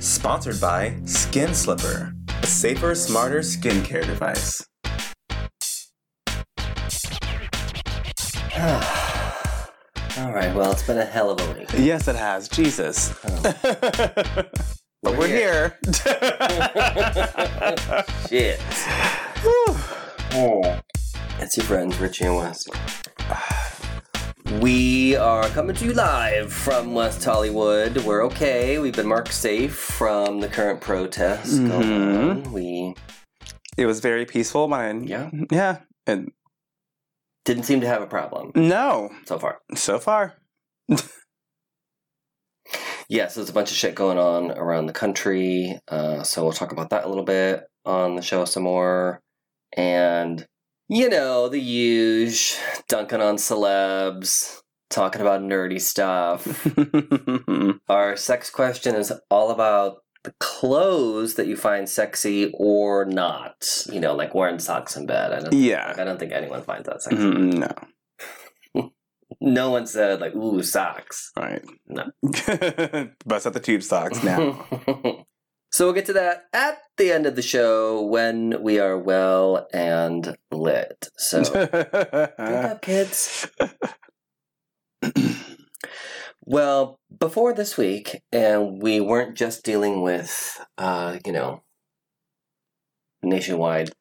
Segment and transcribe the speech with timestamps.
[0.00, 4.66] Sponsored by Skin Slipper, a safer, smarter skincare device.
[10.18, 10.54] All right.
[10.54, 11.68] Well, it's been a hell of a week.
[11.76, 12.48] Yes, it has.
[12.48, 13.14] Jesus.
[13.26, 13.42] Oh.
[15.02, 15.78] but we're, We're here.
[18.28, 18.58] Shit.
[20.32, 20.80] oh
[21.40, 22.64] It's your friends Richie and Wes.
[24.58, 27.96] We are coming to you live from West Hollywood.
[27.98, 28.80] We're okay.
[28.80, 32.30] We've been marked safe from the current protests going Mhm.
[32.46, 32.52] on.
[32.52, 32.94] We
[33.76, 34.66] it was very peaceful.
[34.66, 35.04] Mine.
[35.04, 35.78] yeah Yeah.
[36.06, 36.32] And
[37.44, 39.60] didn't seem to have a problem no, so far.
[39.76, 40.34] so far.
[43.08, 45.78] yeah, so there's a bunch of shit going on around the country.
[45.88, 49.20] Uh, so we'll talk about that a little bit on the show some more.
[49.76, 50.44] And,
[50.90, 52.58] you know, the huge
[52.88, 56.44] dunking on celebs, talking about nerdy stuff.
[57.88, 63.86] Our sex question is all about the clothes that you find sexy or not.
[63.90, 65.32] You know, like wearing socks in bed.
[65.32, 65.94] I don't, yeah.
[65.96, 67.22] I don't think anyone finds that sexy.
[67.22, 67.54] Mm,
[68.74, 68.92] no.
[69.40, 71.30] No one said, like, ooh, socks.
[71.36, 71.62] Right.
[71.86, 72.10] No.
[73.24, 74.66] Bust out the tube socks now.
[75.70, 79.68] So we'll get to that at the end of the show when we are well
[79.72, 81.08] and lit.
[81.16, 81.74] So drink
[82.36, 83.48] up, kids.
[86.42, 91.62] well, before this week, and we weren't just dealing with, uh, you know,
[93.22, 93.92] nationwide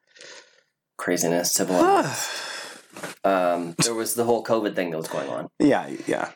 [0.97, 2.45] craziness, civil unrest.
[3.23, 5.49] Um, there was the whole COVID thing that was going on.
[5.59, 6.31] yeah, yeah.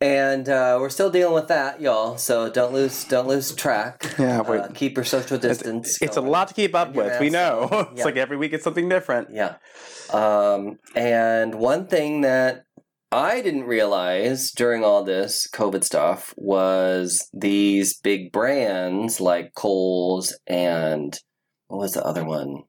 [0.00, 2.18] And uh, we're still dealing with that, y'all.
[2.18, 4.14] So don't lose don't lose track.
[4.18, 4.60] Yeah, wait.
[4.60, 6.00] Uh, keep your social distance.
[6.02, 7.18] It's a lot to keep up with.
[7.20, 7.68] We know.
[7.72, 7.86] on.
[7.92, 8.04] It's Yeah.
[8.04, 9.28] like every week it's something different.
[9.32, 9.56] Yeah.
[10.12, 12.64] Um, and one thing that
[13.10, 21.18] I didn't realize during all this COVID stuff was these big brands like Kohl's and
[21.68, 22.64] what was the other one?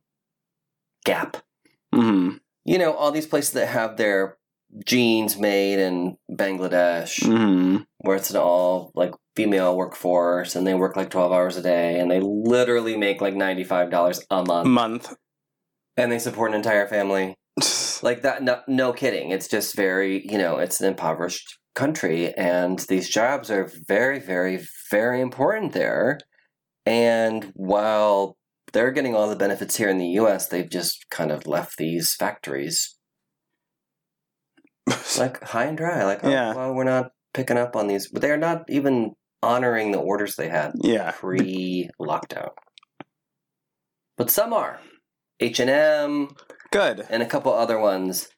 [1.04, 1.38] Gap.
[1.94, 2.38] Mm-hmm.
[2.64, 4.38] You know, all these places that have their
[4.86, 7.20] jeans made in Bangladesh.
[7.22, 7.78] Mm-hmm.
[8.00, 12.00] where it's an all like female workforce and they work like 12 hours a day
[12.00, 15.14] and they literally make like $95 a month Month.
[15.98, 17.36] and they support an entire family
[18.04, 22.80] like that no, no kidding it's just very you know it's an impoverished country and
[22.88, 26.20] these jobs are very very very important there
[26.86, 28.38] and while
[28.72, 32.14] they're getting all the benefits here in the US they've just kind of left these
[32.14, 32.96] factories
[35.18, 36.54] like high and dry like oh, Yeah.
[36.54, 39.14] well we're not picking up on these but they're not even
[39.44, 41.12] honoring the orders they had yeah.
[41.12, 42.50] pre-lockdown
[44.18, 44.80] but some are
[45.40, 46.30] h&m
[46.72, 47.06] Good.
[47.10, 48.30] and a couple other ones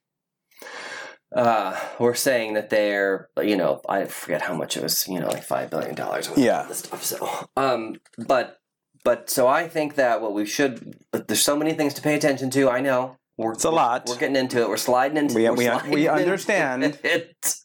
[1.36, 5.28] uh were saying that they're you know i forget how much it was you know
[5.28, 6.64] like five billion dollars Yeah.
[6.68, 8.58] this stuff so um but
[9.04, 12.16] but so i think that what we should but there's so many things to pay
[12.16, 14.06] attention to i know we're, It's a lot.
[14.08, 16.84] we're getting into it we're sliding into We- we're sliding we understand.
[17.04, 17.56] it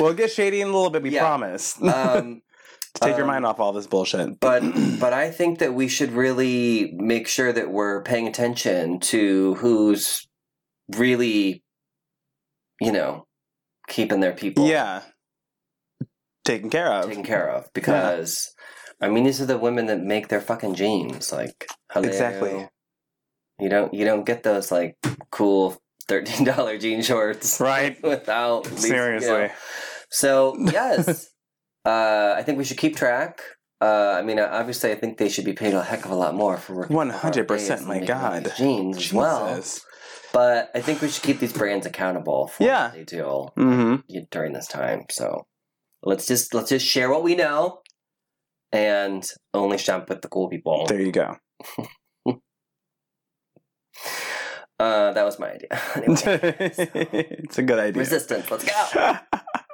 [0.00, 1.20] We'll get shady in a little bit, we Yeah.
[1.20, 1.80] promise.
[1.82, 2.42] um
[2.94, 4.40] Take your um, mind off all this bullshit.
[4.40, 4.62] but
[5.00, 10.26] but I think that we should really make sure that we're paying attention to who's
[10.96, 11.62] really,
[12.80, 13.26] you know,
[13.88, 15.02] keeping their people yeah.
[16.44, 17.06] Taken care of.
[17.08, 17.68] taken care of.
[17.74, 18.54] Because
[19.00, 21.32] I mean, these are the women that make their fucking jeans.
[21.32, 22.08] Like hello.
[22.08, 22.68] Exactly.
[23.58, 24.96] You don't you don't get those like
[25.30, 25.76] cool
[26.08, 28.00] thirteen dollar jean shorts Right.
[28.02, 28.96] without these, you know.
[29.18, 29.50] Seriously.
[30.10, 31.30] So yes,
[31.84, 33.40] uh, I think we should keep track.
[33.80, 36.34] Uh, I mean, obviously, I think they should be paid a heck of a lot
[36.34, 36.96] more for working.
[36.96, 38.50] 100%, my God.
[38.56, 39.62] jeans as well.
[40.32, 42.84] But I think we should keep these brands accountable for Yeah.
[42.86, 44.18] what they do Mm-hmm.
[44.30, 45.04] during this time.
[45.10, 45.46] So
[46.02, 47.80] let's just let's just share what we know,
[48.72, 50.86] and only shop with the cool people.
[50.86, 51.36] There you go.
[54.78, 55.68] Uh, that was my idea.
[55.96, 56.54] Anyway,
[57.40, 58.00] it's a good idea.
[58.00, 58.50] resistance.
[58.50, 59.16] Let's go.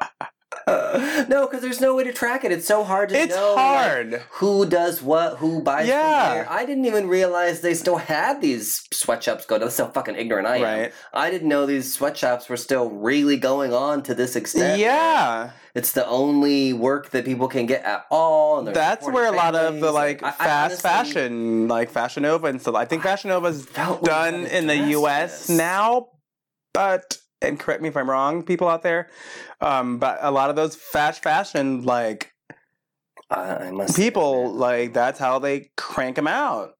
[1.28, 2.52] no, because there's no way to track it.
[2.52, 3.54] It's so hard to it's know.
[3.54, 4.22] like, hard.
[4.30, 6.46] who does what, who buys Yeah.
[6.48, 9.60] I didn't even realize they still had these sweatshops going.
[9.60, 10.62] That's how fucking ignorant I am.
[10.62, 10.92] right.
[11.12, 14.78] I didn't know these sweatshops were still really going on to this extent.
[14.78, 15.50] Yeah.
[15.74, 18.62] It's the only work that people can get at all.
[18.62, 22.46] That's where a lot of the like I- I fast honestly fashion, like Fashion Nova
[22.48, 22.74] and stuff.
[22.74, 25.46] I think Fashion Nova's done in the U.S.
[25.46, 25.56] this.
[25.56, 26.08] now,
[26.74, 29.08] but and correct me if I'm wrong, people out there.
[29.60, 32.32] Um, but a lot of those fast fashion like
[33.30, 34.56] I, I must people admit.
[34.60, 36.70] like that's how they crank them out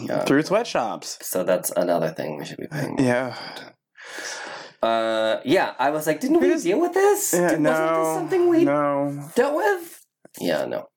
[0.00, 0.24] Yeah.
[0.24, 1.18] through sweatshops.
[1.22, 2.98] So that's another thing we should be paying.
[2.98, 3.36] Yeah.
[4.82, 5.74] Uh, yeah.
[5.78, 7.32] I was like, didn't we deal with this?
[7.34, 7.70] Yeah, Did- no.
[7.70, 9.30] Wasn't this something we no.
[9.34, 10.04] dealt with?
[10.38, 10.88] Yeah, no.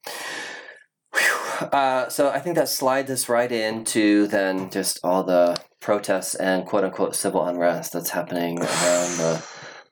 [1.59, 6.65] Uh, so I think that slides us right into then just all the protests and
[6.65, 9.44] quote unquote civil unrest that's happening around the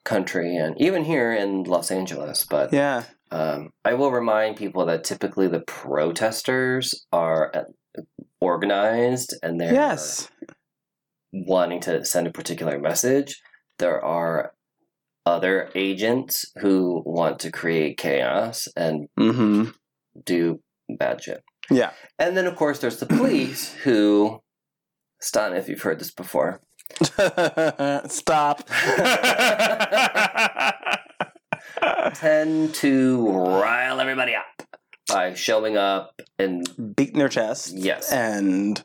[0.04, 2.46] country and even here in Los Angeles.
[2.50, 3.04] But Yeah.
[3.32, 8.02] um, I will remind people that typically the protesters are uh,
[8.40, 10.30] organized and they're Yes.
[11.34, 13.42] wanting to send a particular message.
[13.80, 14.54] There are
[15.26, 19.72] other agents who want to create chaos and Mm-hmm.
[20.24, 21.44] do bad shit.
[21.70, 21.92] Yeah.
[22.20, 24.42] And then, of course, there's the police who,
[25.22, 26.62] Stan, if you've heard this before,
[28.08, 28.68] Stop.
[32.16, 34.46] tend to rile everybody up
[35.08, 37.74] by showing up and Beating their chest.
[37.76, 38.12] yes.
[38.12, 38.82] And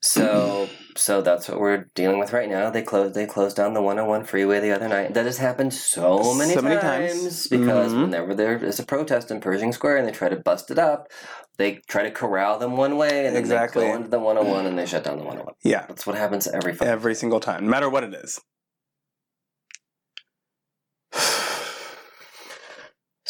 [0.00, 0.68] So,
[0.98, 2.70] so that's what we're dealing with right now.
[2.70, 3.14] They closed.
[3.14, 5.14] They closed down the 101 freeway the other night.
[5.14, 7.46] That has happened so many So times, many times.
[7.48, 8.02] because Mhm.
[8.02, 11.08] whenever there is a protest in Pershing Square and they try to bust it up,
[11.56, 13.84] they try to corral them one way and then Exactly.
[13.84, 15.54] they go into the 101 and they shut down the 101.
[15.62, 18.40] yeah, That's what happens every every single time, no matter what it is.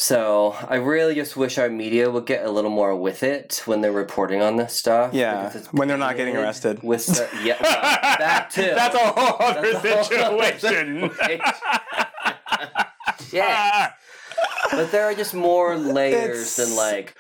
[0.09, 3.83] So I really just wish our media would get a little more with it when
[3.83, 5.13] they're reporting on this stuff.
[5.13, 6.83] Yeah, when they're not getting arrested.
[6.83, 8.63] With so- yeah, well, that too.
[8.75, 11.11] That's a whole other That's a whole other situation.
[13.33, 13.93] yeah,
[14.71, 17.15] but there are just more layers than like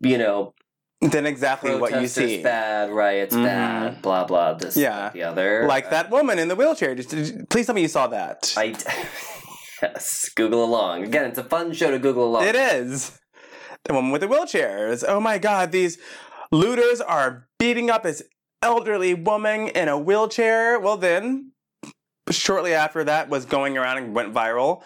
[0.00, 0.54] you know
[1.00, 2.40] then exactly what you see.
[2.40, 3.42] bad, riots Mhm.
[3.46, 4.52] bad, blah blah.
[4.54, 5.10] This, Yeah.
[5.12, 6.94] the other, Like that woman in the wheelchair.
[6.94, 8.54] Just- please tell me you saw that.
[8.56, 8.76] I
[9.82, 11.26] yes, Google along again.
[11.26, 12.44] It's a fun show to Google along.
[12.44, 13.18] It is.
[13.84, 15.04] The woman with the wheelchairs.
[15.06, 15.98] Oh my god, these
[16.50, 18.22] looters are beating up this
[18.62, 20.78] elderly woman in a wheelchair.
[20.80, 21.52] Well, then,
[22.30, 24.82] shortly after that was going around and went viral,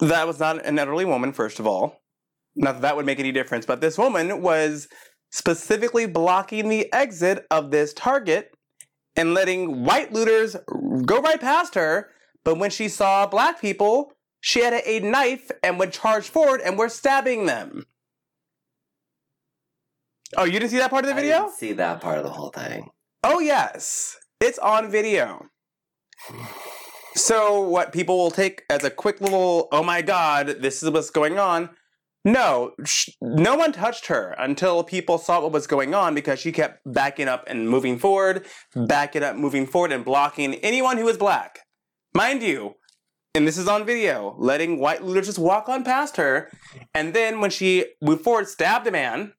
[0.00, 2.02] that was not an elderly woman, first of all.
[2.54, 4.88] Not that that would make any difference, but this woman was
[5.30, 8.50] specifically blocking the exit of this Target
[9.16, 10.56] and letting white looters
[11.06, 12.10] go right past her.
[12.44, 16.76] But when she saw black people, she had a, knife and would charge forward and
[16.76, 17.86] were stabbing them.
[20.36, 21.38] Oh, you didn't see that part of the I video?
[21.42, 22.90] didn't see that part of the whole thing.
[23.22, 24.16] Oh, yes.
[24.40, 25.46] It's on video.
[27.14, 31.10] So, what people will take as a quick little, oh my god, this is what's
[31.10, 31.70] going on.
[32.24, 36.52] No, sh- no one touched her until people saw what was going on because she
[36.52, 41.18] kept backing up and moving forward, backing up, moving forward, and blocking anyone who was
[41.18, 41.60] black.
[42.14, 42.76] Mind you,
[43.34, 46.50] and this is on video, letting white looters just walk on past her.
[46.94, 49.32] And then when she moved forward, stabbed a man.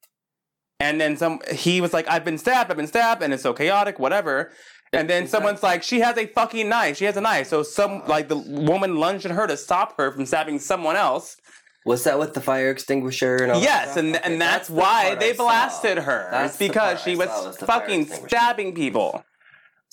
[0.80, 3.54] And then some, he was like, I've been stabbed, I've been stabbed, and it's so
[3.54, 4.52] chaotic, whatever.
[4.92, 6.98] And then someone's like, she has a fucking knife.
[6.98, 7.48] She has a knife.
[7.48, 11.38] So some, like, the woman lunged at her to stop her from stabbing someone else.
[11.86, 14.76] Was that with the fire extinguisher and all that Yes, and Okay, and that's, the
[14.76, 16.30] why they blasted her.
[16.32, 19.24] That's because she was, was fucking stabbing people.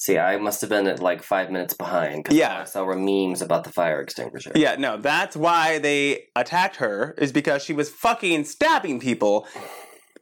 [0.00, 2.29] See, I must have been at like five minutes behind.
[2.31, 2.61] Yeah.
[2.61, 4.50] I saw were memes about the fire extinguisher.
[4.55, 9.47] Yeah, no, that's why they attacked her, is because she was fucking stabbing people.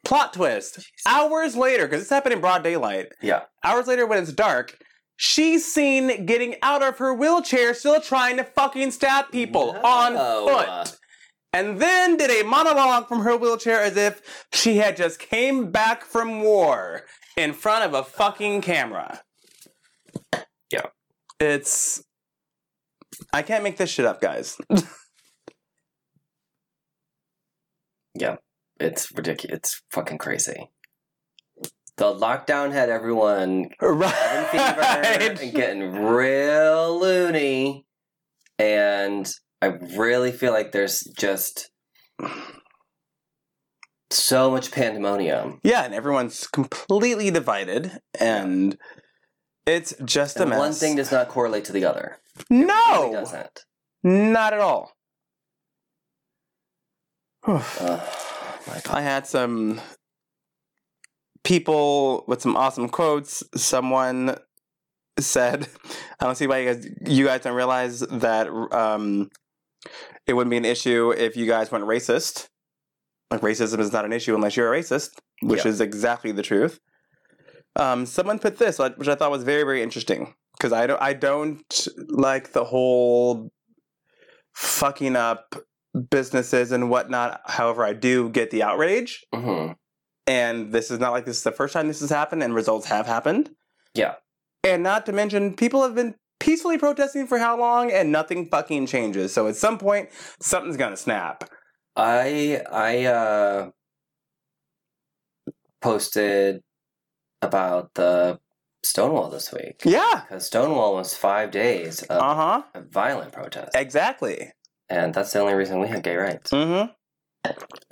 [0.05, 0.81] Plot twist.
[1.07, 3.43] Hours later, because this happened in broad daylight, Yeah.
[3.63, 4.77] hours later when it's dark,
[5.17, 10.97] she's seen getting out of her wheelchair, still trying to fucking stab people on foot.
[11.53, 14.23] And then did a monologue from her wheelchair as if
[14.53, 17.03] she had just came back from war
[17.37, 19.21] in front of a fucking camera.
[20.73, 20.87] Yeah.
[21.41, 22.03] It's.
[23.33, 24.57] I can't make this shit up, guys.
[28.21, 28.37] Yeah.
[28.81, 29.57] It's ridiculous.
[29.59, 30.71] It's fucking crazy.
[31.97, 37.87] The lockdown had everyone having fever and getting real loony.
[38.59, 39.29] And
[39.61, 41.71] I really feel like there's just
[44.11, 45.61] so much pandemonium.
[45.65, 48.77] Yeah, and everyone's completely divided, and
[49.69, 50.59] it's just a mess.
[50.59, 52.17] one thing does not correlate to the other.
[52.39, 53.65] It really no, doesn't.
[54.03, 54.93] not at all.
[57.45, 57.65] God.
[58.91, 59.81] I had some
[61.45, 63.43] people with some awesome quotes.
[63.55, 64.37] Someone
[65.19, 65.69] said,
[66.21, 69.31] "I don't see why you guys you guys don't realize that um,
[70.27, 72.49] it wouldn't be an issue if you guys weren't racist.
[73.31, 75.11] Like racism is not an issue unless you're a racist,
[75.43, 75.71] which Yeah.
[75.71, 76.81] is exactly the truth."
[77.79, 81.13] Um, someone put this, which I thought was very very interesting because I don't I
[81.13, 83.51] don't like the whole
[84.55, 85.55] fucking up
[86.11, 87.41] businesses and whatnot.
[87.47, 89.73] However, I do get the outrage hmm
[90.27, 92.87] and this is not like this is the first time this has happened and results
[92.87, 93.49] have happened
[93.95, 94.17] Yeah.
[94.63, 98.89] and not to mention people have been peacefully protesting for how long and nothing fucking
[98.89, 100.11] changes so at some point
[100.43, 101.49] something's gonna snap
[101.97, 103.71] I I uh
[105.81, 106.61] posted
[107.43, 108.39] about the
[108.85, 109.83] Stonewall this week.
[109.85, 110.23] Yeah.
[110.29, 112.63] Because Stonewall was five days of Uh huh.
[112.91, 113.71] violent protest.
[113.75, 114.53] Exactly.
[114.89, 116.51] And that's the only reason we have gay rights.
[116.51, 116.91] Mm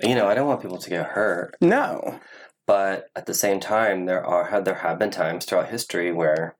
[0.01, 1.55] You know, I don't want people to get hurt.
[1.61, 2.19] No.
[2.65, 6.55] but at the same time, there are there have been times throughout history where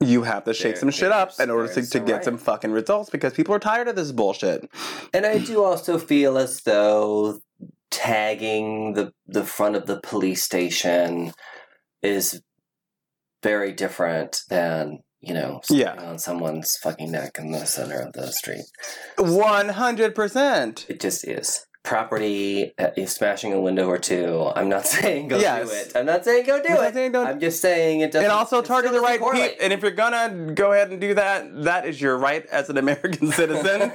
[0.00, 2.24] You have to shake There- some shit up in order to, to get right.
[2.24, 4.68] some fucking results because people are tired of this bullshit.
[5.14, 7.40] And I do also feel as though
[7.90, 11.32] tagging the the front of the police station
[12.02, 12.40] is
[13.42, 15.94] very different than you know Yeah.
[15.94, 18.64] on someone's fucking neck in the center of the street.
[19.18, 20.88] 100%.
[20.88, 22.72] It just is property.
[22.78, 24.50] Uh, is smashing a window or two.
[24.54, 25.68] I'm not saying go Yes.
[25.68, 25.92] do it.
[25.96, 26.94] I'm not saying go do it.
[26.94, 28.24] saying don't- I'm just saying it doesn't.
[28.24, 29.32] and also target the right people.
[29.60, 32.76] And if you're gonna go ahead and do that, that is your right as an
[32.78, 33.92] American citizen.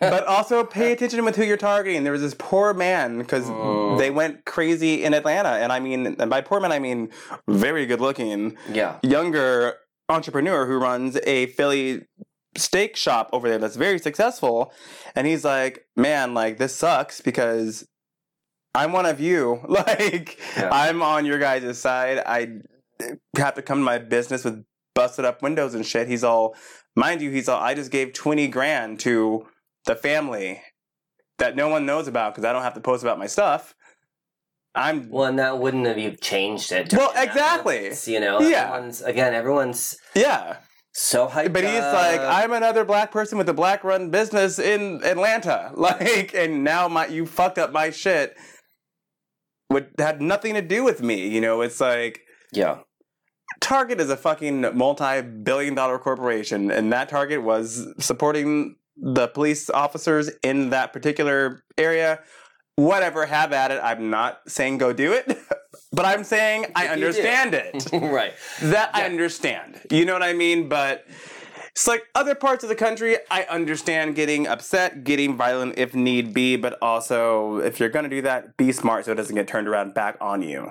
[0.00, 2.02] but also pay attention with who you're targeting.
[2.02, 3.98] There was this poor man because Mm.
[3.98, 7.10] they went crazy in Atlanta, and I mean, and by poor man I mean
[7.48, 8.96] very good looking, yeah.
[9.02, 9.74] younger
[10.08, 12.06] entrepreneur who runs a Philly
[12.56, 14.72] steak shop over there that's very successful,
[15.14, 17.86] and he's like, man, like this sucks because.
[18.74, 19.60] I'm one of you.
[19.68, 20.70] Like, Yeah.
[20.72, 22.22] I'm on your guys' side.
[22.24, 22.60] I
[23.36, 26.08] have to come to my business with busted up windows and shit.
[26.08, 26.56] He's all,
[26.96, 29.46] mind you, he's all, I just gave 20 grand to
[29.84, 30.62] the family
[31.38, 33.74] that no one knows about because I don't have to post about my stuff.
[34.74, 36.94] I'm, Well, and that wouldn't have you changed it.
[36.94, 37.92] Well, exactly.
[38.06, 38.68] You know, Yeah.
[38.72, 40.56] everyone's again, everyone's yeah.
[40.92, 41.52] So hyped.
[41.52, 41.94] But he's up.
[41.94, 45.72] like, I'm another black person with a black run business in Atlanta.
[45.82, 48.36] Like, and now my, you fucked up my shit.
[49.70, 51.28] Would had nothing to do with me.
[51.28, 52.20] You know, it's like,
[52.52, 52.78] yeah,
[53.60, 60.30] Target is a fucking multi-billion dollar corporation, and that Target was supporting the police officers
[60.42, 62.20] in that particular area.
[62.76, 63.80] Whatever, have at it.
[63.82, 65.36] I'm not saying go do it,
[65.92, 67.06] but I'm saying I If you do.
[67.06, 67.88] understand it.
[67.92, 68.34] right.
[68.62, 69.80] That I understand.
[69.90, 70.68] You know what I mean?
[70.68, 71.06] But
[71.72, 76.34] it's like other parts of the country, I understand getting upset, getting violent if need
[76.34, 79.68] be, but also if you're gonna do that, be smart so it doesn't get turned
[79.68, 80.70] around back on you.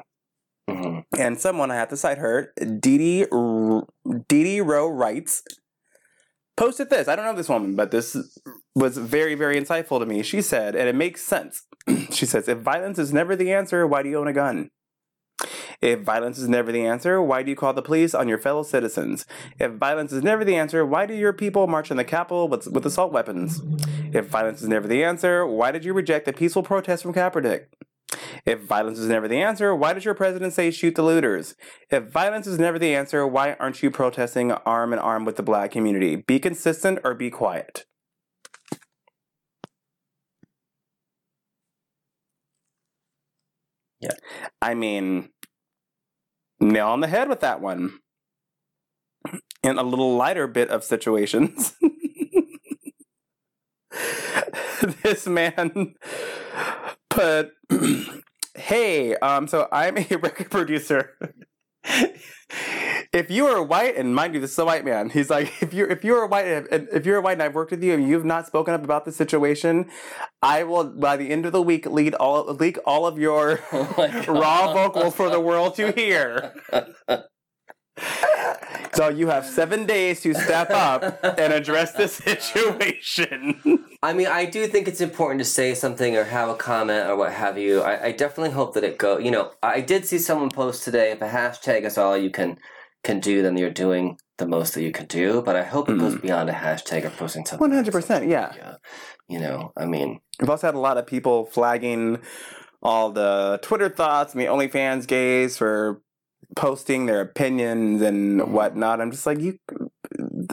[0.69, 3.25] hmm And someone I have to cite her, Dee
[4.27, 5.43] Dee Rowe writes,
[6.57, 7.07] posted this.
[7.07, 8.15] I don't know this woman, but this
[8.75, 10.21] was very, very insightful to me.
[10.21, 11.63] She said, and it makes sense.
[12.11, 14.69] she says, if violence is never the answer, why do you own a gun?
[15.81, 18.61] If violence is never the answer, why do you call the police on your fellow
[18.61, 19.25] citizens?
[19.59, 22.67] If violence is never the answer, why do your people march in the Capitol with,
[22.67, 23.61] with assault weapons?
[24.13, 27.65] If violence is never the answer, why did you reject the peaceful protest from Kaepernick?
[28.45, 31.55] If violence is never the answer, why does your president say shoot the looters?
[31.89, 35.43] If violence is never the answer, why aren't you protesting arm in arm with the
[35.43, 36.15] black community?
[36.15, 37.85] Be consistent or be quiet.
[44.01, 44.11] Yeah.
[44.61, 45.29] I mean,
[46.59, 47.99] nail on the head with that one.
[49.63, 51.75] In a little lighter bit of situations.
[55.03, 55.93] this man
[57.09, 57.51] put
[58.55, 61.17] hey um so i'm a record producer
[63.13, 65.73] if you are white and mind you this is a white man he's like if
[65.73, 67.93] you're if you're a white and if you're a white and i've worked with you
[67.93, 69.85] and you've not spoken up about the situation
[70.41, 74.23] i will by the end of the week lead all leak all of your Oh
[74.27, 76.53] raw vocals for the world to hear
[78.93, 84.45] so you have seven days to step up and address the situation I mean, I
[84.45, 87.81] do think it's important to say something or have a comment or what have you.
[87.81, 89.19] I, I definitely hope that it go.
[89.19, 91.11] You know, I did see someone post today.
[91.11, 92.57] If a hashtag is all you can
[93.03, 95.41] can do, then you're doing the most that you can do.
[95.41, 96.21] But I hope it goes mm.
[96.21, 97.67] beyond a hashtag or posting something.
[97.67, 98.53] One hundred percent, yeah.
[98.55, 98.75] Yeah.
[99.27, 102.19] You know, I mean, We've also had a lot of people flagging
[102.81, 106.01] all the Twitter thoughts and the OnlyFans gays for
[106.55, 108.51] posting their opinions and mm-hmm.
[108.51, 108.99] whatnot.
[108.99, 109.59] I'm just like, you,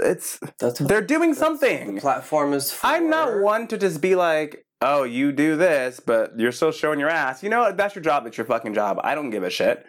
[0.02, 1.98] it's that's what they're doing the something.
[1.98, 2.70] platform is.
[2.70, 2.86] For.
[2.86, 7.00] I'm not one to just be like, oh, you do this, but you're still showing
[7.00, 7.42] your ass.
[7.42, 8.26] You know, that's your job.
[8.26, 9.00] It's your fucking job.
[9.02, 9.86] I don't give a shit.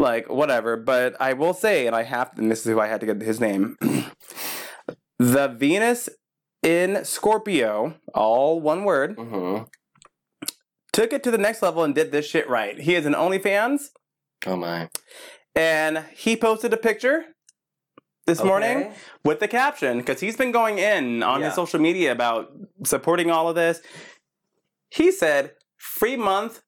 [0.00, 0.76] Like whatever.
[0.76, 3.20] But I will say, and I have, and this is who I had to get
[3.20, 3.76] his name.
[5.18, 6.08] the Venus
[6.62, 9.58] in Scorpio, all one word hmm
[10.92, 12.78] took it to the next level and did this shit right.
[12.80, 13.90] He is an OnlyFans,
[14.44, 14.88] Oh my.
[15.54, 17.26] and he posted a picture
[18.26, 18.92] this morning
[19.24, 21.46] with the caption because he's been going in on Yeah.
[21.46, 22.50] his social media about
[22.84, 23.80] supporting all of this.
[24.90, 26.60] He said, "Free month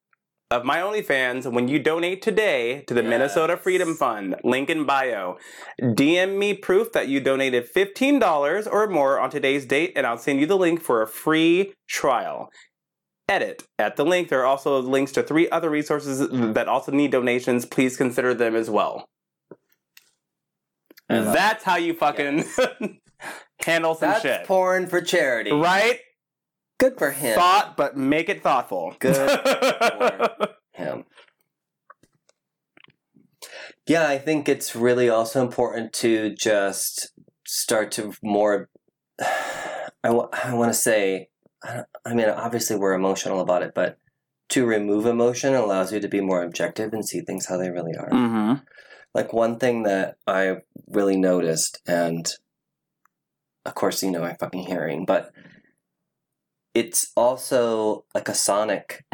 [0.53, 4.37] of my OnlyFans when you donate today to the Minnesota Freedom Fund.
[4.45, 5.39] Link in bio.
[5.81, 10.19] DM me proof that you donated fifteen dollars or more on today's date, and I'll
[10.19, 12.51] send you the link for a free trial."
[13.29, 13.63] edit.
[13.79, 17.65] At the link, there are also links to three other resources that also need donations.
[17.65, 19.09] Please consider them as well.
[21.09, 22.45] That's how you fucking
[23.65, 24.47] handle some That's shit.
[24.47, 25.53] porn for charity.
[25.53, 26.01] Right?
[26.83, 27.37] Good for him.
[27.37, 28.97] Thought, but make it thoughtful.
[28.99, 31.05] Good for him.
[33.87, 37.13] Yeah, I think it's really also important to just
[37.47, 38.69] start to more.
[39.21, 41.29] I, I want to say,
[41.63, 43.99] I I mean, obviously we're emotional about it, but
[44.49, 47.95] to remove emotion allows you to be more objective and see things how they really
[47.97, 48.11] are.
[48.11, 48.55] hmm
[49.15, 50.57] Like one thing that I
[50.89, 52.27] really noticed, and
[53.65, 55.31] of course, you know, I'm fucking hearing, but
[56.75, 59.05] it's also like a sonic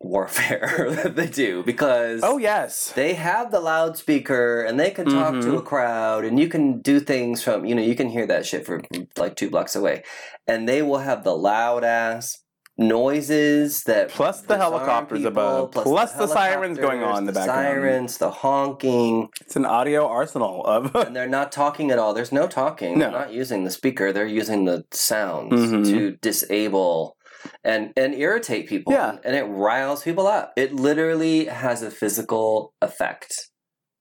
[0.00, 2.92] warfare that they do because Oh yes.
[2.92, 5.58] they have the loudspeaker and they can talk to Mhm.
[5.58, 8.64] a crowd and you can do things from you know you can hear that shit
[8.64, 8.82] from
[9.16, 10.04] like two blocks away
[10.46, 12.38] and they will have the loud ass
[12.78, 17.58] noises that Plus the helicopters people, above, plus the sirens going on in the background.
[17.66, 20.94] sirens the honking It's an audio arsenal of.
[20.94, 23.10] and they're not talking at all there's no talking No.
[23.10, 25.84] they're not using the speaker they're using the sounds Mhm.
[25.90, 27.16] to disable
[27.64, 29.16] and and irritate people Yeah.
[29.24, 33.32] and it riles people up it literally has a physical effect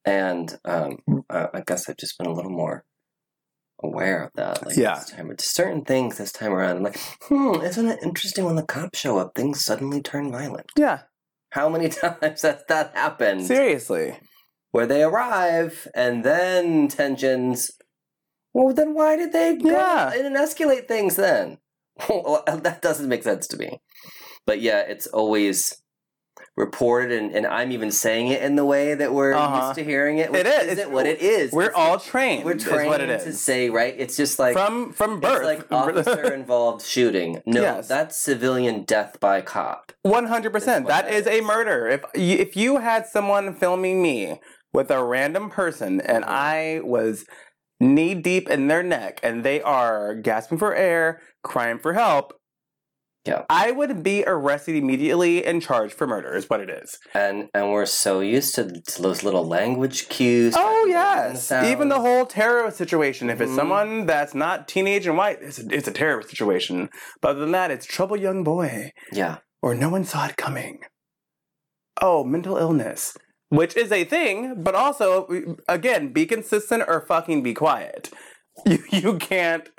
[0.05, 0.98] and um
[1.29, 2.84] I guess i've just been a little more
[3.84, 4.96] aware of that like Yeah.
[4.96, 8.63] this time certain things this time around i'm like hmm isn't it interesting when the
[8.63, 11.01] cops show up things suddenly turn violent yeah,
[11.51, 14.17] how many times has that happened seriously.
[14.72, 17.72] where they arrive and then tensions.
[18.53, 20.12] Well, then why did they Yeah.
[20.13, 21.60] and escalate things then?
[22.10, 23.79] Well, that doesn't make sense to me.
[24.46, 25.81] But yeah, it's always
[26.57, 29.67] reported, and, and I'm even saying it in the way that we're Uh-huh.
[29.67, 30.35] used to hearing it.
[30.35, 30.67] It is.
[30.73, 31.51] It's- what it is.
[31.53, 32.43] We're It's- all trained.
[32.43, 33.93] we're trained what it to say right.
[33.97, 35.43] It's just like from from it's birth.
[35.45, 37.41] like officer involved shooting.
[37.45, 37.87] No, Yes.
[37.87, 39.91] that's civilian death by cop.
[40.01, 40.87] One hundred percent.
[40.87, 41.87] That's what That that is a murder.
[41.87, 44.41] If you, if you had someone filming me
[44.73, 46.29] with a random person and Mhm.
[46.29, 47.25] I was
[47.79, 52.33] knee deep in their neck and they are gasping for air, crying for help,
[53.27, 53.44] Yeah.
[53.50, 56.33] I would be arrested immediately and charged for murder.
[56.35, 56.98] Is what it is.
[57.13, 58.63] And and we're so used to,
[59.00, 60.53] those little language cues.
[60.57, 61.68] Oh yes, sounds.
[61.68, 63.29] even the whole terrorist situation.
[63.29, 63.55] If it's Mhm.
[63.55, 66.90] someone that's not teenage and white, it's a, it's a terrorist situation.
[67.22, 68.92] But other than that, it's trouble young boy.
[69.11, 69.37] yeah.
[69.61, 70.79] or no one saw it coming.
[72.01, 73.18] Oh, mental illness,
[73.50, 78.09] which is a thing, but also again, be consistent or fucking be quiet.
[78.66, 79.70] You you can't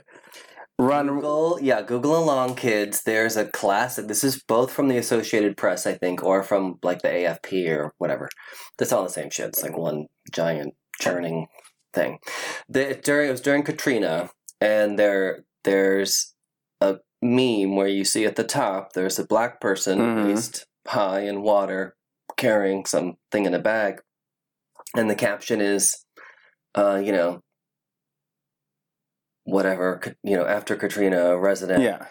[0.78, 1.06] run.
[1.08, 3.02] Google, yeah, Google along, kids.
[3.02, 4.06] There's a classic.
[4.08, 7.92] This is both from the Associated Press, I think, or from like the AFP or
[7.98, 8.28] whatever.
[8.78, 9.48] That's all the same shit.
[9.48, 11.46] It's like one giant churning
[11.92, 12.18] thing.
[12.68, 16.34] The, during it was during Katrina, and there there's
[16.80, 20.24] a meme where you see at the top there's a black person Mhm.
[20.26, 21.96] waist high in water
[22.36, 24.00] carrying something in a bag,
[24.96, 26.04] and the caption is,
[26.76, 27.40] uh, you know.
[29.50, 32.06] Whatever, you know, after Katrina, a resident Yeah,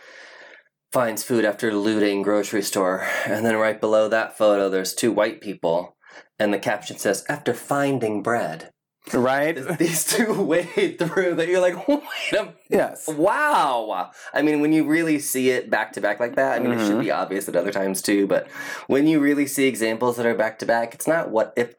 [0.91, 5.41] finds food after looting grocery store and then right below that photo there's two white
[5.41, 5.97] people
[6.39, 8.71] and the caption says after finding bread
[9.13, 9.77] right.
[9.77, 12.01] these two wade through that you're like wait
[12.33, 13.07] a yes.
[13.09, 16.71] wow i mean when you really see it back to back like that i mean
[16.71, 17.01] it should mm-hmm.
[17.01, 18.49] be obvious at other times too but
[18.87, 21.75] when you really see examples that are back to back it's not what if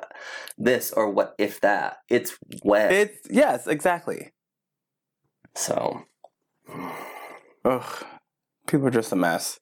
[0.59, 4.33] this or what if that it's when It's yes, exactly.
[5.59, 6.03] So
[7.65, 8.05] Ugh,
[8.67, 9.59] people are just a mess.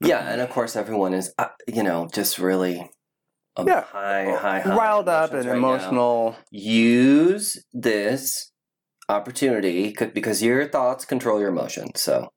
[0.00, 2.90] Yeah, and of course everyone is, uh, you know, just really
[3.56, 3.82] um, Yeah.
[3.82, 5.56] high, high, high Riled up and right now.
[5.58, 6.36] emotional.
[6.50, 8.52] Use this
[9.08, 12.00] opportunity because your thoughts control your emotions.
[12.00, 12.28] So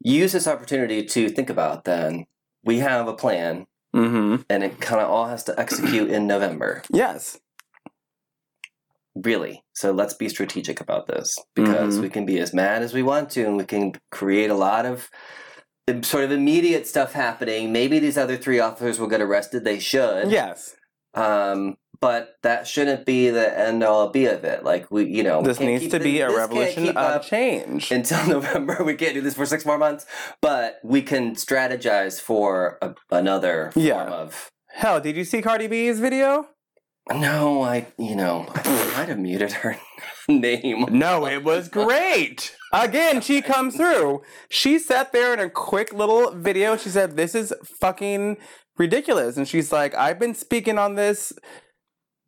[0.00, 1.84] use this opportunity to think about.
[1.84, 2.26] Then
[2.64, 4.42] we have a plan, Mm-hmm.
[4.48, 6.82] and it kind of all has to execute in November.
[6.90, 7.38] Yes.
[9.14, 9.62] Really.
[9.74, 12.02] So let's be strategic about this because Mhm.
[12.02, 14.86] we can be as mad as we want to, and we can create a lot
[14.86, 15.10] of
[16.02, 17.72] sort of immediate stuff happening.
[17.72, 19.64] Maybe these other three officers will get arrested.
[19.64, 20.30] They should.
[20.30, 20.76] Yes.
[21.14, 24.64] Um, but that shouldn't be the end all be of it.
[24.64, 27.90] Like we, you know, This needs to be a revolution of change.
[27.92, 28.82] until November.
[28.82, 30.06] We can't do this for six more months,
[30.40, 34.04] but we can strategize for a, another form Yeah.
[34.04, 34.48] of.
[34.70, 36.48] Hell, did you see Cardi B's video?
[37.10, 39.76] No, I, you know, I might have muted her
[40.28, 40.86] name.
[40.90, 42.56] No, it was great.
[42.72, 44.22] Again, she comes through.
[44.48, 46.76] She sat there in a quick little video.
[46.76, 48.36] She said, This is fucking
[48.78, 49.36] ridiculous.
[49.36, 51.32] And she's like, I've been speaking on this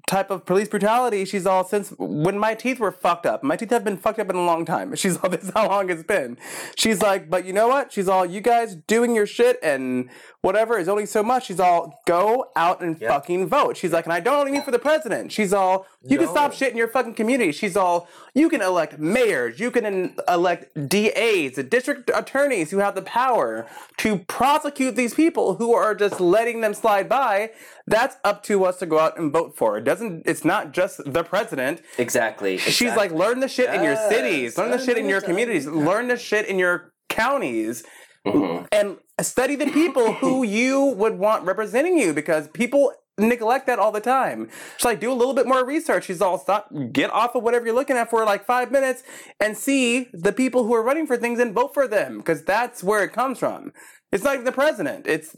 [0.06, 1.24] type of police brutality.
[1.24, 3.42] She's all since when my teeth were fucked up.
[3.42, 4.94] My teeth have been fucked up in a long time.
[4.96, 6.36] She's all this is how long it's been.
[6.76, 7.92] She's like, but you know what?
[7.92, 10.10] She's all you guys doing your shit and
[10.44, 11.46] whatever is only so much.
[11.46, 13.10] She's all go out and Yep.
[13.10, 13.78] fucking vote.
[13.78, 15.32] She's like, and I don't only mean for the president.
[15.32, 17.50] She's all you can stop shit in your fucking community.
[17.50, 22.78] She's all you can elect mayors, you can in- elect DAs, the district attorneys who
[22.78, 23.66] have the power
[23.98, 27.50] to prosecute these people who are just letting them slide by.
[27.86, 29.78] That's up to us to go out and vote for.
[29.78, 30.24] It doesn't.
[30.26, 31.80] It's not just the president.
[31.96, 32.58] Exactly.
[32.58, 33.08] She's exactly.
[33.08, 36.16] like, learn the shit in your cities, learn the shit in your communities, learn the
[36.18, 37.84] shit in your counties,
[38.26, 38.66] Mhm.
[38.72, 43.92] and study the people who you would want representing you because people neglect that all
[43.92, 44.48] the time.
[44.76, 46.06] She's like, do a little bit more research.
[46.06, 49.04] She's all, stop, get off of whatever you're looking at for like five minutes
[49.40, 52.82] and see the people who are running for things and vote for them because that's
[52.82, 53.72] where it comes from.
[54.10, 55.06] It's not even the president.
[55.06, 55.36] It's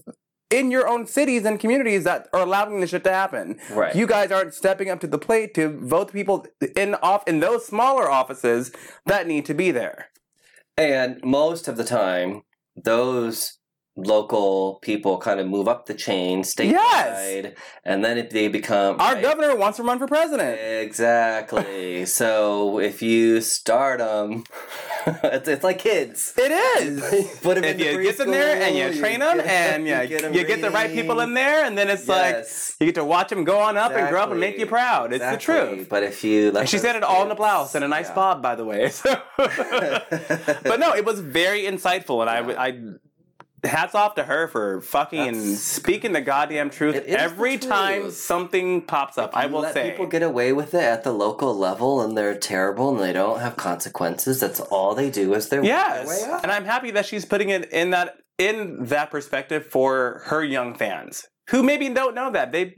[0.48, 3.58] in your own cities and communities that are allowing this shit to happen.
[3.70, 3.94] Right.
[3.94, 6.46] You guys aren't stepping up to the plate to vote the people
[6.76, 8.70] in off in those smaller offices
[9.06, 10.06] that need to be there.
[10.78, 12.42] And most of the time,
[12.76, 13.58] those
[13.96, 17.52] local people kind of move up the chain statewide, Yes.
[17.84, 20.58] and then if they become Our right, governor wants to run for president.
[20.60, 22.04] Exactly.
[22.20, 24.44] so if you start them,
[25.06, 26.34] it's, it's like kids.
[26.36, 27.38] It is.
[27.42, 30.06] Put 'em if into you get them there and you train them get- and you,
[30.18, 32.44] get you get the right people in there and then it's like
[32.80, 35.12] you get to watch them go on up and grow up and make you proud
[35.14, 37.82] it's the truth But if you, and she said it all in a blouse and
[37.84, 38.14] a nice yeah.
[38.14, 39.16] bob by the way so.
[39.38, 42.78] but no it was very insightful and I, I
[43.66, 47.58] hats off to her for fucking That's- speaking the goddamn truth It is the every
[47.58, 51.12] time something pops up i will let say people get away with it at the
[51.12, 54.40] local level, and they're terrible, and they don't have consequences.
[54.40, 56.42] That's all they do is their Yes, way up.
[56.42, 60.74] and I'm happy that she's putting it in that in that perspective for her young
[60.74, 62.74] fans who maybe don't know that they.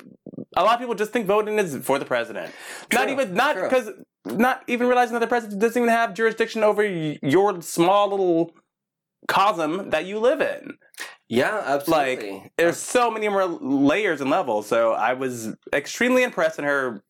[0.57, 2.53] A lot of people just think voting is for the president.
[2.93, 3.91] not even not because
[4.25, 8.53] not even realizing that the president doesn't even have jurisdiction over y- your small little
[9.29, 10.77] cosm that you live in.
[11.29, 12.33] yeah, absolutely.
[12.33, 14.67] Like there's so many more layers and levels.
[14.67, 17.03] So I was extremely impressed in her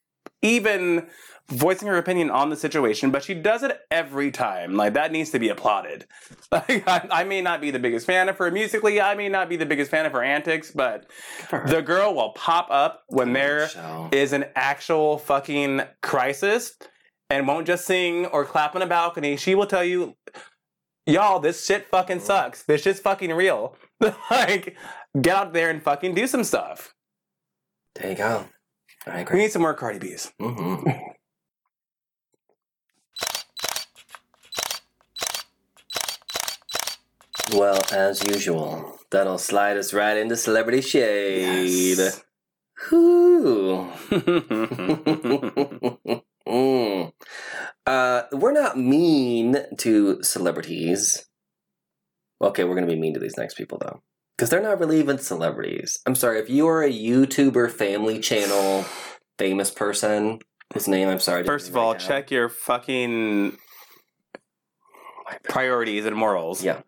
[0.42, 1.06] even
[1.50, 4.74] voicing her opinion on the situation, but she does it every time.
[4.74, 6.06] Like that needs to be applauded.
[6.50, 9.50] Like I, I may not be the biggest fan of her musically, I may not
[9.50, 11.04] be the biggest fan of her antics, but
[11.50, 11.66] her.
[11.66, 13.68] the girl will pop up when there
[14.12, 16.72] is an actual fucking crisis
[17.28, 19.36] and won't just sing or clap on a balcony.
[19.36, 20.16] She will tell you,
[21.08, 22.62] y'all, this shit fucking sucks.
[22.64, 23.76] This shit's fucking real.
[24.30, 24.76] like,
[25.20, 26.94] get out there and fucking do some stuff.
[27.96, 28.44] There you go.
[29.06, 30.32] I We need some more Cardi B's.
[30.38, 30.76] hmm
[37.54, 41.96] Well, as usual, that'll slide us right into celebrity shade.
[41.98, 42.22] Yes.
[42.90, 43.90] Whew.
[46.48, 47.12] Mm.
[47.88, 51.24] Uh, we're not mean to celebrities.
[52.42, 54.02] Okay, we're gonna be mean to these next people though,
[54.36, 55.98] because they're not really even celebrities.
[56.06, 58.84] I'm sorry if you are a YouTuber, family channel,
[59.38, 60.40] famous person
[60.74, 61.44] whose name I'm sorry.
[61.44, 62.00] First of all, down.
[62.00, 63.56] check your fucking
[65.44, 66.62] priorities and morals.
[66.62, 66.82] Yeah.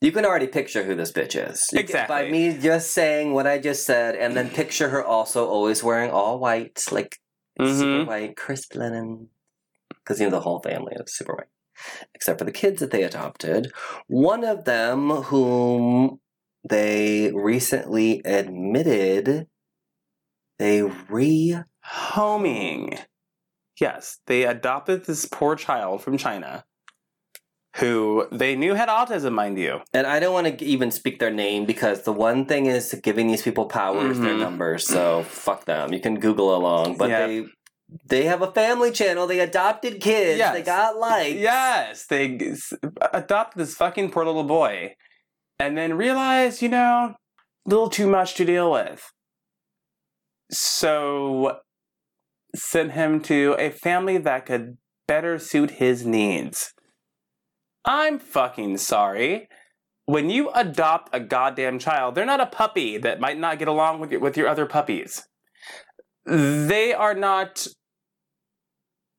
[0.00, 1.62] You can already picture who this bitch is.
[1.74, 2.14] Exactly.
[2.14, 6.10] by me just saying what I just said, and then picture her also always wearing
[6.10, 7.18] all white, like
[7.60, 8.06] super Mhm.
[8.06, 9.28] white, crisp linen.
[10.08, 11.48] Because, you know, the whole family is super white.
[12.14, 13.70] Except for the kids that they adopted.
[14.06, 16.18] One of them, whom
[16.66, 19.48] they recently admitted
[20.58, 21.58] they re.
[21.84, 22.98] Homing.
[23.78, 26.64] Yes, they adopted this poor child from China
[27.78, 29.80] who they knew had autism, mind you.
[29.92, 33.28] And I don't want to even speak their name because the one thing is giving
[33.28, 34.40] these people power is their mm-hmm.
[34.40, 34.86] numbers.
[34.86, 35.92] So fuck them.
[35.92, 37.26] You can Google along, but Yeah.
[37.26, 37.46] they
[38.06, 39.26] they have a family channel.
[39.26, 40.38] They adopted kids.
[40.38, 40.54] Yes.
[40.54, 41.36] They got likes.
[41.36, 42.56] Yes, they
[43.12, 44.94] adopted this fucking poor little boy
[45.58, 47.14] and then realized, you know,
[47.66, 49.10] a little too much to deal with.
[50.50, 51.60] So
[52.54, 56.72] sent him to a family that could better suit his needs.
[57.84, 59.48] I'm fucking sorry.
[60.04, 64.00] When you adopt a goddamn child, they're not a puppy that might not get along
[64.00, 65.26] with your, with your other puppies.
[66.24, 67.66] They are not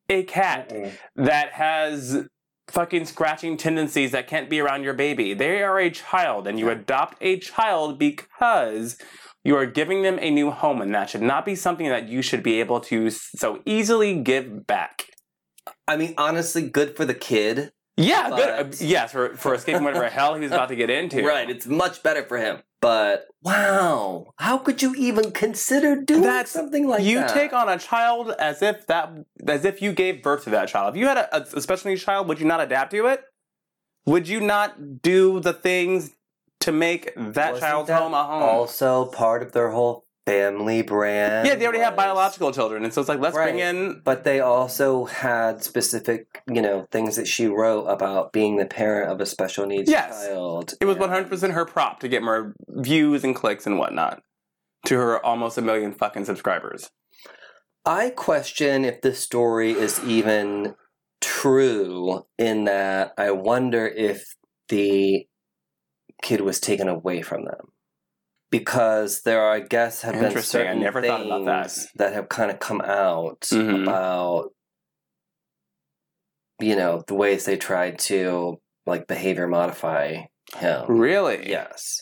[0.10, 0.74] a cat
[1.15, 2.28] that has
[2.67, 5.34] fucking scratching tendencies that can't be around your baby.
[5.34, 8.98] They are a child, and you adopt a child because
[9.43, 12.22] you are giving them a new home, and that should not be something that you
[12.22, 15.06] should be able to so easily give back.
[15.88, 17.72] I mean, honestly, good for the kid.
[18.00, 18.82] Yeah, uh, But- good.
[18.82, 21.24] Yes, for, for escaping whatever hell he was about to get into.
[21.26, 22.60] Right, it's much better for him.
[22.82, 27.30] But wow, how could you even consider doing That's- something like you that?
[27.36, 29.12] You take on a child as if that
[29.46, 30.96] as if you gave birth to that child.
[30.96, 33.22] If you had a, a special needs child, would you not adapt to it?
[34.06, 36.12] Would you not do the things
[36.62, 38.44] to make that Wasn't child's that home a home?
[38.44, 41.47] Also, part of their whole family brand.
[41.47, 44.01] yeah, they already have biological children, and so it's like let's bring in.
[44.03, 49.12] But they also had specific, you know, things that she wrote about being the parent
[49.12, 50.27] of a special needs Yes.
[50.27, 50.73] child.
[50.79, 54.21] It was one hundred percent her prop to get more views and clicks and whatnot
[54.86, 56.89] to her almost a million fucking subscribers.
[57.86, 60.75] I question if this story is even
[61.21, 64.36] true in that I wonder if
[64.69, 65.25] the
[66.21, 67.71] kid was taken away from them.
[68.52, 70.62] Because there, are, I guess, have been Interesting.
[70.62, 71.72] I certain never thought about that.
[71.72, 73.84] things that have kind of come out Mhm.
[73.84, 74.50] about,
[76.60, 80.24] you know, the ways they tried to like behavior modify
[80.58, 80.86] him.
[80.88, 81.48] Really?
[81.48, 82.02] Yes.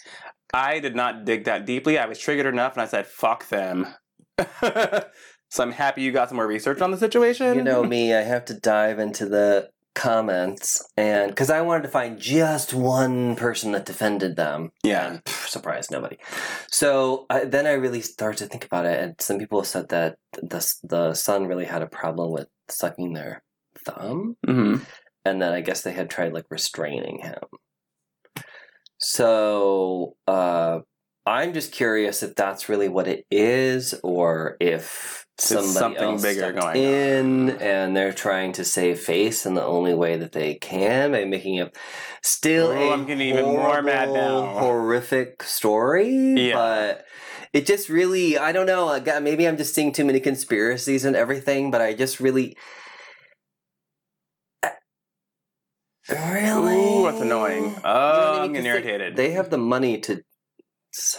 [0.53, 1.97] I did not dig that deeply.
[1.99, 3.93] I was triggered enough, and I said, "Fuck them."
[4.61, 7.55] so I'm happy you got some more research on the situation.
[7.57, 11.89] You know me, I have to dive into the comments and because I wanted to
[11.89, 14.71] find just one person that defended them.
[14.83, 15.07] Yeah.
[15.07, 16.17] And pff, surprise, nobody.
[16.69, 20.17] So I, then I really started to think about it, and some people said that
[20.33, 23.43] the the son really had a problem with sucking their
[23.85, 24.77] thumb, hmm
[25.25, 27.43] and then I guess they had tried like restraining him.
[28.99, 30.79] So uh,
[31.25, 36.75] I'm just curious if that's really what it is, or if something bigger going on.
[36.75, 41.25] in and they're trying to save face in the only way that they can by
[41.25, 41.71] making a
[42.23, 44.47] still Oh, a I'm getting even more mad now.
[44.59, 46.07] horrific story.
[46.49, 46.55] Yeah.
[46.55, 47.05] But
[47.53, 48.99] it just really, I don't know.
[49.21, 52.55] Maybe I'm just seeing too many conspiracies and everything, but I just really.
[56.09, 56.75] Really?
[56.75, 57.63] Ooh, that's annoying.
[57.63, 58.41] You know Oh, I mean?
[58.41, 59.15] I'm getting 'Cause they- irritated.
[59.17, 60.21] They, have the money to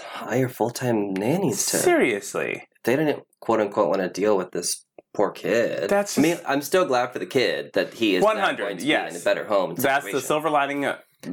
[0.03, 1.77] hire full time nannies to.
[1.77, 2.68] Seriously.
[2.89, 5.91] They didn't quote unquote want to deal with this poor kid.
[5.91, 8.79] That's I mean, I'm still glad for the kid that he is 100, now going
[8.79, 9.75] to be in a better home.
[9.75, 10.91] That's the silver lining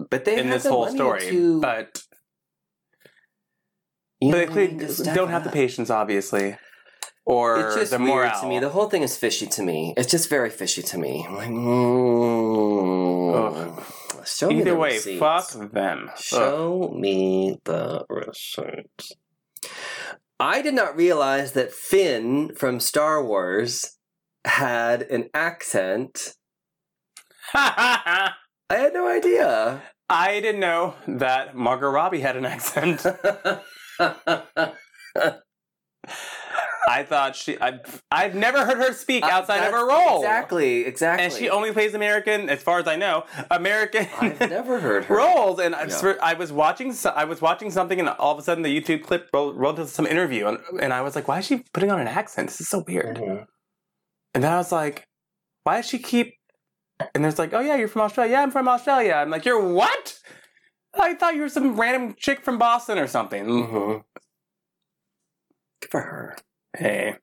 [0.10, 1.22] But they in have this the whole story.
[1.30, 2.04] to- but
[4.20, 6.58] you but they clearly don't have the patience, obviously,
[7.26, 8.42] or It's just the weird morale.
[8.42, 8.60] to me.
[8.60, 9.94] The whole thing is fishy to me.
[9.96, 11.26] It's just very fishy to me.
[11.26, 11.50] I'm like,
[12.56, 15.20] mm, show me Either the way, receipts.
[15.20, 16.10] fuck them.
[16.12, 16.18] Ugh.
[16.20, 19.14] Show me the receipts.
[20.40, 23.98] I did not realize that Finn from Star Wars
[24.46, 26.36] had an accent.
[27.54, 28.34] I
[28.70, 29.82] had no idea.
[30.10, 33.06] I didn't know that Margot Robbie had an accent.
[36.88, 37.58] I thought she.
[37.60, 37.80] I,
[38.12, 40.18] I've never heard her speak outside of her role.
[40.20, 41.26] Exactly, exactly.
[41.26, 45.16] And she only plays American, as far as I know, American I've never heard her.
[45.16, 45.60] roles.
[45.60, 45.86] And I,
[46.34, 49.56] was watching, I was watching something, and all of a sudden the YouTube clip rolled,
[49.58, 52.08] rolled to some interview, and, and I was like, "Why is she putting on an
[52.08, 52.50] accent?
[52.50, 53.46] This is so weird." Mhm.
[54.34, 55.08] And then I was like,
[55.64, 56.36] "Why does she keep?"
[57.14, 58.34] And there's like, "Oh yeah, you're from Australia.
[58.34, 60.20] Yeah, I'm from Australia." I'm like, "You're what?"
[60.98, 63.46] I thought you were some random chick from Boston or something.
[63.46, 64.04] Mhm.
[65.82, 66.38] Good for her.
[66.78, 67.16] Hey,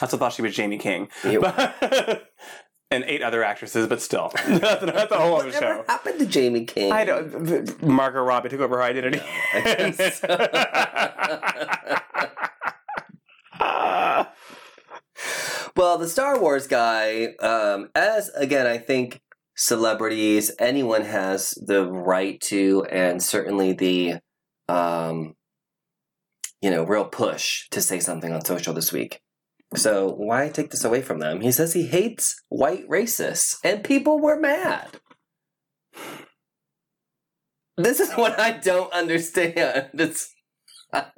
[0.00, 2.32] I also thought she was Jaime King, But-
[2.90, 5.84] and eight other actresses, but still, that's, a whole other show.
[5.88, 6.92] happened to Jaime King?
[6.92, 7.82] I don't.
[7.82, 9.20] Margot Robbie took over her identity.
[15.76, 19.20] Well, the Star Wars guy, um, as again, I think
[19.56, 24.14] celebrities, anyone has the right to, and certainly the,
[24.68, 25.34] um,
[26.64, 29.20] you know, real push to say something on social this week.
[29.76, 31.42] So why take this away from them?
[31.42, 34.88] He says he hates white racists, and people were mad.
[37.76, 39.90] This is what I don't understand.
[39.98, 40.32] It's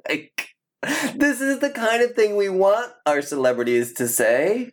[0.09, 0.49] like
[1.15, 4.71] this is the kind of thing we want our celebrities to say.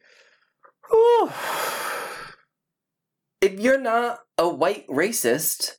[0.91, 1.31] Whew.
[3.41, 5.77] If you're not a white racist,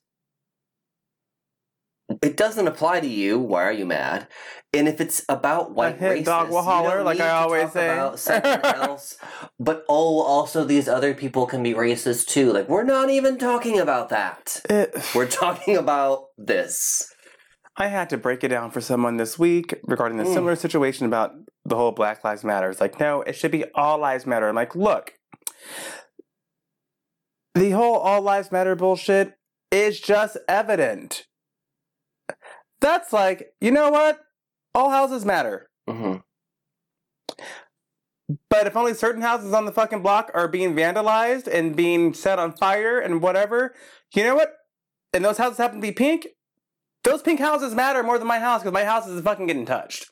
[2.22, 3.40] it doesn't apply to you.
[3.40, 4.28] Why are you mad?
[4.74, 7.86] And if it's about white hit racists, dog will holler, like I always say.
[7.94, 9.18] about something else.
[9.60, 12.52] But oh, also these other people can be racist too.
[12.52, 14.62] Like we're not even talking about that.
[14.70, 17.12] It- We're talking about this.
[17.78, 20.34] I had to break it down for someone this week regarding a Mm.
[20.34, 21.32] similar situation about
[21.66, 22.70] the whole Black Lives Matter.
[22.70, 24.48] It's like, no, it should be all lives matter.
[24.48, 25.14] I'm like, look,
[27.54, 29.34] the whole all lives matter bullshit
[29.72, 31.26] is just evident.
[32.82, 34.20] That's like, you know what?
[34.74, 35.70] All houses matter.
[35.88, 36.18] hmm
[38.50, 42.40] But if only certain houses on the fucking block are being vandalized and being set
[42.40, 43.74] on fire and whatever,
[44.14, 44.54] you know what?
[45.14, 46.28] And those houses happen to be pink,
[47.04, 50.10] those pink houses matter more than my house because my house is fucking getting touched.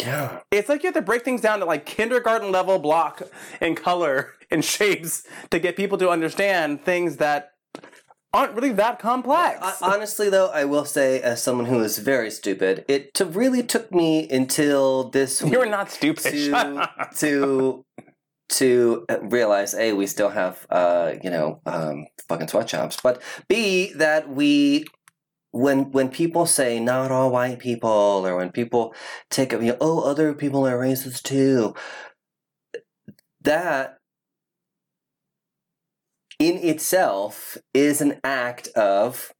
[0.00, 0.40] Yeah.
[0.50, 3.22] It's like you have to break things down to like kindergarten level block
[3.60, 7.50] and color and shapes to get people to understand things that
[8.36, 9.80] aren't really that complex.
[9.80, 13.90] Honestly, though, I will say, as someone who is very stupid, it to really took
[13.90, 16.32] me until this you were week not stupid.
[16.32, 17.84] To to
[18.48, 24.28] to realize a we still have uh you know um fucking sweatshops, but b that
[24.28, 24.84] we
[25.52, 27.90] when when people say not all white people
[28.26, 28.94] or when people
[29.30, 31.74] take it, you know, oh other people are racist too,
[33.40, 33.95] that
[36.38, 39.32] in itself is an act of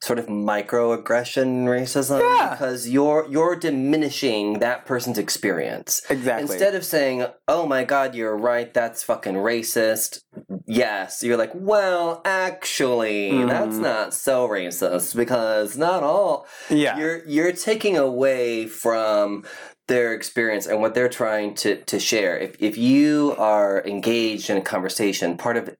[0.00, 2.50] sort of microaggression racism Yeah.
[2.50, 6.42] because you're you're diminishing that person's experience Exactly.
[6.42, 10.20] instead of saying oh my god you're right that's fucking racist
[10.66, 13.80] yes you're like well actually that's Mhm.
[13.82, 16.96] not so racist because not all yeah.
[16.96, 19.44] you're you're taking away from
[19.88, 24.56] their experience and what they're trying to to share if if you are engaged in
[24.56, 25.74] a conversation part of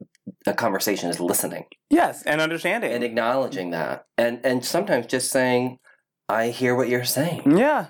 [0.46, 2.92] a conversation is listening yes, and understanding.
[2.92, 5.78] and acknowledging that and and sometimes just saying
[6.28, 7.88] i hear what you're saying yeah.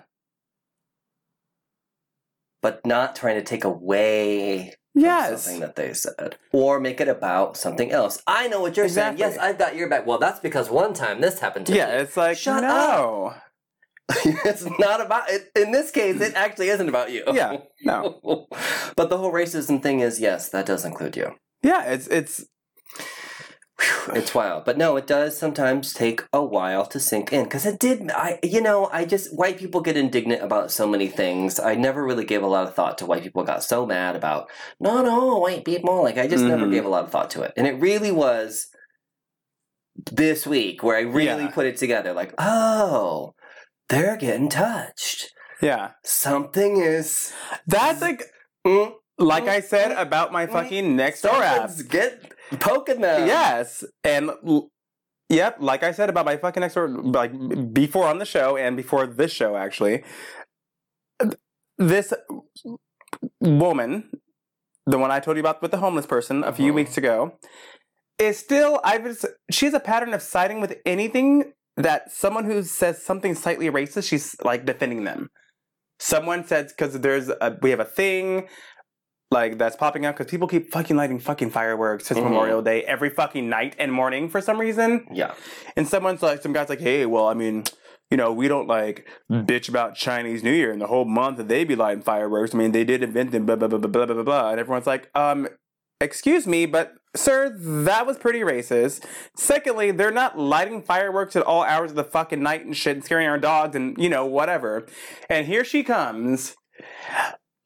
[2.63, 5.45] but not trying to take away Yes.
[5.45, 9.21] something that they said or make it about something else i know what you're Exactly.
[9.23, 11.87] saying yes i've got your back well that's because one time this happened to Yeah,
[11.87, 13.35] me Yeah, it's like Shut no.
[14.25, 18.19] it's not about it in this case it actually isn't about you Yeah, no.
[18.97, 22.45] but the whole racism thing is yes that does include you Yeah, it's it's
[24.13, 27.79] it's wild but no it does sometimes take a while to sink in because it
[27.79, 31.77] did i you know i just white people get indignant about so many things i
[31.77, 35.07] never really gave a lot of thought to why people got so mad about not
[35.07, 36.73] all white people like i just never Mhm.
[36.73, 38.67] gave a lot of thought to it and it really was
[40.11, 41.51] this week where i really Yeah.
[41.51, 43.35] put it together like oh
[43.89, 45.31] they're getting touched
[45.63, 45.91] yeah.
[46.05, 47.33] something is
[47.69, 48.25] That's like
[48.67, 51.71] mm, like I said about my fucking Nextdoor app.
[51.89, 54.71] get poking them Yes, and l-
[55.29, 59.07] yep, like I said about my fucking Nextdoor, like before on the show and before
[59.07, 60.05] this show actually,
[61.77, 62.13] this
[63.41, 64.11] woman,
[64.87, 66.77] the one I told you about with the homeless person a few Mhm.
[66.77, 67.39] weeks ago,
[68.19, 72.63] is still I was she has a pattern of siding with anything that someone who
[72.65, 75.31] says something slightly racist, she's like defending them.
[76.01, 78.49] Someone said because there's a, we have a thing
[79.31, 82.29] like that's popping up because people keep fucking lighting fucking fireworks since mm-hmm.
[82.29, 85.07] Memorial Day every fucking night and morning for some reason.
[85.13, 85.35] Yeah.
[85.77, 87.65] And someone's like, some guy's like, hey, well, I mean,
[88.11, 89.45] you know, we don't like mm.
[89.45, 92.55] bitch about Chinese New Year and the whole month that they be lighting fireworks.
[92.55, 94.51] I mean, they did invent them, blah, blah, blah, blah, blah, blah, blah.
[94.51, 95.49] And everyone's like, um,
[96.01, 99.05] excuse me, but sir, that was pretty racist.
[99.37, 103.05] Secondly, they're not lighting fireworks at all hours of the fucking night and shit and
[103.05, 104.87] scaring our dogs and, you know, whatever.
[105.29, 106.57] And here she comes.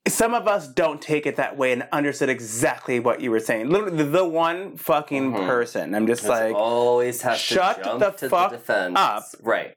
[0.08, 3.68] Some of us don't take it that way and understood exactly what you were saying.
[3.70, 5.46] Literally, the- the one fucking Mhm.
[5.46, 5.94] person.
[5.94, 8.94] I'm just like, always have shut to jump the to fuck the defense.
[8.98, 9.24] up.
[9.40, 9.74] Right.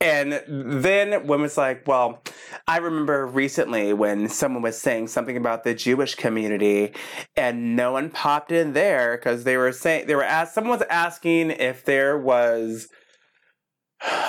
[0.00, 2.22] And then women's like, well,
[2.68, 6.92] I remember recently when someone was saying something about the Jewish community,
[7.36, 10.54] and no one popped in there because they were saying they were asked.
[10.54, 12.88] Someone was asking if there was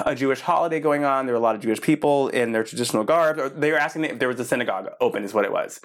[0.05, 1.25] a Jewish holiday going on.
[1.25, 3.59] There were a lot of Jewish people in their traditional garb.
[3.59, 5.79] They were asking if there was a synagogue open, is what it was,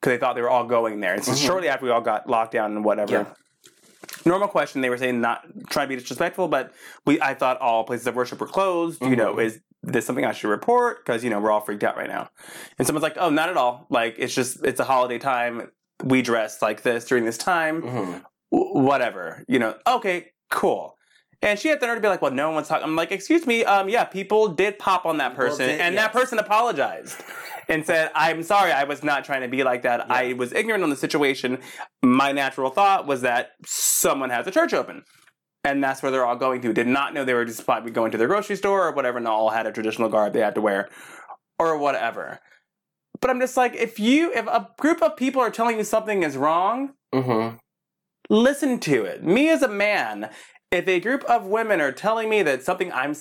[0.00, 1.14] because they thought they were all going there.
[1.14, 1.46] And so Mhm.
[1.46, 3.12] shortly after we all got locked down and whatever.
[3.12, 3.24] Yeah.
[4.24, 4.80] Normal question.
[4.80, 6.72] They were saying not trying to be disrespectful, but
[7.06, 9.02] we I thought all places of worship were closed.
[9.02, 9.44] You know, Mhm.
[9.44, 11.04] is this something I should report?
[11.04, 12.28] Because you know we're all freaked out right now.
[12.78, 13.86] And someone's like, "Oh, not at all.
[13.90, 15.70] Like it's just it's a holiday time.
[16.02, 17.82] We dress like this during this time.
[17.82, 18.22] Mhm.
[18.52, 19.44] W- whatever.
[19.48, 19.74] You know.
[19.86, 20.96] Okay, cool."
[21.40, 23.46] And she had the nerve to be like, "Well, no one's talking." I'm like, "Excuse
[23.46, 23.64] me.
[23.64, 26.04] Um, yeah, people did pop on that person, did, and yes.
[26.04, 27.22] that person apologized."
[27.68, 28.72] And said, "I'm sorry.
[28.72, 30.10] I was not trying to be like that.
[30.10, 31.58] I was ignorant on the situation.
[32.02, 35.04] My natural thought was that someone has a church open,
[35.62, 36.72] and that's where they're all going to.
[36.72, 39.28] Did not know they were just probably going to their grocery store or whatever, and
[39.28, 40.88] all had a traditional garb they had to wear,
[41.58, 42.40] or whatever."
[43.20, 46.22] But I'm just like, if you, if a group of people are telling you something
[46.22, 47.58] is wrong, Mhm.
[48.30, 49.24] listen to it.
[49.24, 50.30] Me as a man,
[50.70, 53.14] if a group of women are telling me that something I'm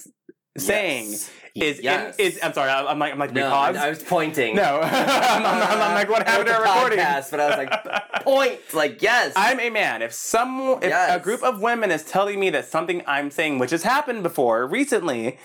[0.57, 1.31] saying Yes.
[1.55, 2.15] is yes.
[2.17, 4.55] in, is I'm sorry, I'm I'm like I'm like no, because I was pointing.
[4.55, 6.99] no, I'm, I'm- I'm like what happened to our recording?
[6.99, 8.59] podcast, but I was like, point.
[8.73, 9.33] Like yes.
[9.35, 10.01] I'm a man.
[10.01, 13.71] If some, if a group of women is telling me that something I'm saying, which
[13.71, 15.37] has happened before recently,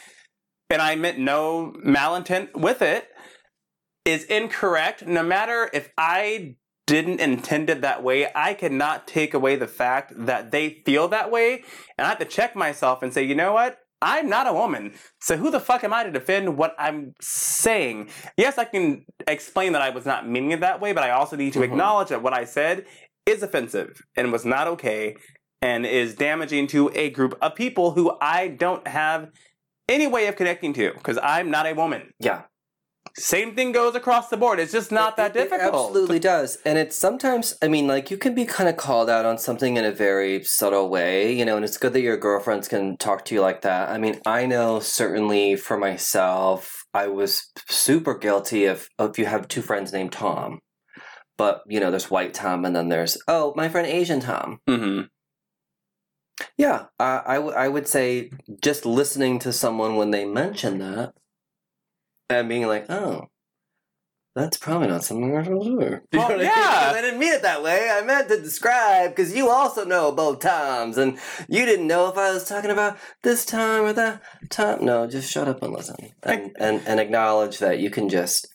[0.70, 3.08] and I meant no malintent with it,
[4.04, 5.06] is incorrect.
[5.06, 6.56] No matter if I
[6.86, 11.30] didn't intend it that way, I cannot take away the fact that they feel that
[11.30, 11.64] way.
[11.96, 13.78] And I have to check myself and say, you know what?
[14.00, 14.94] I'm not a woman.
[15.20, 18.08] So who the fuck am I to defend what I'm saying?
[18.36, 21.36] Yes, I can explain that I was not meaning it that way, but I also
[21.36, 21.64] need to Mhm.
[21.64, 22.84] acknowledge that what I said
[23.26, 25.14] is offensive and was not okay
[25.62, 29.28] and is damaging to a group of people who I don't have
[29.88, 32.10] any way of connecting to because I'm not a woman.
[32.18, 32.42] Yeah.
[33.16, 34.58] Same thing goes across the board.
[34.58, 35.88] It's just not It- that it- it difficult.
[35.88, 36.56] absolutely does.
[36.64, 39.76] And it's sometimes, I mean, like, you can be kind of called out on something
[39.76, 43.24] in a very subtle way, you know, and it's good that your girlfriends can talk
[43.26, 43.90] to you like that.
[43.90, 49.46] I mean, I know certainly for myself, I was super guilty of, if you have
[49.48, 50.60] two friends named Tom.
[51.36, 54.58] But, you know, there's white Tom and then there's, oh, my friend Asian Tom.
[54.66, 55.02] hmm
[56.56, 58.30] Yeah, uh, I, w- I would say
[58.62, 61.12] just listening to someone when they mention that
[62.40, 63.28] and being like, oh,
[64.34, 66.00] that's probably not something supposed to do.
[66.12, 66.96] You Well, know what I mean?
[66.96, 67.90] I didn't mean it that way.
[67.90, 71.18] I meant to describe because you also know both times, and
[71.48, 74.84] you didn't know if I was talking about this time or that time.
[74.84, 78.48] No, just shut up and listen, and and, and acknowledge that you can just,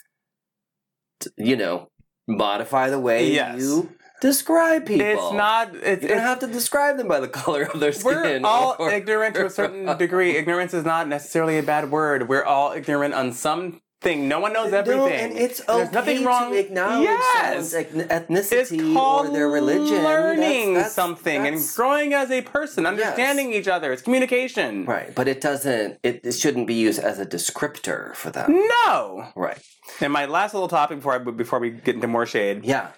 [1.38, 1.90] you know,
[2.28, 3.60] modify the way Yes.
[3.60, 3.92] you
[4.22, 5.06] describe people.
[5.06, 5.76] It's not.
[5.76, 8.14] It's, You don't have to describe them by the color of their skin.
[8.14, 10.32] we're all or- ignorant to a certain degree.
[10.38, 12.28] Ignorance is not necessarily a bad word.
[12.30, 13.82] We're all ignorant on something.
[14.04, 15.00] No one knows everything.
[15.00, 16.52] No, and it's okay There's nothing wrong.
[16.52, 17.72] to acknowledge yes.
[17.72, 20.04] someone's ethnicity or their religion.
[20.04, 23.92] learning That's- that's- something and growing as a person, understanding each other.
[23.92, 24.86] It's communication.
[24.86, 25.98] right, but it doesn't.
[26.04, 28.52] It, it shouldn't be used as a descriptor for them.
[28.86, 29.30] No.
[29.36, 29.60] Right.
[30.00, 32.66] And my last little topic before I before we get into more shade.
[32.66, 32.90] Yeah.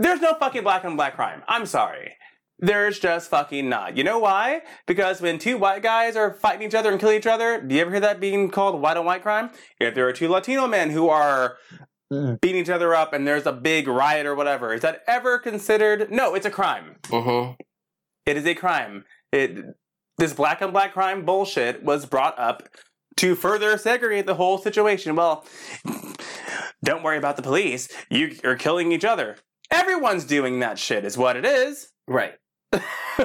[0.00, 1.42] There's no fucking black on black crime.
[1.46, 2.16] I'm sorry.
[2.58, 3.98] There's just fucking not.
[3.98, 4.62] You know why?
[4.86, 7.82] Because when two white guys are fighting each other and killing each other, do you
[7.82, 9.50] ever hear that being called white on white crime?
[9.78, 11.58] If there are two Latino men who are
[12.10, 16.10] beating each other up and there's a big riot or whatever, is that ever considered?
[16.10, 16.96] No, it's a crime.
[17.04, 17.52] Mm-hmm.
[18.24, 19.04] It is a crime.
[19.32, 19.64] It
[20.16, 22.68] this black on black crime bullshit was brought up
[23.16, 25.14] to further segregate the whole situation.
[25.14, 25.44] Well,
[26.82, 27.88] don't worry about the police.
[28.10, 29.36] You are killing each other.
[29.70, 31.88] Everyone's doing that shit, is what it is.
[32.06, 32.34] Right.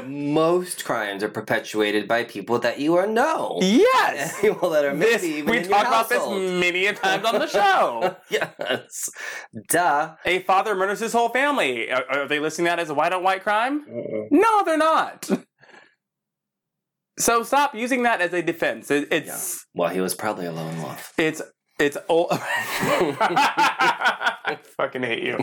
[0.06, 3.60] Most crimes are perpetuated by people that you are know.
[3.62, 4.40] Yes.
[4.42, 6.28] people that are This, maybe even we in talked about this
[6.60, 8.16] many a times on the show.
[8.30, 9.10] yes.
[9.70, 10.16] Duh.
[10.26, 11.92] a father murders his whole family.
[11.92, 13.86] Are, are they listing that as a white on white crime?
[14.32, 15.30] No, they're not.
[17.18, 18.92] So stop using that as a defense.
[18.92, 21.14] It, it's Well, he was probably a lone wolf.
[21.18, 21.42] It's
[21.80, 22.28] it's old.
[22.32, 25.38] I fucking hate you.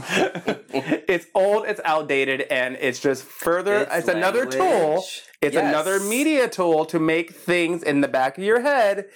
[1.09, 1.67] it's old.
[1.67, 3.87] It's outdated, and it's just further.
[3.91, 5.05] It's, another tool.
[5.41, 5.69] It's Yes.
[5.69, 9.07] another media tool to make things in the back of your head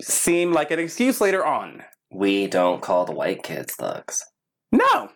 [0.00, 1.82] seem like an excuse later on.
[2.12, 4.22] We don't call the white kids thugs.
[4.70, 5.10] No,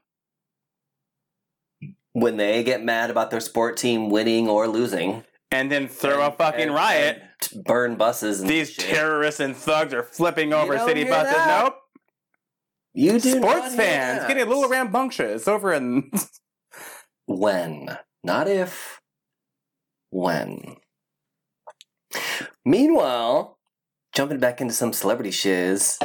[2.13, 6.33] When they get mad about their sport team winning or losing, and then throw a
[6.33, 7.23] fucking and- riot.
[7.55, 8.85] and burn buses, and These shit.
[8.87, 11.35] terrorists and thugs are flipping over don't city hear buses.
[11.35, 11.63] that.
[11.65, 11.77] Nope.
[12.95, 14.29] You do not Sports hear fans that.
[14.29, 16.11] getting a little rambunctious over in.
[17.27, 19.01] when, not if,
[20.11, 20.77] when.
[22.65, 23.59] Meanwhile,
[24.15, 25.99] jumping back into some celebrity shiz,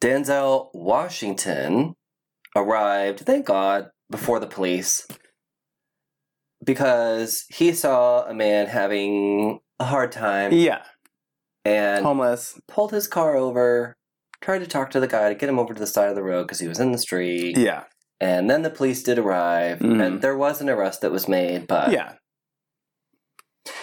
[0.00, 1.94] Denzel Washington
[2.54, 5.06] arrived, thank God, before the police
[6.66, 10.82] because he saw a man having a hard time yeah,
[11.64, 12.60] and homeless.
[12.68, 13.94] pulled his car over,
[14.42, 16.22] tried to talk to the guy to get him over to the side of the
[16.22, 17.56] road because he was in the street.
[17.56, 17.84] Yeah,
[18.20, 20.04] And then the police did arrive, Mhm.
[20.04, 21.66] and there was an arrest that was made.
[21.66, 22.14] But yeah.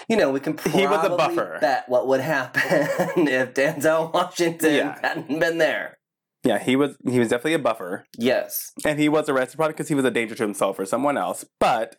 [0.10, 1.58] you know, we can probably He was a buffer.
[1.62, 2.62] bet what would happen
[3.28, 5.00] if Denzel Washington Yeah.
[5.02, 5.98] hadn't been there.
[6.46, 9.88] Yeah, he was he was definitely a buffer, Yes, and he was arrested probably because
[9.88, 11.46] he was a danger to himself or someone else.
[11.58, 11.96] But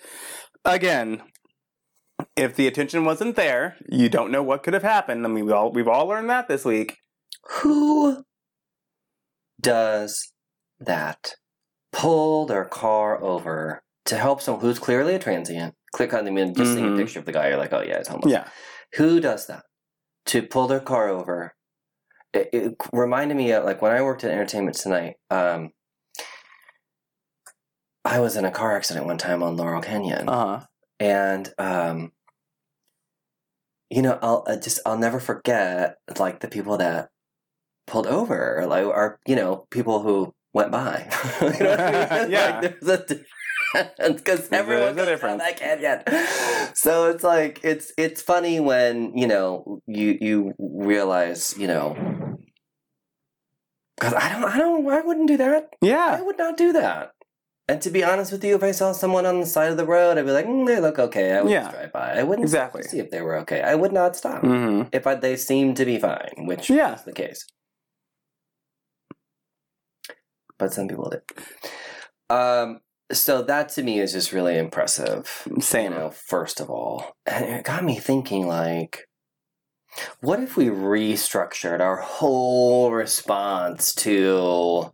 [0.65, 1.23] again,
[2.37, 5.25] if the attention wasn't there, you don't know what could have happened.
[5.25, 6.99] I mean, we all we've all learned that this week.
[7.63, 8.25] who
[9.61, 10.33] does
[10.81, 11.35] that?
[11.93, 15.75] Pull their car over to help someone who's clearly a transient.
[15.95, 17.49] Click on them and just seeing a picture of the guy.
[17.49, 18.33] You're like, oh yeah, it's homeless.
[18.33, 18.49] Yeah,
[18.95, 19.63] Who does that?
[20.27, 21.55] To pull their car over.
[22.33, 25.15] It, it reminded me of like when I worked at Entertainment Tonight.
[25.31, 25.71] Um,
[28.05, 30.67] I was in a car accident one time on Laurel Canyon, uh huh.
[31.01, 32.13] and um,
[33.91, 37.11] you know, I'll I just I'll never forget like the people that
[37.87, 41.09] pulled over, like are you know people who went by.
[41.41, 42.31] you know what I mean?
[42.31, 42.61] Yeah.
[42.61, 43.17] Like, there's a
[44.07, 45.43] because everyone There's a difference.
[45.43, 46.75] that canyon.
[46.75, 51.97] So it's like it's it's funny when you know you you realize you know
[53.97, 55.71] because I don't I don't I wouldn't do that.
[55.81, 57.14] Yeah, I would not do that.
[57.67, 59.87] And to be honest with you, if I saw someone on the side of the
[59.87, 61.33] road, I'd be like, mm, they look okay.
[61.33, 61.63] I would Yeah.
[61.63, 62.13] just drive by.
[62.13, 62.83] I wouldn't Exactly.
[62.83, 63.63] see if they were okay.
[63.63, 66.95] I would not stop hmm if I, they seemed to be fine, which Yeah.
[66.95, 67.47] is the case.
[70.59, 71.23] But some people did.
[72.29, 72.81] Um,
[73.13, 75.47] so that to me is just really impressive.
[75.61, 75.93] Same.
[75.93, 79.07] You know, first of all, and it got me thinking, like,
[80.21, 84.93] what if we restructured our whole response to,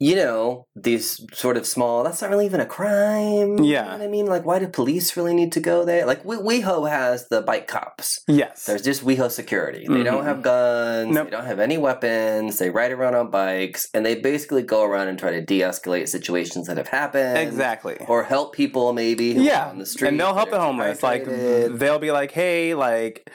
[0.00, 2.04] you know, these sort of small?
[2.04, 3.58] That's not really even a crime.
[3.58, 3.82] You Yeah.
[3.84, 6.06] know what I mean, like, why do police really need to go there?
[6.06, 8.20] Like, we- WeHo has the bike cops.
[8.28, 8.64] Yes.
[8.66, 9.86] There's just WeHo security.
[9.88, 10.26] They don't Mhm.
[10.26, 11.14] have guns.
[11.14, 11.24] Nope.
[11.26, 12.58] They don't have any weapons.
[12.58, 16.66] They ride around on bikes, and they basically go around and try to de-escalate situations
[16.68, 17.96] that have happened, exactly.
[18.06, 19.68] or help people maybe who are yeah.
[19.68, 20.08] on the street.
[20.08, 21.02] and they'll help the homeless.
[21.02, 23.28] Like they'll be like, "Hey, like."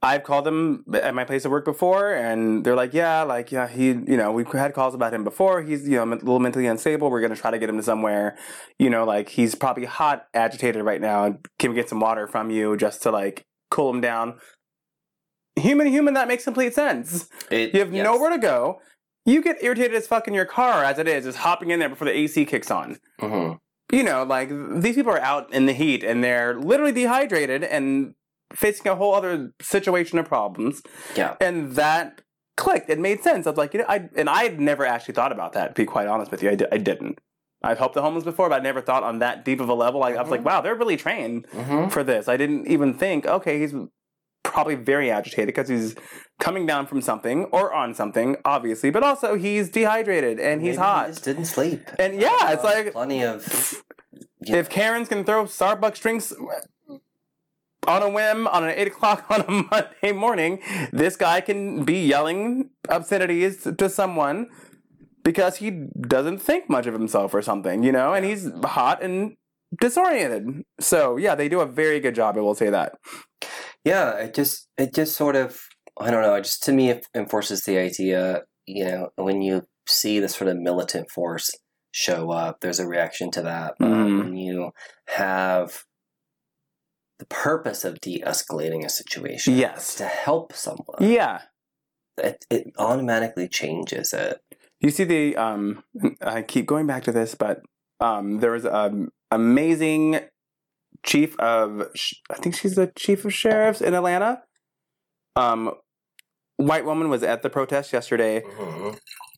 [0.00, 3.66] I've called them at my place of work before, and they're like, "Yeah, like, yeah,
[3.66, 5.62] he, you know, we've had calls about him before.
[5.62, 7.10] He's, you know, a little mentally unstable.
[7.10, 8.36] We're gonna try to get him to somewhere,
[8.78, 11.36] you know, like he's probably hot, agitated right now.
[11.58, 14.38] Can we get some water from you just to like cool him down?"
[15.56, 17.28] Human, human, that makes complete sense.
[17.50, 18.04] It- You have yes.
[18.04, 18.80] nowhere to go.
[19.26, 21.88] You get irritated as fuck in your car as it is, just hopping in there
[21.88, 22.98] before the AC kicks on.
[23.20, 23.58] Mhm.
[23.90, 28.14] You know, like these people are out in the heat and they're literally dehydrated and
[28.54, 30.82] facing a whole other situation of problems.
[31.16, 31.36] Yeah.
[31.40, 32.22] And that
[32.56, 32.90] clicked.
[32.90, 33.46] It made sense.
[33.46, 35.74] I was like, you know, I and I had never actually thought about that.
[35.74, 37.18] To be quite honest with you, I, di- I didn't.
[37.62, 39.98] I've helped the homeless before, but I never thought on that deep of a level.
[40.00, 40.44] Like, I was like, Mhm.
[40.44, 41.90] wow, they're really trained Mhm.
[41.90, 42.28] for this.
[42.28, 43.74] I didn't even think, okay, he's
[44.44, 45.94] probably very agitated because he's
[46.38, 50.86] coming down from something or on something, obviously, but also he's dehydrated and he's Maybe
[50.86, 51.06] he hot.
[51.08, 51.82] just didn't sleep.
[51.98, 53.82] And yeah, it's Uh, like plenty of.
[54.42, 56.32] if Karens can throw Starbucks drinks
[57.88, 60.60] on a whim on an eight o'clock on a Monday morning,
[60.92, 64.48] this guy can be yelling obscenities to someone
[65.24, 65.70] because he
[66.00, 69.36] doesn't think much of himself or something, you know, and he's hot and
[69.80, 70.62] disoriented.
[70.80, 72.36] So yeah, they do a very good job.
[72.36, 72.94] I will say that.
[73.84, 75.60] Yeah, it just it just sort of
[76.00, 76.34] I don't know.
[76.34, 78.42] It just to me it enforces the idea.
[78.66, 81.50] You know, when you see the sort of militant force
[81.90, 83.74] show up, there's a reaction to that.
[83.78, 84.18] But Mhm.
[84.18, 84.70] when you
[85.08, 85.84] have
[87.18, 89.94] the purpose of de-escalating a situation, Yes.
[89.96, 91.42] to help someone, Yeah.
[92.16, 94.40] it, it automatically changes it.
[94.80, 95.82] You see the um
[96.22, 97.62] I keep going back to this, but
[98.00, 100.20] um there was an amazing
[101.04, 101.88] chief of
[102.30, 104.42] I think she's the chief of sheriffs in Atlanta.
[105.34, 105.72] Um
[106.56, 108.42] white woman was at the protest yesterday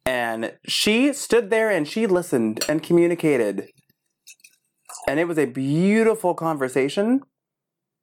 [0.06, 3.68] and she stood there and she listened and communicated.
[5.08, 7.20] And it was a beautiful conversation.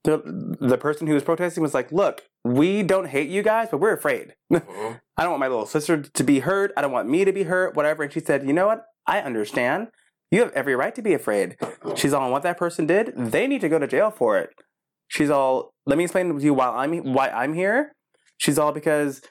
[0.07, 3.79] The the person who was protesting was like, "Look, we don't hate you guys, but
[3.79, 5.01] we're afraid." Mhm.
[5.17, 6.71] I don't want my little sister to be hurt.
[6.77, 8.03] I don't want me to be hurt, whatever.
[8.03, 8.85] And she said, You know what?
[9.05, 9.87] I understand.
[10.31, 11.57] You have every right to be afraid.
[11.95, 14.49] She's all, what that person did, they need to go to jail for it.
[15.07, 17.93] She's all, let me explain to you why I'm, why I'm here.
[18.37, 19.21] She's all, because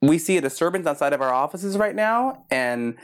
[0.00, 2.44] we see a disturbance outside of our offices right now.
[2.50, 2.96] And,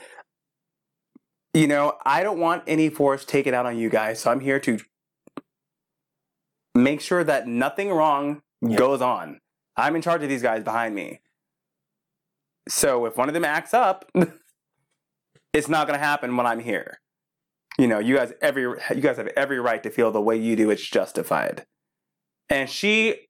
[1.52, 4.20] you know, I don't want any force taken out on you guys.
[4.20, 4.78] So I'm here to
[6.74, 8.76] make sure that nothing wrong Yeah.
[8.76, 9.40] goes on.
[9.76, 11.20] I'm in charge of these guys behind me.
[12.68, 14.10] So if one of them acts up,
[15.52, 16.98] it's not going to happen when I'm here.
[17.78, 20.54] You know, you guys every you guys have every right to feel the way you
[20.56, 20.70] do.
[20.70, 21.64] It's justified.
[22.48, 23.26] And she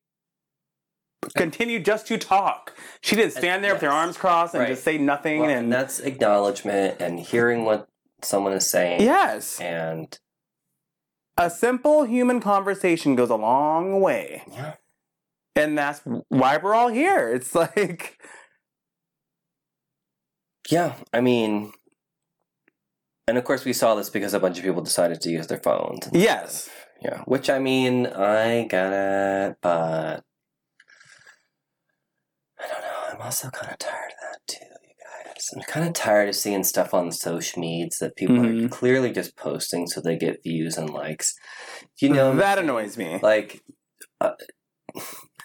[1.35, 2.75] continued just to talk.
[3.01, 4.69] She didn't stand there with her arms crossed and Right.
[4.69, 5.41] just say nothing.
[5.41, 7.89] Well, and that's acknowledgement and hearing what
[8.23, 9.01] someone is saying.
[9.01, 10.19] yes, And
[11.37, 14.43] a simple human conversation goes a long way.
[14.53, 14.75] yeah,
[15.57, 17.29] And that's why we're all here.
[17.33, 18.19] It's like,
[20.71, 20.95] yeah.
[21.13, 21.73] I mean,
[23.27, 25.59] and of course, we saw this because a bunch of people decided to use their
[25.61, 26.09] phones.
[26.13, 26.63] yes.
[26.65, 26.75] stuff.
[27.03, 27.23] Yeah.
[27.27, 30.25] Which I mean, I get it, but
[32.59, 33.13] I don't know.
[33.13, 34.95] I'm also kind of tired of that too, you
[35.34, 35.34] guys.
[35.55, 38.71] I'm kind of tired of seeing stuff on social medias that people are Mhm.
[38.71, 41.35] clearly just posting so they get views and likes.
[42.01, 43.19] You know, that annoys me.
[43.23, 43.63] Like,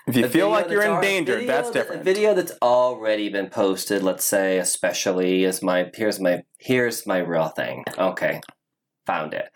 [0.07, 2.01] If you feel like you're that's al- endangered, video that's different.
[2.01, 7.19] A video that's already been posted, let's say, especially is my here's my here's my
[7.19, 7.83] real thing.
[7.97, 8.41] Okay,
[9.05, 9.49] found it.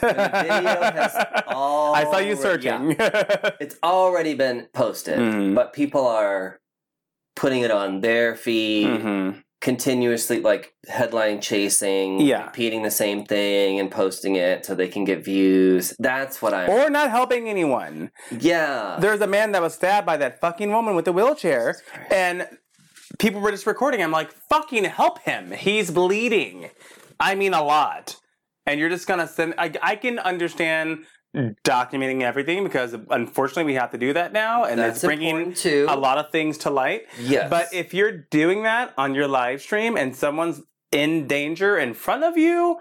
[0.00, 1.14] has
[1.46, 2.96] I saw you already- searching.
[3.60, 5.54] It's already been posted, Mhm.
[5.54, 6.60] but people are
[7.36, 9.43] putting it on their feed, Mhm.
[9.64, 12.44] Continuously like headline chasing, Yeah.
[12.44, 15.96] repeating the same thing and posting it so they can get views.
[15.98, 16.66] That's what I.
[16.66, 18.10] Or not helping anyone.
[18.30, 18.98] yeah.
[19.00, 22.46] There's a man that was stabbed by that fucking woman with the wheelchair, and
[23.18, 24.02] people were just recording.
[24.02, 25.50] I'm like, fucking help him.
[25.50, 26.68] He's bleeding.
[27.18, 28.16] I mean, a lot.
[28.66, 29.54] And you're just gonna send.
[29.58, 31.04] I, I can understand
[31.34, 31.56] Mm.
[31.64, 35.52] documenting everything because unfortunately we have to do that now, and That's it's bringing
[35.88, 37.06] a lot of things to light.
[37.20, 37.50] Yes.
[37.50, 40.62] But if you're doing that on your live stream and someone's
[40.92, 42.78] in danger in front of you,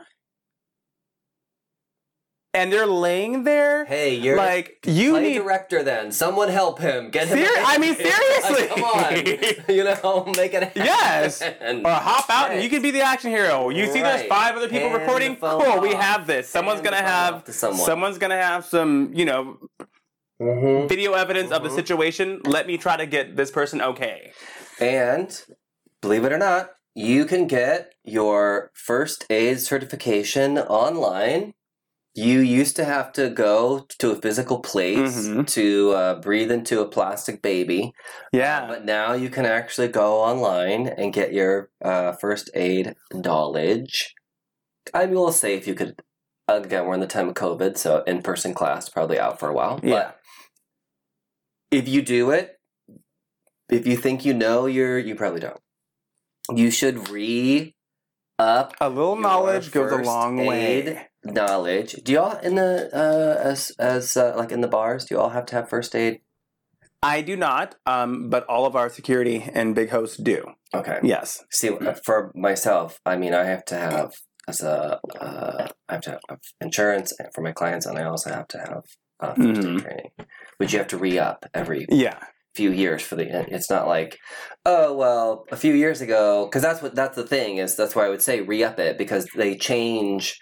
[2.55, 6.11] and they're laying there, hey, you're like you play need director then.
[6.11, 7.09] Someone help him.
[7.09, 7.39] Get him.
[7.39, 8.67] Seri- I mean, seriously.
[8.67, 9.13] Come on.
[9.73, 10.83] You know, make it happen.
[10.85, 11.41] Yes.
[11.61, 13.69] or hop out and you can be the action hero.
[13.69, 15.35] You see, there's five other people Hand recording.
[15.35, 16.47] phone Cool, we have this.
[16.49, 17.85] Someone's Hand gonna have to someone.
[17.85, 19.57] someone's gonna have some, you know,
[20.41, 20.89] Mhm.
[20.89, 21.75] video evidence of the Mhm.
[21.75, 22.41] situation.
[22.45, 24.31] Let me try to get this person okay.
[24.79, 25.29] And
[26.01, 31.53] believe it or not, you can get your first aid certification online.
[32.15, 35.47] You used to have to go to a physical place Mhm.
[35.47, 37.91] to uh, breathe into a plastic baby,
[38.31, 38.67] Yeah.
[38.67, 44.13] but now you can actually go online and get your uh, first aid knowledge.
[44.93, 46.01] I will say if you could.
[46.47, 49.79] Again, we're in the time of COVID, so in-person class probably out for a while.
[49.81, 50.11] Yeah.
[50.11, 50.19] But
[51.71, 52.59] if you do it,
[53.69, 55.59] if you think you know, you're you probably don't.
[56.53, 57.75] You should re
[58.37, 61.07] up a little knowledge goes a long way.
[61.25, 61.93] Knowledge.
[62.03, 65.05] Do y'all in the uh, as as uh, like in the bars?
[65.05, 66.21] Do you all have to have first aid?
[67.01, 70.45] I do not, um, but all of our security and big hosts do.
[70.73, 70.99] Okay.
[71.03, 71.43] Yes.
[71.51, 74.13] See, uh, for myself, I mean, I have to have
[74.47, 78.47] as a uh, I have to have insurance for my clients, and I also have
[78.49, 78.83] to have
[79.19, 79.81] uh, first aid Mhm.
[79.81, 80.11] training,
[80.57, 82.19] which you have to re up every Yeah.
[82.55, 84.19] few years for the it's not like
[84.63, 88.05] oh well a few years ago because that's what that's the thing is that's why
[88.05, 90.39] i would say re-up it because they change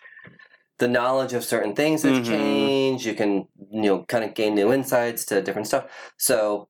[0.82, 2.26] the knowledge of certain things has Mhm.
[2.26, 3.32] changed you can
[3.78, 5.86] you know kind of gain new insights to different stuff
[6.18, 6.68] so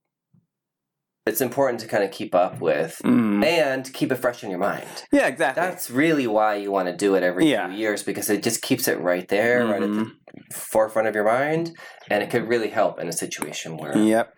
[1.26, 3.43] it's important to kind of keep up with Mm.
[3.45, 5.62] and keep it fresh in your mind Yeah, exactly.
[5.64, 7.68] that's really why you want to do it every Yeah.
[7.70, 10.53] few years because it just keeps it right there right at the Mhm.
[10.53, 11.78] forefront of your mind
[12.09, 14.34] and it could really help in a situation where Yep.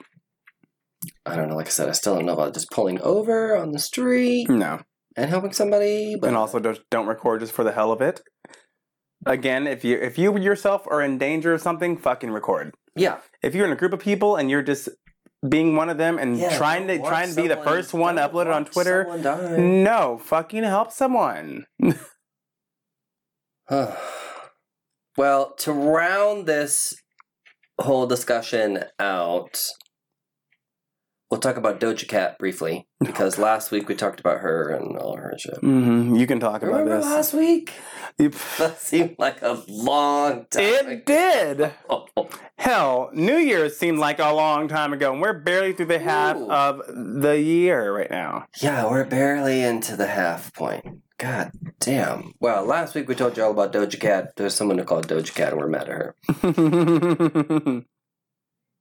[1.26, 1.56] I don't know.
[1.56, 4.80] Like I said, I still don't know about just pulling over on the street No.
[5.18, 6.16] and helping somebody.
[6.20, 8.22] But and also don't, don't record just for the hell of it.
[9.26, 12.74] Again, if you if you yourself are in danger of something, fucking record.
[12.96, 14.90] yeah, If you're in a group of people and you're just
[15.48, 18.54] being one of them and yeah, trying to trying to be the first one uploaded
[18.54, 19.06] on Twitter,
[19.58, 21.66] no, fucking help someone.
[25.18, 26.94] well, to round this
[27.80, 29.62] whole discussion out,
[31.34, 35.16] we'll talk about Doja Cat briefly because last week we talked about her and all
[35.18, 35.58] her shit.
[35.58, 37.06] hmm You can talk about Remember this.
[37.06, 37.74] last week?
[38.60, 40.62] That seemed like a long time.
[40.92, 41.60] It did.
[41.62, 42.06] ago.
[42.60, 46.38] Hell, New Year's seemed like a long time ago, and we're barely through the half
[46.38, 46.52] Ooh.
[46.52, 48.46] of the year right now.
[48.62, 50.86] Yeah, we're barely into the half point.
[51.18, 52.34] God damn.
[52.40, 54.36] Well, last week we told you all about Doja Cat.
[54.36, 56.16] There's someone who called Doja Cat and we're mad at her.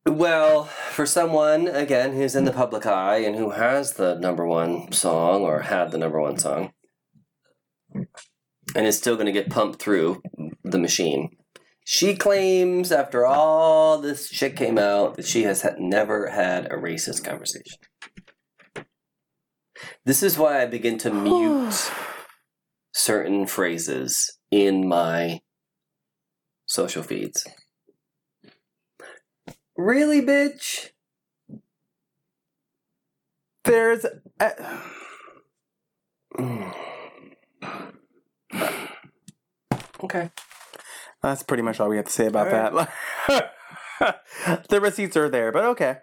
[0.04, 4.90] Well, for someone, again, who's in the public eye and who has the number one
[4.90, 6.72] song or had the number one song
[7.94, 10.20] and is still going to get pumped through
[10.64, 11.36] the machine,
[11.84, 16.76] she claims after all this shit came out that she has had, never had a
[16.76, 17.78] racist conversation.
[20.04, 21.92] This is why I begin to mute
[22.92, 25.42] certain phrases in my
[26.66, 27.46] social feeds.
[29.76, 30.90] Really, bitch?
[33.64, 34.04] There's.
[34.40, 34.80] A,
[40.04, 40.30] Okay.
[41.22, 42.90] that's pretty much all we have to say about that.
[44.68, 45.98] the receipts are there, but okay.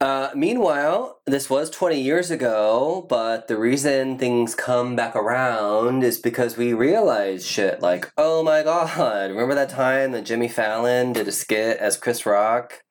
[0.00, 6.18] Uh, meanwhile, this was 20 years ago, but the reason things come back around is
[6.20, 11.26] because we realize shit like, oh my god, remember that time that Jimmy Fallon did
[11.26, 12.82] a skit as Chris Rock?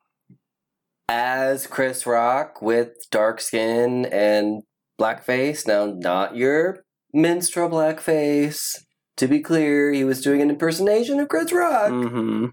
[1.08, 4.64] As Chris Rock with dark skin and
[5.00, 5.66] blackface?
[5.66, 6.84] Now, not your
[7.14, 8.84] minstrel blackface.
[9.16, 11.90] To be clear, he was doing an impersonation of Chris Rock.
[11.90, 12.48] hmm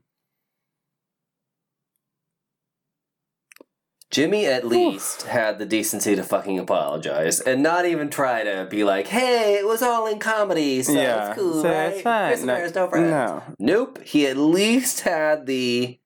[4.15, 8.85] Jimmy at least had the decency to fucking apologize and not even try to be
[8.85, 11.93] like, "Hey, it was all in comedy, so yeah, it's cool, so right?
[11.95, 12.29] it's fine.
[12.29, 13.43] Chris No, Maris, no friends." no.
[13.59, 14.03] Nope.
[14.05, 15.99] He at least had the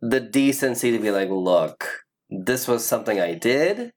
[0.00, 3.92] the decency to be like, "Look, this was something I did,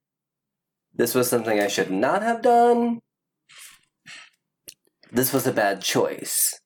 [0.94, 3.00] This was something I should not have done.
[5.12, 6.60] This was a bad choice.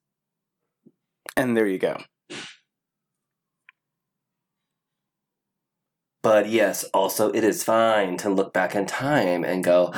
[1.38, 2.04] And there you go.
[6.24, 9.92] But yes, also it is fine to look back in time and go,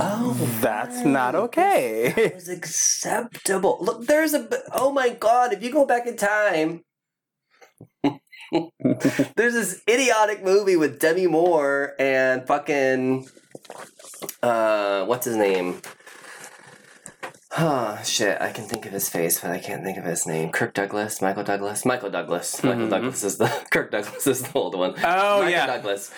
[0.00, 2.12] Oh, that's not okay.
[2.16, 3.78] It was acceptable.
[3.80, 4.48] Look, there's a.
[4.72, 5.52] Oh my god!
[5.52, 6.82] If you go back in time,
[8.02, 13.28] there's this idiotic movie with Demi Moore and fucking.
[14.42, 15.80] Uh, what's his name?
[17.58, 18.38] Oh shit!
[18.40, 20.50] I can think of his face, but I can't think of his name.
[20.50, 22.62] Kirk Douglas, Michael Douglas, Michael Douglas.
[22.62, 22.90] Michael Mhm.
[22.90, 24.90] Douglas is the Kirk Douglas is the old one.
[24.98, 25.66] Oh Michael yeah.
[25.66, 26.10] Douglas,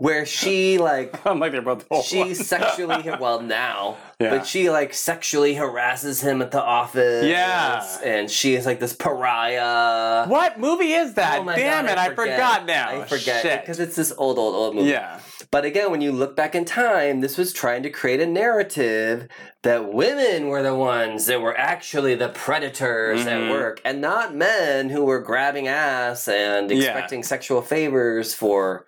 [0.00, 2.44] where she like I'm like they're both old she ones.
[2.44, 4.30] sexually well now Yeah.
[4.30, 7.86] but she like sexually harasses him at the office Yeah.
[8.04, 11.40] and she is like this pariah What movie is that?
[11.40, 13.00] Oh Damn God, it, I forgot now.
[13.02, 14.88] I forget because it's this old, old, old movie.
[14.90, 15.20] Yeah.
[15.52, 19.26] But again, when you look back in time, this was trying to create a narrative
[19.64, 23.50] that women were the ones that were actually the predators at Mhm.
[23.50, 26.76] work, and not men who were grabbing ass and Yeah.
[26.78, 28.86] expecting sexual favors for.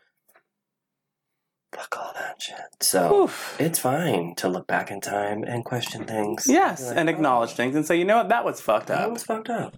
[1.74, 2.56] Fuck all that shit.
[2.80, 3.56] So Oof.
[3.60, 6.44] it's fine to look back in time and question things.
[6.46, 8.90] Yes, Be like, and acknowledge "Oh, things and say, you know what, that was fucked
[8.90, 8.98] up.
[8.98, 9.74] That was fucked up.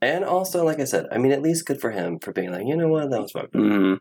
[0.00, 2.66] And also, like I said, I mean, at least good for him for being like,
[2.66, 3.60] you know what, that was fucked up.
[3.60, 4.00] Mhm.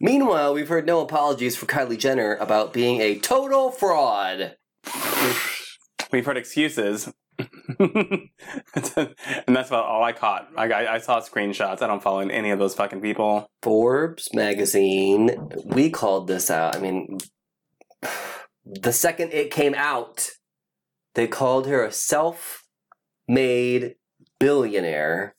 [0.00, 4.56] Meanwhile, we've heard no apologies for Kylie Jenner about being a total fraud.
[6.12, 7.12] We've heard excuses.
[7.78, 8.30] and
[9.46, 10.48] that's about all I caught.
[10.56, 11.82] I, got, I saw screenshots.
[11.82, 13.48] I don't follow any of those fucking people.
[13.62, 15.30] Forbes magazine,
[15.64, 16.76] we called this out.
[16.76, 17.18] I mean,
[18.64, 20.30] the second it came out,
[21.14, 22.64] they called her a self
[23.26, 23.94] made
[24.40, 25.34] billionaire.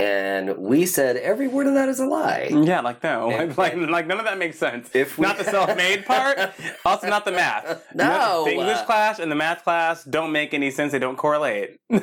[0.00, 2.48] And we said every word of that is a lie.
[2.50, 4.90] Yeah, like no, And- like, like like none of that makes sense.
[4.94, 6.38] If we- Not the self-made part.
[6.84, 7.84] Also, not the math.
[7.94, 8.44] No.
[8.44, 10.92] the English class and the math class don't make any sense.
[10.92, 11.78] They don't correlate.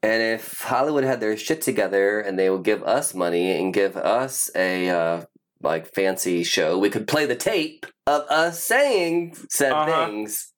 [0.00, 3.96] And if Hollywood had their shit together and they would give us money and give
[3.96, 5.24] us a uh,
[5.60, 10.06] like fancy show, we could play the tape of us saying said Uh-huh.
[10.06, 10.52] things.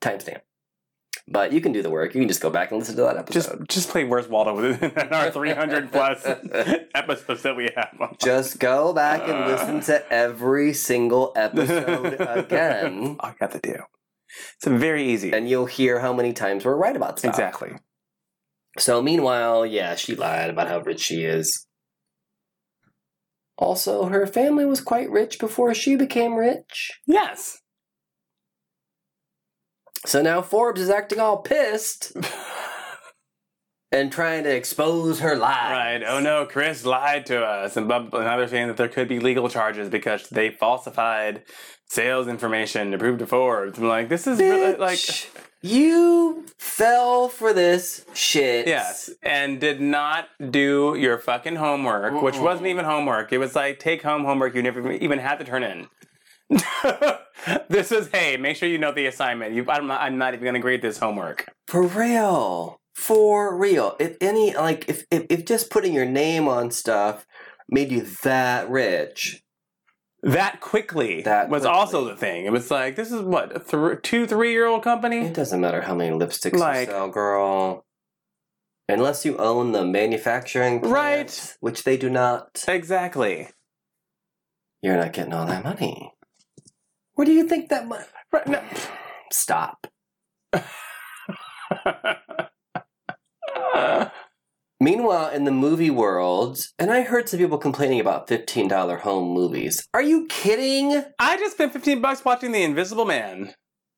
[0.00, 0.40] Timestamp.
[1.28, 2.14] But you can do the work.
[2.14, 3.60] You can just go back and listen to that episode.
[3.60, 6.26] just just play Where's Waldo within our 300 plus
[6.94, 8.18] episodes that we have.
[8.18, 9.46] Just go back and uh.
[9.46, 13.76] listen to every single episode again, I have to do.
[14.56, 15.32] It's very easy.
[15.32, 17.30] and you'll hear how many times we're right about stuff.
[17.30, 17.72] exactly.
[18.78, 21.66] So meanwhile, yeah, she lied about how rich she is.
[23.58, 26.90] Also, her family was quite rich before she became rich.
[27.06, 27.61] Yes.
[30.04, 32.12] So now Forbes is acting all pissed
[33.92, 35.70] and trying to expose her lies.
[35.70, 36.02] Right.
[36.06, 38.88] Oh no, Chris lied to us, and blah, blah, and now they're saying that there
[38.88, 41.42] could be legal charges because they falsified
[41.86, 43.78] sales information to prove to Forbes.
[43.78, 44.98] I'm like, this is really, like,
[45.60, 48.66] you fell for this shit.
[48.66, 53.32] yes, and did not do your fucking homework, which wasn't even homework.
[53.32, 55.88] It was like take home homework you never even had to turn in.
[57.68, 59.54] this is hey, make sure you know the assignment.
[59.54, 61.46] You, I'm not, I'm not even going to grade this homework.
[61.68, 62.80] For real.
[62.94, 63.96] For real.
[63.98, 67.26] If any, like, if, if, if just putting your name on stuff
[67.68, 69.42] made you that rich,
[70.22, 71.78] That quickly That was quickly.
[71.78, 72.44] also the thing.
[72.44, 75.26] It was like this is what a th- two, three year old company.
[75.26, 77.84] It doesn't matter how many lipsticks Like- you sell, girl.
[78.88, 81.56] Unless you own the manufacturing plant, Right.
[81.60, 83.48] which they do not, Exactly.
[84.82, 86.12] you're not getting all that money.
[87.22, 88.04] Where do you think that money?
[88.32, 88.48] Right.
[88.48, 88.60] No.
[89.32, 89.86] Stop.
[94.80, 99.86] Meanwhile, in the movie world, and I heard some people complaining about $15 home movies.
[99.94, 101.04] Are you kidding?
[101.20, 103.54] I just spent 15 bucks watching The Invisible Man.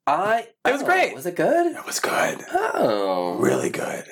[0.07, 0.49] I.
[0.67, 1.15] It was oh, great.
[1.15, 1.75] Was it good?
[1.75, 2.45] It was good.
[2.53, 3.39] Oh.
[3.39, 4.05] Really good.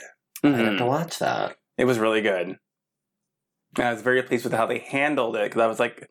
[0.42, 0.86] I have to Mhm.
[0.86, 1.56] watch that.
[1.76, 2.56] It was really good.
[3.76, 6.08] And I was very pleased with how they handled it because I was like,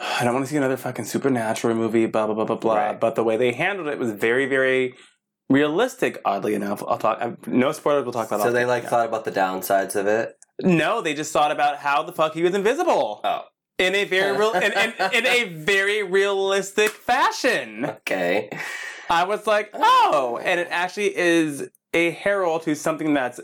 [0.00, 2.74] I don't want to see another fucking supernatural movie, blah, blah, blah, blah, blah.
[2.76, 3.00] Right.
[3.00, 4.94] But the way they handled it was very, very
[5.50, 6.82] realistic, oddly enough.
[6.86, 9.32] I'll talk, I- no spoilers, we'll talk about So they the- like thought about the
[9.32, 10.34] downsides of it.
[10.60, 13.20] No, they just thought about how the fuck he was invisible.
[13.24, 13.42] Oh.
[13.78, 17.84] In a very real, in, in, in a very realistic fashion.
[17.86, 18.50] Okay.
[19.08, 23.40] I was like, oh, and it actually is a herald to something that's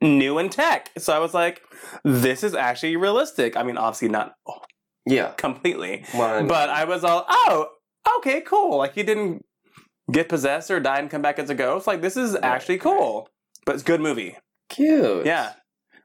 [0.00, 0.90] new in tech.
[0.98, 1.60] So I was like,
[2.02, 3.56] this is actually realistic.
[3.56, 4.34] I mean, obviously not
[5.06, 5.28] Yeah.
[5.36, 7.68] completely, Well, but I was all, oh,
[8.18, 8.76] okay, cool.
[8.78, 9.44] Like he didn't
[10.10, 11.86] get possessed or die and come back as a ghost.
[11.86, 13.28] Like this is actually cool.
[13.64, 14.36] But it's a good movie.
[14.68, 15.26] cute.
[15.26, 15.52] Yeah.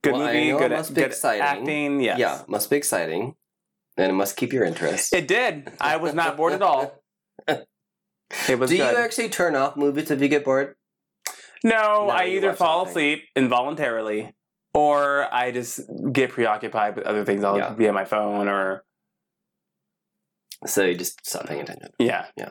[0.04, 1.41] Good Well, movie, good, must be good exciting.
[1.43, 2.02] acting.
[2.02, 2.18] Yes.
[2.20, 3.36] Yeah, must be exciting.
[3.97, 5.14] and it must keep your interest.
[5.14, 5.72] It did.
[5.80, 6.93] I was not bored at all.
[8.49, 8.91] It was Do good.
[8.93, 10.76] you actually turn off movies if you get bored?
[11.64, 12.91] no, No, I either fall something.
[12.91, 14.34] asleep involuntarily
[14.74, 15.82] or I just
[16.14, 17.43] get preoccupied with other things.
[17.43, 17.74] I'll Yeah.
[17.74, 18.84] be on my phone or
[20.66, 21.89] So you just stop paying attention.
[21.99, 22.26] yeah.
[22.38, 22.49] Yeah.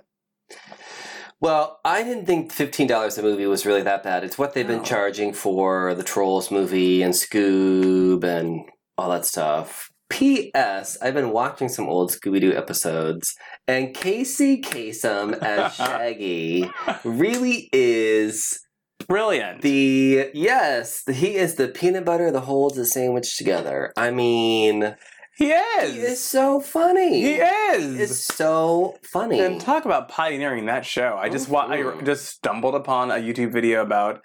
[1.41, 4.25] Well, I didn't think fifteen dollars a movie was really that bad.
[4.25, 4.85] It's what they've been No.
[4.85, 9.91] charging for the Trolls movie and Scoob and all that stuff.
[10.11, 10.99] P.S.
[11.01, 13.35] I've been watching some old Scooby Doo episodes,
[13.69, 16.69] and Casey Kasem as Shaggy
[17.05, 18.61] really is
[19.07, 19.63] Brilliant.
[19.63, 23.93] the yes, he is the peanut butter that holds the sandwich together.
[23.97, 24.95] I mean,
[25.37, 25.95] he is.
[25.95, 27.21] he is so funny.
[27.23, 27.97] He is.
[27.97, 29.41] He is so funny.
[29.41, 31.17] And talk about pioneering that show.
[31.21, 34.21] I just wa- I just stumbled upon a YouTube video about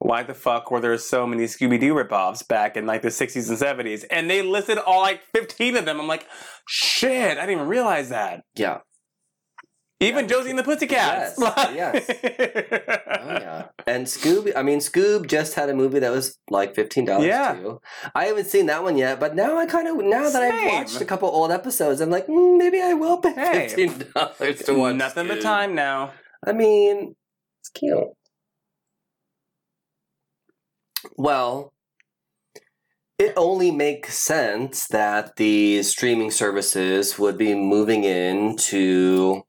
[0.00, 3.48] why the fuck were there so many Scooby Doo ripoffs back in like the 60s
[3.48, 6.00] and 70s, and they listed all like 15 of them.
[6.00, 6.26] I'm like,
[6.68, 8.42] shit, I didn't even realize that.
[8.54, 8.78] yeah.
[10.00, 11.36] Even Josie and the Pussycats.
[11.74, 13.66] Yes, Oh yeah.
[13.86, 17.54] And Scoob, I mean, Scoob just had a movie that was like fifteen dollars Yeah.
[17.54, 17.80] too.
[18.14, 21.00] I haven't seen that one yet, but now I kind of now that I've watched
[21.00, 23.68] a couple old episodes, I'm like, mm, maybe I will pay Hey.
[23.68, 24.94] fifteen dollars to watch.
[24.94, 26.12] Nothing but time now.
[26.46, 27.16] I mean,
[27.60, 28.08] it's cute.
[31.16, 31.72] Well,
[33.18, 39.42] it only makes sense that the streaming services would be moving into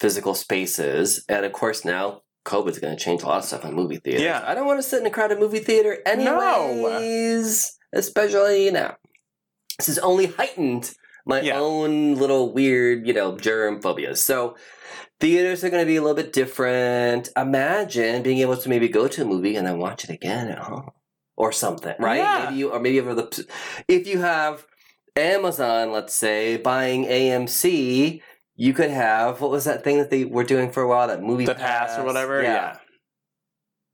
[0.00, 1.24] physical spaces.
[1.28, 4.22] And of course, now COVID's going to change a lot of stuff in movie theaters.
[4.22, 4.42] Yeah.
[4.46, 8.96] I don't want to sit in a crowded movie theater anyways, especially now.
[9.78, 10.92] This has only heightened
[11.26, 11.58] my Yeah.
[11.58, 14.22] own little weird, you know, germ phobias.
[14.24, 14.56] So
[15.20, 17.28] theaters are going to be a little bit different.
[17.36, 20.58] Imagine being able to maybe go to a movie and then watch it again at
[20.58, 20.90] home
[21.36, 22.18] or something, right?
[22.18, 22.44] Yeah.
[22.44, 23.46] Maybe you, or maybe over the,
[23.88, 24.66] if you have
[25.16, 28.22] Amazon, let's say, buying AMC,
[28.56, 31.06] you could have what was that thing that they were doing for a while?
[31.08, 32.42] That movie The past or whatever.
[32.42, 32.78] Yeah.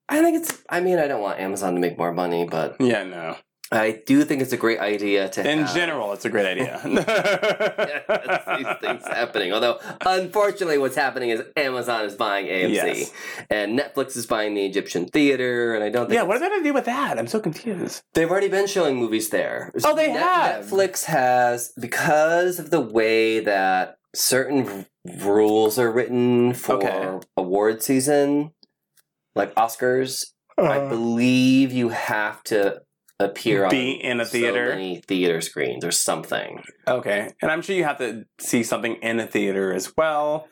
[0.08, 0.62] I think it's.
[0.68, 3.36] I mean, I don't want Amazon to make more money, but Yeah, no.
[3.70, 5.50] I do think it's a great idea to.
[5.50, 6.78] In have general, it's a great idea.
[6.84, 9.52] these things happening.
[9.54, 13.12] Although, unfortunately, what's happening is Amazon is buying AMC, Yes.
[13.48, 16.48] and Netflix is buying the Egyptian theater, and I don't think Yeah, what are they
[16.50, 17.18] going to do with that?
[17.18, 18.02] I'm so confused.
[18.12, 19.72] they've already been showing movies there.
[19.84, 20.66] Oh, they have?
[20.66, 27.26] Netflix has because of the way that certain rules are written for Okay.
[27.36, 28.52] award season,
[29.34, 30.26] like Oscars.
[30.58, 32.82] I Uh, believe you have to
[33.18, 34.68] appear on Be in a so theater?
[34.70, 36.62] many theater screens or something.
[36.86, 37.32] okay.
[37.40, 40.48] And I'm sure you have to see something in a theater as well.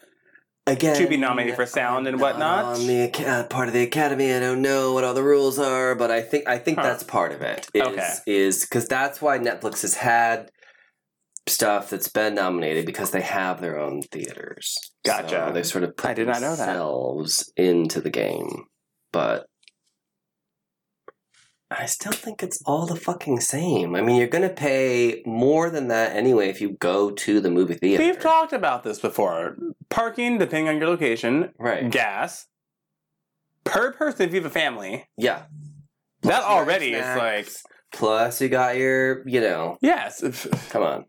[0.67, 2.65] Again, To be nominated for sound and I'm whatnot?
[2.65, 5.59] not On the uh, part of the academy, I don't know what all the rules
[5.59, 6.85] are, but I think I think Huh.
[6.85, 7.69] that's part of it.
[7.75, 8.13] Is, Okay.
[8.27, 10.51] is because that's why Netflix has had
[11.51, 14.77] stuff that's been nominated because they have their own theaters.
[15.05, 15.47] Gotcha.
[15.49, 16.67] So they sort of put I did not know that.
[16.67, 18.65] themselves into the game,
[19.13, 19.47] but.
[21.73, 23.95] I still think it's all the fucking same.
[23.95, 27.51] I mean, you're going to pay more than that anyway if you go to the
[27.51, 28.03] movie theater.
[28.03, 29.57] We've talked about this before.
[29.89, 31.89] Parking, depending on your location, right.
[31.89, 32.47] gas,
[33.63, 35.07] per person if you have a family.
[35.17, 35.45] Yeah.
[36.23, 37.49] That Plus your already is like,
[37.93, 40.23] Plus, you got your, you know, yes,
[40.71, 41.05] come on.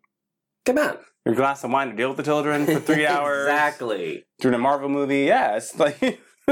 [0.66, 0.98] Come on.
[1.26, 3.48] your glass of wine to deal with the children for three hours.
[3.48, 4.26] exactly.
[4.40, 5.78] During a Marvel movie, yes.
[5.78, 6.00] Like,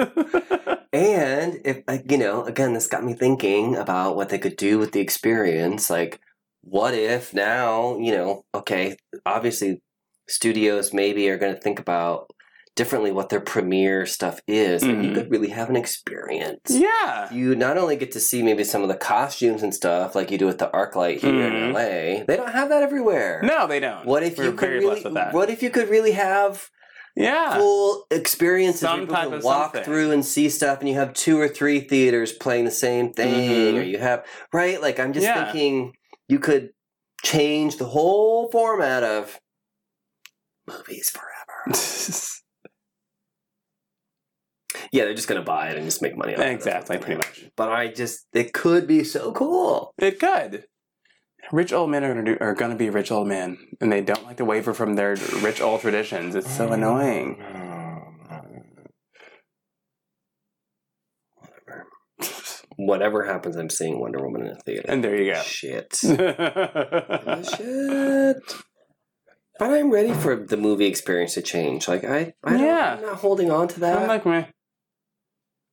[0.91, 4.79] And if, like, you know, again, this got me thinking about what they could do
[4.79, 5.89] with the experience.
[5.89, 6.19] Like,
[6.61, 9.81] what if now, you know, okay, obviously
[10.27, 12.31] studios maybe are going to think about
[12.79, 14.83] differently what their premiere stuff is.
[14.83, 15.15] And you Mhm.
[15.15, 16.69] could really have an experience.
[16.69, 17.31] yeah.
[17.31, 20.37] You not only get to see maybe some of the costumes and stuff like you
[20.37, 21.47] do at the ArcLight here Mhm.
[21.47, 22.23] in LA.
[22.25, 23.41] They don't have that everywhere.
[23.43, 24.05] No, they don't.
[24.05, 24.85] What if We're you could really?
[24.85, 25.33] blessed with that.
[25.33, 26.69] What if you could really have
[27.17, 27.57] Yeah.
[27.57, 28.79] full experiences?
[28.79, 29.83] Some people type can walk something.
[29.83, 33.73] through and see stuff, and you have two or three theaters playing the same thing,
[33.75, 33.79] Mhm.
[33.79, 34.23] or you have
[34.53, 34.81] right.
[34.81, 35.43] Like I'm just Yeah.
[35.51, 35.93] thinking,
[36.29, 36.69] you could
[37.23, 39.39] change the whole format of
[40.65, 41.77] movies forever.
[44.91, 46.33] yeah, they're just gonna buy it and just make money.
[46.35, 46.51] off it.
[46.51, 47.45] Exactly, pretty much.
[47.55, 49.93] But I just, it could be so cool.
[49.97, 50.65] It could.
[51.51, 54.23] Rich old men are gonna do are gonna be rich old men, and they don't
[54.23, 56.35] like to waver from their rich old traditions.
[56.35, 57.41] It's so annoying.
[61.37, 61.87] Whatever.
[62.77, 64.85] Whatever happens, I'm seeing Wonder Woman in a theater.
[64.87, 65.41] And there you go.
[65.41, 65.95] Shit.
[66.01, 66.13] Shit.
[69.57, 71.87] But I'm ready for the movie experience to change.
[71.87, 72.95] Like I, I Yeah.
[72.97, 73.97] I'm not holding on to that.
[73.97, 74.45] I'm like meh.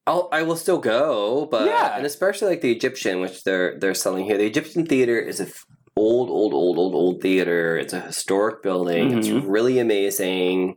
[0.06, 1.96] I'll, I will still go, but Yeah.
[1.96, 4.38] and especially like the Egyptian, which they're they're selling here.
[4.38, 5.64] The Egyptian theater is a f-
[5.96, 7.76] old, old, old, old, old theater.
[7.76, 9.18] It's a historic building.
[9.18, 9.44] It's Mhm.
[9.46, 10.76] really amazing.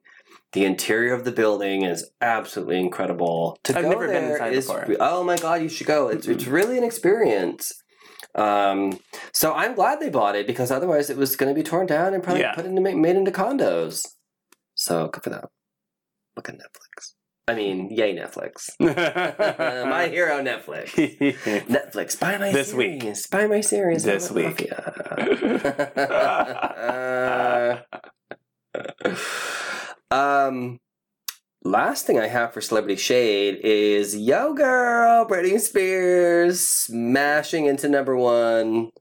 [0.54, 3.60] The interior of the building is absolutely incredible.
[3.66, 4.88] To I've go never been inside is- before.
[5.00, 6.08] Oh my god, you should go.
[6.08, 7.72] It's it's really an experience.
[8.36, 9.00] Um,
[9.34, 12.14] so I'm glad they bought it because otherwise it was going to be torn down
[12.14, 12.54] and probably Yeah.
[12.54, 14.08] put into made into condos.
[14.76, 15.46] So good for them.
[16.36, 17.14] Look at Netflix.
[17.50, 18.70] I mean, yay Netflix.
[19.60, 20.91] Uh, my hero Netflix.
[21.68, 23.02] Netflix, buy my This week.
[23.02, 23.28] series.
[23.28, 24.04] Buy my series.
[24.04, 24.93] This Philadelphia.
[30.12, 30.80] um,
[31.64, 38.16] last thing I have for Celebrity Shade is Yo Girl, Britney Spears smashing into number
[38.16, 38.91] one.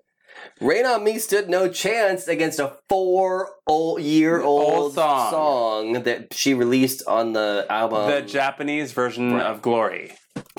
[0.61, 5.31] Rain on Me stood no chance against a four old year old song.
[5.31, 8.11] song that she released on the album.
[8.11, 9.47] the Japanese version Right.
[9.47, 10.13] of Glory.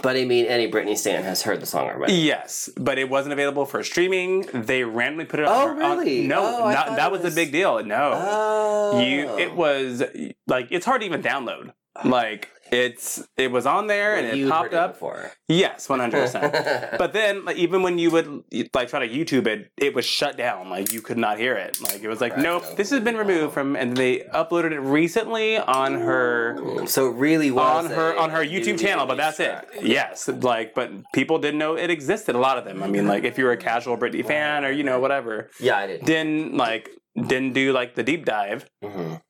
[0.04, 2.14] but I mean, any Britney stan has heard the song already.
[2.14, 4.42] Yes, but it wasn't available for streaming.
[4.54, 5.82] They randomly put it Oh, on.
[5.82, 6.28] on- really?
[6.28, 7.84] no, Oh, not, that was, was- a big deal.
[7.84, 9.00] No, Oh.
[9.02, 9.30] you.
[9.38, 9.56] It oh.
[9.56, 10.04] was
[10.48, 11.74] like it's hard to even download.
[12.06, 14.94] Like it's it was on there and it popped up.
[14.94, 15.32] before.
[15.48, 16.98] Yes, one hundred percent.
[16.98, 18.44] But then, like, even when you would
[18.74, 20.70] like try to YouTube it, it was shut down.
[20.70, 21.82] Like you could not hear it.
[21.82, 22.42] Like it was like, Right.
[22.44, 23.76] nope, this has been removed from.
[23.76, 28.44] And they uploaded it recently on her so it really was on her on her
[28.46, 29.06] YouTube channel.
[29.06, 29.66] But that's it.
[29.82, 32.36] Yes, like, but people didn't know it existed.
[32.36, 32.84] A lot of them.
[32.84, 35.78] I mean, like, if you were a casual Britney fan or you know whatever, Yeah,
[35.78, 36.06] I did.
[36.06, 38.70] didn't like didn't do like the deep dive.
[38.84, 39.22] Mhm.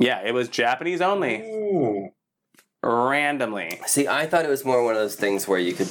[0.00, 2.10] Yeah, it was Japanese only,
[2.82, 3.80] randomly.
[3.86, 5.88] See, I thought it was more one of those things where you could,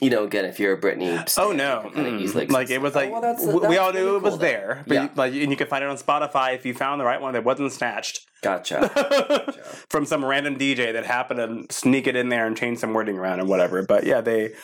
[0.00, 1.92] you know, again, if you're a Britney, stan, Oh no!
[2.18, 4.38] easily like it was Oh, like well, that's- we all knew really it was cool,
[4.38, 5.02] there, but Yeah.
[5.04, 7.34] you, like and you could find it on Spotify if you found the right one
[7.34, 9.52] that wasn't snatched Gotcha.
[9.90, 13.18] from some random DJ that happened to sneak it in there and change some wording
[13.18, 13.82] around or whatever.
[13.82, 14.54] But yeah, they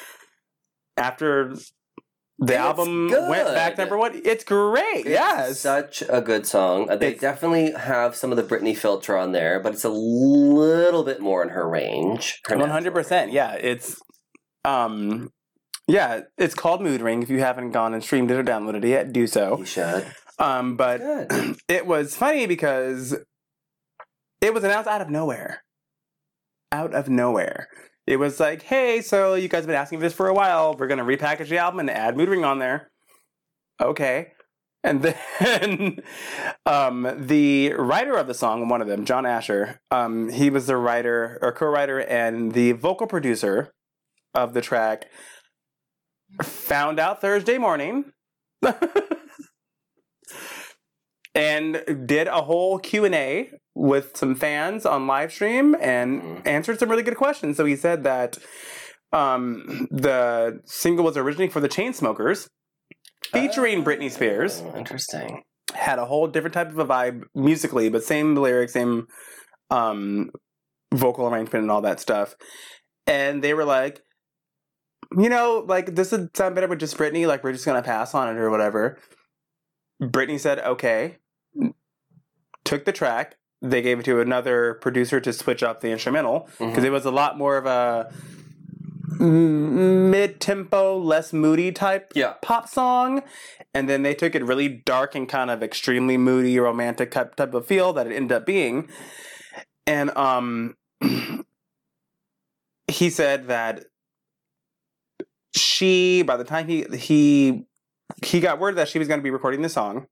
[0.96, 1.54] after
[2.38, 5.06] the album went back number one, it's great.
[5.06, 6.90] It's yes, such a good song.
[6.90, 9.88] Uh, They It's- definitely have some of the Britney filter on there, but it's a
[9.88, 12.40] little bit more in her range.
[12.48, 13.32] One hundred percent.
[13.32, 14.00] Yeah, it's
[14.64, 15.30] um.
[15.86, 17.22] Yeah, it's called Mood Ring.
[17.22, 19.58] If you haven't gone and streamed it or downloaded it yet, do so.
[19.58, 20.06] You should.
[20.38, 21.56] Um, but Good.
[21.68, 23.14] it was funny because
[24.40, 25.62] it was announced out of nowhere.
[26.72, 27.68] Out of nowhere.
[28.06, 30.74] It was like, hey, so you guys have been asking for this for a while.
[30.74, 32.90] We're to repackage the album and add Mood Ring on there.
[33.80, 34.32] Okay.
[34.82, 35.02] And
[35.40, 36.02] then
[36.66, 40.76] um, the writer of the song, one of them, John Asher, um, he was the
[40.76, 43.72] writer or co writer and the vocal producer
[44.34, 45.06] of the track,
[46.42, 48.12] found out Thursday morning.
[51.34, 56.46] and did a whole q&a with some fans on live stream and Mhm.
[56.46, 57.56] answered some really good questions.
[57.56, 58.38] So he said that
[59.12, 62.48] um, the single was originally for the chainsmokers
[63.32, 64.62] featuring britney spears.
[64.64, 65.42] Oh, interesting.
[65.72, 69.06] had a whole different type of a vibe musically but same lyrics same
[69.70, 70.30] um,
[70.92, 72.34] vocal arrangement and all that stuff.
[73.08, 74.00] And they were like
[75.16, 78.14] you know like this would sound better with just britney like we're just gonna pass
[78.14, 78.98] on it or whatever.
[80.02, 81.18] Britney said okay.
[82.64, 86.84] Took the track they gave it to another producer to switch up the instrumental because
[86.84, 86.84] Mhm.
[86.84, 88.12] it was a lot more of a
[89.20, 92.34] mid-tempo less moody type Yeah.
[92.42, 93.22] pop song
[93.72, 97.54] and then they took it really dark and kind of extremely moody romantic type, type
[97.54, 98.88] of feel that it ended up being
[99.86, 100.76] and um
[102.88, 103.84] he said that
[105.56, 107.64] she by the time he he
[108.24, 110.06] he got word that she was going to be recording the song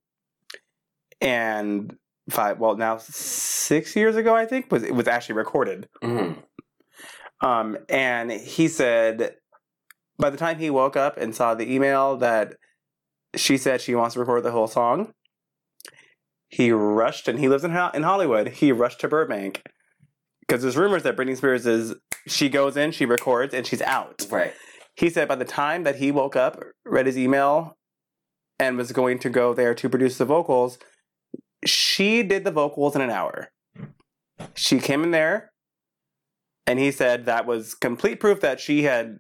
[1.20, 1.96] and
[2.30, 6.40] five well now six years ago i think was it was actually recorded Mhm.
[7.40, 9.34] um, and he said
[10.18, 12.54] by the time he woke up and saw the email that
[13.34, 15.12] she said she wants to record the whole song,
[16.48, 18.48] he rushed and he lives in Ho- in Hollywood.
[18.48, 19.62] He rushed to Burbank
[20.40, 21.94] because there's rumors that Britney Spears is
[22.28, 24.26] she goes in, she records, and she's out.
[24.30, 24.52] Right.
[24.96, 27.78] He said by the time that he woke up, read his email,
[28.58, 30.78] and was going to go there to produce the vocals,
[31.64, 33.50] she did the vocals in an hour.
[34.54, 35.52] She came in there,
[36.66, 39.18] and he said that was complete proof that she had,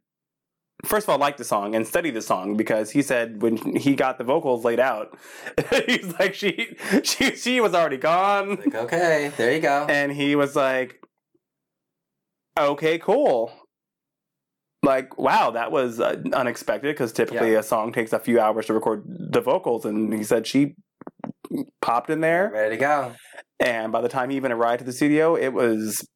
[0.84, 3.94] first of all, liked the song and studied the song because he said when he
[3.94, 5.16] got the vocals laid out,
[5.86, 9.86] he's like she she she was already gone, Like, okay, there you go.
[9.88, 11.00] and he was like,
[12.58, 13.52] okay, cool.
[14.84, 17.60] Like, wow, that was uh, unexpected because typically Yeah.
[17.60, 19.84] a song takes a few hours to record the vocals.
[19.84, 20.74] And he said she
[21.80, 22.50] popped in there.
[22.52, 23.14] Ready to go.
[23.60, 26.06] And by the time he even arrived to the studio, it was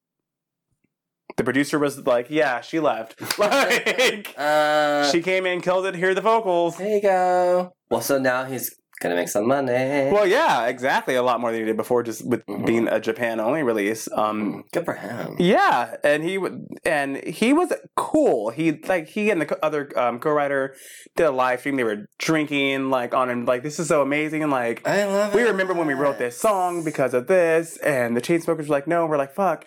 [1.36, 3.20] the producer was like, "Yeah, she left.
[3.38, 5.94] like Uh, she came in, killed it.
[5.94, 7.72] Hear the vocals." there you go.
[7.90, 10.10] Well, so now he's gonna make some money.
[10.12, 11.14] Well, yeah, exactly.
[11.16, 12.66] A lot more than he did before, just with Mhm.
[12.66, 14.08] being a Japan only release.
[14.12, 15.36] Um, good for him.
[15.38, 16.38] yeah, and he
[16.84, 18.50] and he was cool.
[18.50, 20.74] He like he and the other um, co-writer
[21.16, 21.76] did a live stream.
[21.76, 24.42] They were drinking like on and like this is so amazing.
[24.42, 25.46] And like I love we it.
[25.48, 29.06] remember when we wrote this song because of this, and the Chainsmokers were like, no,
[29.06, 29.64] we're like fuck,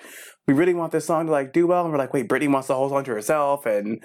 [0.47, 2.67] we really want this song to like do well, and we're like, wait, Britney wants
[2.67, 4.03] the whole song to herself, and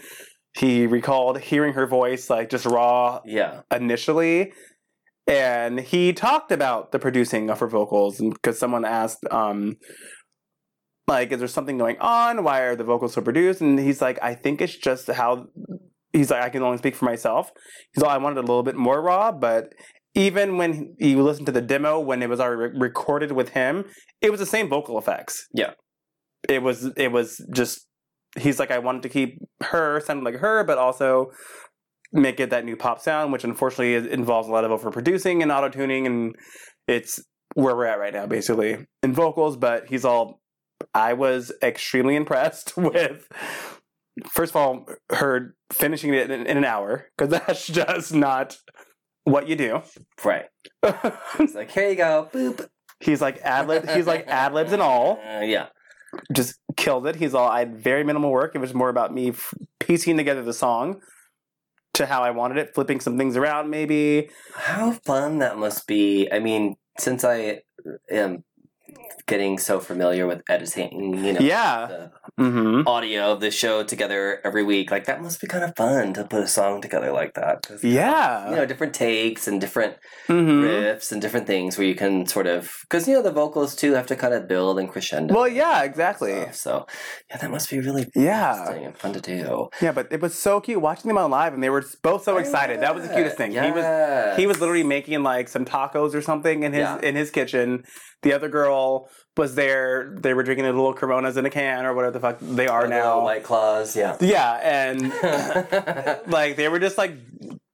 [0.56, 3.62] he recalled hearing her voice like just raw Yeah.
[3.72, 4.52] initially
[5.26, 9.76] and he talked about the producing of her vocals because someone asked um
[11.06, 12.44] like is there something going on?
[12.44, 13.60] Why are the vocals so produced?
[13.60, 15.46] And he's like i think it's just how
[16.12, 17.50] he's like i can only speak for myself.
[17.92, 19.72] He's like i wanted a little bit more raw but
[20.14, 23.84] even when you listen to the demo when it was already re- recorded with him
[24.20, 25.46] it was the same vocal effects.
[25.52, 25.72] Yeah.
[26.48, 27.86] it was it was just
[28.36, 31.30] he's like i wanted to keep her sounding like her but also
[32.14, 35.50] make it that new pop sound which unfortunately is, involves a lot of overproducing and
[35.52, 36.34] auto tuning and
[36.88, 37.20] it's
[37.54, 40.40] where we're at right now basically in vocals but he's all
[40.94, 43.26] i was extremely impressed with
[44.30, 48.56] first of all her finishing it in, in an hour because that's just not
[49.24, 49.82] what you do
[50.24, 50.46] Right.
[51.40, 52.28] It's like here you go.
[52.32, 52.68] Boop.
[53.00, 55.66] he's like ad lib he's like ad libs and all Uh, yeah.
[56.32, 57.16] just killed it.
[57.16, 58.54] He's all I had very minimal work.
[58.54, 61.00] It was more about me f- piecing together the song
[61.94, 64.28] to how I wanted it, flipping some things around maybe.
[64.54, 66.28] How fun that must be.
[66.30, 68.44] I mean, since I uh, am
[69.26, 72.08] getting so familiar with editing, you know, Yeah.
[72.36, 72.88] Mm-hmm.
[72.88, 76.24] audio of the show together every week, like that must be kind of fun to
[76.24, 77.66] put a song together like that.
[77.80, 78.50] Yeah.
[78.50, 79.94] You know, different takes and different
[80.26, 83.76] hmm riffs and different things where you can sort of because you know the vocals
[83.76, 85.32] too have to kind of build and crescendo.
[85.32, 86.32] Well, yeah, exactly.
[86.42, 86.54] stuff.
[86.56, 86.86] So
[87.30, 88.68] yeah, that must be really Yeah.
[88.72, 89.68] and fun to do.
[89.80, 92.38] Yeah, but it was so cute watching them on live, and they were both so
[92.38, 92.80] excited.
[92.80, 93.52] That was the cutest thing.
[93.52, 96.98] He was he was literally making like some tacos or something in his Yeah.
[97.00, 97.84] in his kitchen.
[98.22, 100.14] The other girl was there.
[100.16, 102.86] They were drinking the little Coronas in a can or whatever the fuck they are
[102.86, 103.22] now.
[103.24, 103.96] White claws.
[103.96, 104.16] Yeah.
[104.20, 105.12] Yeah, and
[106.30, 107.16] like they were just like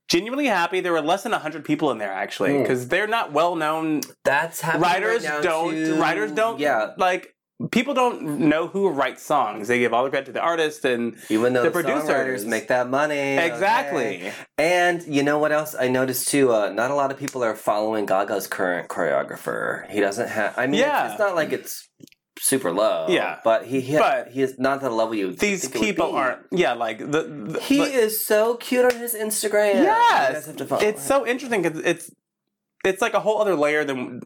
[0.09, 0.81] genuinely happy.
[0.81, 2.63] There were less than hundred people in there actually Hmm.
[2.63, 5.25] because they're not well known That's happening writers.
[5.25, 6.01] right now, don't too.
[6.01, 7.35] writers don't Yeah, like
[7.71, 9.69] people don't know who writes songs.
[9.69, 12.69] They give all the credit to the artist and even though The the, producers make
[12.69, 13.37] that money.
[13.39, 14.17] exactly.
[14.17, 14.33] okay.
[14.59, 16.53] And you know what else I noticed too?
[16.53, 19.89] Uh, not a lot of people are following Gaga's current choreographer.
[19.91, 20.55] He doesn't have.
[20.59, 21.05] I mean, Yeah.
[21.05, 21.89] it's, it's not like it's
[22.39, 23.07] super low.
[23.11, 23.39] Yeah.
[23.45, 25.33] but he he, But he is not the level you.
[25.35, 26.41] These think it would people aren't.
[26.51, 29.75] Yeah, like the, the He like- is so cute on his Instagram.
[29.75, 31.07] Yes, guys have to follow it's him.
[31.07, 32.11] so interesting because it's
[32.85, 34.23] it's like a whole other layer than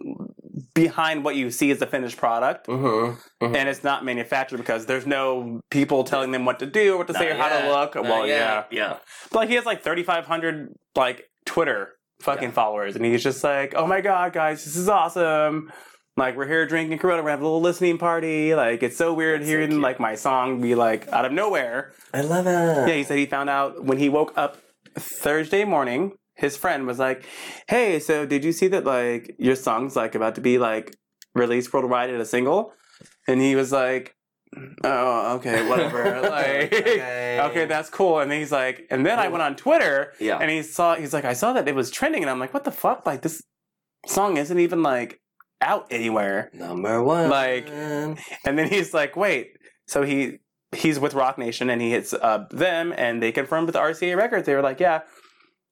[0.74, 2.66] behind what you see as the finished product.
[2.66, 3.16] Mhm.
[3.42, 3.56] Mhm.
[3.56, 7.14] and it's not manufactured because there's no people telling them what to do, what to
[7.14, 7.94] say, or Not how to look.
[7.94, 8.66] Not well, yet.
[8.70, 8.96] yeah, yeah.
[9.30, 11.90] but like he has like 3,500 like Twitter
[12.22, 12.54] fucking Yeah.
[12.54, 15.70] followers, and he's just like, "Oh my god, guys, this is awesome!"
[16.16, 18.54] Like we're here drinking Corona, we're having a little listening party.
[18.54, 19.82] Like it's so weird That's hearing cute.
[19.82, 21.92] like my song be like out of nowhere.
[22.12, 22.88] I love it.
[22.88, 24.56] Yeah, he said he found out when he woke up
[24.98, 26.12] Thursday morning.
[26.34, 27.24] His friend was like,
[27.68, 30.96] "Hey, so did you see that like your song's like about to be like
[31.34, 32.72] released worldwide as a single?"
[33.28, 34.14] And he was like,
[34.82, 37.40] "Oh, okay, whatever." like, Okay.
[37.40, 38.18] okay, that's cool.
[38.20, 40.38] And then he's like, and then I went on Twitter Yeah.
[40.38, 42.64] and he saw, he's like, I saw that it was trending, and I'm like, what
[42.64, 43.06] the fuck?
[43.06, 43.42] Like this
[44.06, 45.20] song isn't even like
[45.60, 46.50] out anywhere.
[46.52, 47.30] Number one.
[47.30, 48.18] Like- And
[48.58, 49.56] then he's like, wait.
[49.86, 50.38] So he
[50.72, 54.44] he's with Roc Nation and he hits uh, them and they confirmed with RCA Records.
[54.46, 55.02] They were like, yeah,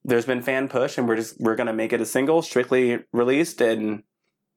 [0.05, 3.61] there's been fan push and we're just we're gonna make it a single, strictly released
[3.61, 4.03] and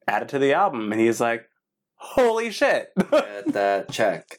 [0.09, 0.93] add it to the album.
[0.93, 1.47] And he's like,
[1.97, 2.89] holy shit.
[3.11, 4.39] get that check.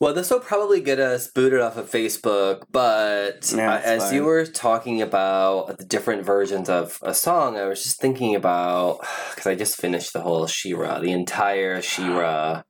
[0.00, 4.14] Well, this will probably get us booted off of Facebook, but Yeah, uh, as fine.
[4.14, 8.98] you were talking about the different versions of a song, I was just thinking about
[9.30, 12.64] because I just finished the whole She-Ra, the entire She-Ra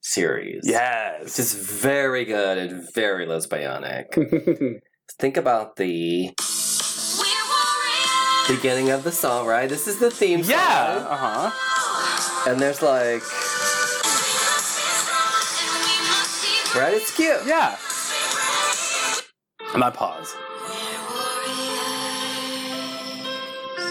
[0.00, 0.60] series.
[0.64, 1.22] yes.
[1.22, 4.06] It's just very good and very lesbianic.
[5.18, 6.34] Think about the
[8.48, 9.68] beginning of the song, right?
[9.68, 10.50] This is the theme song.
[10.52, 11.06] yeah.
[11.08, 12.50] Uh huh.
[12.50, 13.22] And there's like,
[16.76, 16.94] right?
[16.94, 17.40] It's cute.
[17.46, 17.76] Yeah.
[19.74, 20.34] I pause.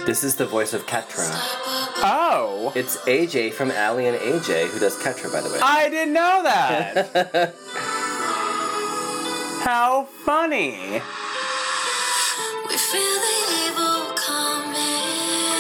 [0.06, 1.28] This is the voice of Catra.
[2.08, 2.72] Oh.
[2.76, 5.60] It's AJ from Aly and AJ who does Catra, by the way.
[5.62, 7.56] I didn't know that.
[9.66, 11.02] How funny.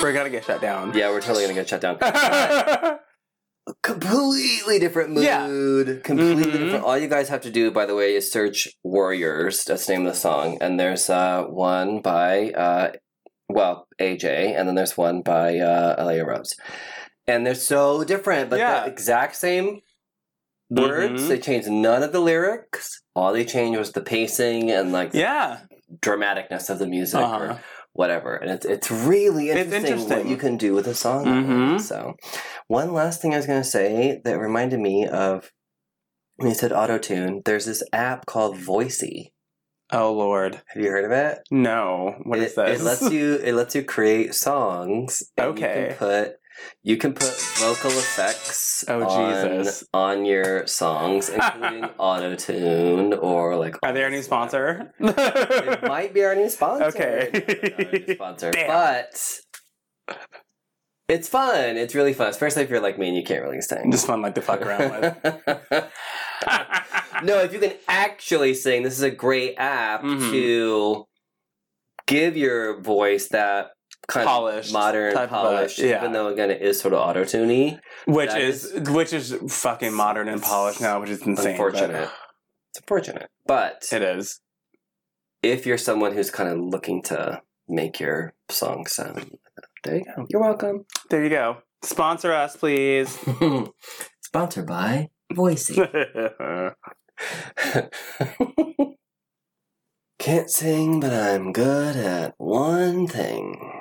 [0.02, 0.94] We're gonna get shut down.
[0.96, 1.98] yeah, we're totally gonna get shut down.
[3.82, 5.24] completely different mood.
[5.24, 5.96] Yeah.
[6.04, 6.52] Completely Mhm.
[6.52, 6.84] different.
[6.84, 9.64] All you guys have to do, by the way, is search Warriors.
[9.64, 10.60] That's the name of the song.
[10.62, 12.92] And there's uh, one by, uh,
[13.50, 16.54] well, AJ, and then there's one by uh, Elia Rose.
[17.26, 18.82] And they're so different, but Yeah.
[18.84, 19.82] the exact same
[20.70, 21.24] words.
[21.24, 21.28] Mhm.
[21.28, 23.02] They changed none of the lyrics.
[23.16, 25.60] All they changed was the pacing and like Yeah.
[26.02, 27.38] dramaticness of the music Uh-huh.
[27.38, 27.60] or
[27.94, 28.36] whatever.
[28.36, 31.26] And it's it's really It's interesting, what you can do with a song.
[31.26, 31.82] Mhm.
[31.82, 32.16] So,
[32.68, 35.52] one last thing I was going to say that reminded me of
[36.38, 37.42] when you said auto tune.
[37.46, 39.32] There's this app called Voisey.
[39.94, 40.62] Oh Lord.
[40.68, 41.40] Have you heard of it?
[41.52, 42.16] No.
[42.24, 42.82] What is it, this?
[42.82, 45.24] It lets you it lets you create songs.
[45.38, 45.82] and Okay.
[45.82, 46.32] You can put
[46.84, 49.84] you can put vocal effects Oh, on, Jesus.
[49.94, 53.76] on your songs, including auto tune or like.
[53.84, 54.94] Are there any sponsor?
[55.00, 56.86] It might be our new sponsor.
[56.86, 57.30] Okay.
[57.34, 58.52] It might be our new sponsor.
[58.52, 58.68] Damn.
[58.68, 59.40] But
[61.08, 61.78] it's fun.
[61.78, 63.92] It's really fun, especially if you're like me and you can't really sing.
[63.92, 65.24] Just fun like to fuck around with.
[67.24, 70.32] no, if you can actually sing, this is a great app Mhm.
[70.32, 71.06] to
[72.08, 73.72] give your voice that
[74.08, 76.00] kind Polished of modern type of yeah.
[76.00, 77.80] even though again it is sort of auto tuney.
[78.06, 81.36] which is which is fucking modern and polished now, which is insane.
[81.58, 82.10] but Unfortunate.
[82.70, 84.42] It's unfortunate, but It is.
[85.42, 89.38] if you're someone who's kind of looking to make your song sound,
[89.84, 90.26] there you go.
[90.30, 90.86] You're welcome.
[91.10, 91.58] There you go.
[91.84, 93.18] Sponsor us, please.
[94.22, 95.78] Sponsored by Voisey.
[100.20, 103.75] Can't sing, but I'm good at one thing.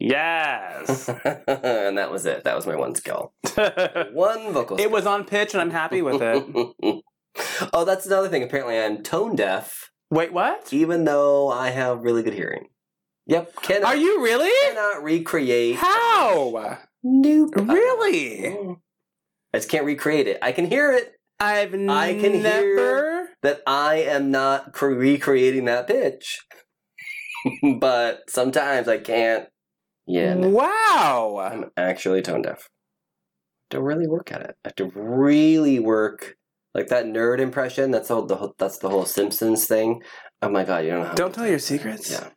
[0.00, 1.08] yes.
[1.46, 2.44] and that was it.
[2.44, 3.32] That was my one skill.
[4.12, 4.76] One vocal.
[4.76, 4.86] skill.
[4.86, 6.44] It was on pitch, and I'm happy with it.
[7.72, 8.42] oh, that's another thing.
[8.42, 10.72] Apparently, I'm tone deaf, Wait, what?
[10.72, 12.68] even though I have really good hearing.
[13.26, 13.54] Yep.
[13.62, 14.50] Cannot, Are you really?
[14.68, 15.76] cannot recreate.
[15.76, 16.78] How?
[17.02, 17.54] Nope.
[17.56, 18.76] Really?
[19.52, 20.38] I just can't recreate it.
[20.42, 21.12] I can hear it.
[21.40, 26.40] I've I can hear- That I am not cre- recreating that pitch.
[27.78, 29.48] but sometimes I can't.
[30.06, 31.38] Yeah, no, Wow.
[31.42, 32.68] I'm actually tone deaf.
[33.70, 34.56] To really work at it.
[34.64, 36.36] I have to really work
[36.74, 37.90] like that nerd impression.
[37.90, 38.24] That's all.
[38.26, 40.02] The whole, that's the whole Simpsons thing.
[40.42, 41.06] Oh my god, you don't know.
[41.08, 42.10] How Don't tell your secrets.
[42.10, 42.28] Yeah.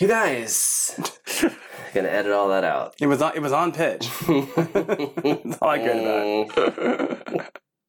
[0.00, 0.98] You guys,
[1.94, 2.96] gonna edit all that out.
[3.00, 3.36] It was on.
[3.36, 4.08] It was on pitch.
[4.26, 6.48] That's all I cared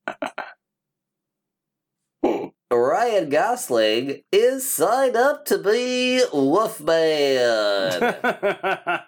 [0.08, 0.36] about.
[2.72, 8.16] Ryan Gosling is signed up to be Wolfman.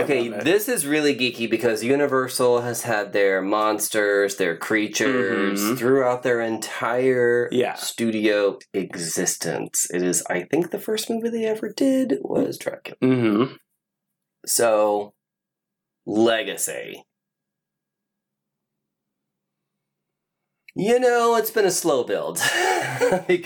[0.00, 5.78] Okay, this is really geeky because Universal has had their monsters, their creatures Mhm.
[5.78, 7.74] throughout their entire Yeah.
[7.74, 9.86] studio existence.
[9.92, 12.96] It is, I think, the first movie they ever did was Dracula.
[13.02, 13.56] Mhm.
[14.46, 15.12] So,
[16.06, 17.04] legacy.
[20.76, 22.40] You know, it's been a slow build.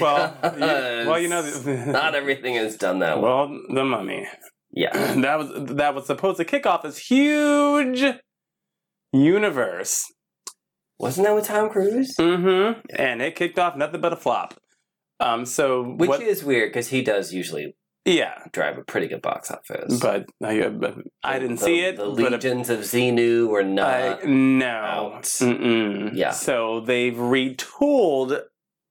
[0.01, 1.43] Well, you, well, you know,
[1.87, 3.23] not everything is done that way.
[3.23, 4.27] well, the mummy.
[4.73, 4.93] Yeah.
[5.21, 8.05] that was that was supposed to kick off this huge
[9.13, 10.13] universe.
[10.99, 12.15] Wasn't that with Tom Cruise?
[12.19, 12.81] Mm-hmm.
[12.97, 14.55] And it kicked off nothing but a flop.
[15.21, 15.47] Um.
[15.47, 16.23] So Which what?
[16.23, 19.99] is weird because he does usually yeah, drive a pretty good box office.
[20.01, 21.97] but I, uh, I didn't The- see it.
[21.97, 24.25] The but Legions of Xenu were I, not.
[24.27, 24.67] no.
[24.67, 25.23] out.
[25.25, 26.11] Mm-mm.
[26.15, 26.31] Yeah.
[26.31, 28.43] So they've retooled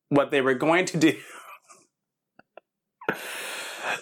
[0.09, 1.15] what they were going to do.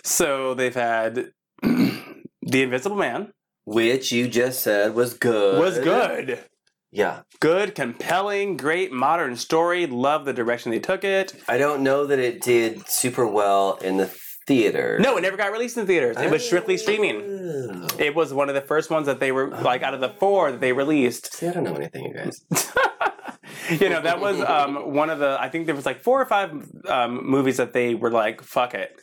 [0.03, 1.31] so they've had
[1.61, 3.33] The Invisible Man
[3.63, 5.59] which you just said was good.
[5.59, 6.39] was good.
[6.91, 7.21] Yeah.
[7.39, 9.85] Good, compelling, great modern story.
[9.85, 11.33] Love the direction they took it.
[11.47, 14.07] I don't know that it did super well in the
[14.45, 14.97] theater.
[14.99, 16.17] No, it never got released in theaters.
[16.17, 17.21] It was strictly streaming.
[17.21, 17.87] Oh.
[17.99, 20.51] It was one of the first ones that they were like out of the four
[20.51, 21.33] that they released.
[21.33, 22.41] See, I don't know anything, you guys.
[23.81, 25.37] you know, that was um, one of the.
[25.39, 26.51] I think there was like four or five
[26.87, 28.95] um, movies that they were like, "Fuck it,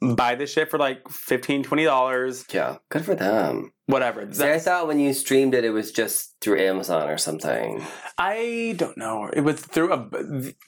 [0.00, 3.72] buy this shit for like 15 dollars, Yeah, good for them.
[3.86, 7.82] whatever." See, I thought when you streamed it, it was just through Amazon or something.
[8.16, 9.28] I don't know.
[9.32, 10.08] It was through a.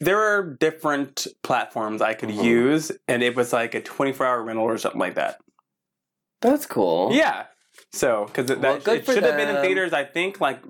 [0.00, 2.44] There are different platforms I could Mhm.
[2.44, 5.38] use, and it was like a 24 hour rental or something like that.
[6.40, 7.10] That's cool.
[7.12, 7.46] Yeah.
[7.92, 10.60] So, because it, Well, that- it should have been in theaters, I think, like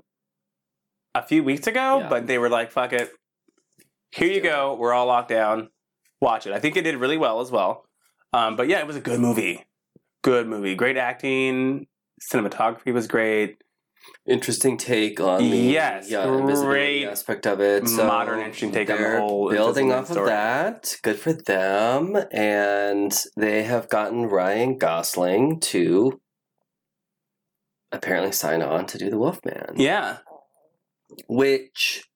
[1.15, 2.09] a few weeks ago, Yeah.
[2.09, 3.11] but they were like, fuck it.
[4.11, 4.75] Here you do go.
[4.75, 5.69] We're all locked down.
[6.21, 6.53] Watch it.
[6.53, 7.85] I think it did really well as well.
[8.33, 9.65] Um, but yeah, it was a good movie.
[10.23, 10.75] Good movie.
[10.75, 11.87] Great acting.
[12.21, 13.57] Cinematography was great.
[14.27, 17.87] interesting take on the Yes, yeah, great aspect of it.
[17.87, 20.97] So modern, interesting take on the whole building off of that.
[21.01, 26.21] Good for them, and they have gotten Ryan Gosling to
[27.91, 29.73] apparently sign on to do the Wolfman.
[29.75, 30.17] Yeah.
[31.27, 32.07] which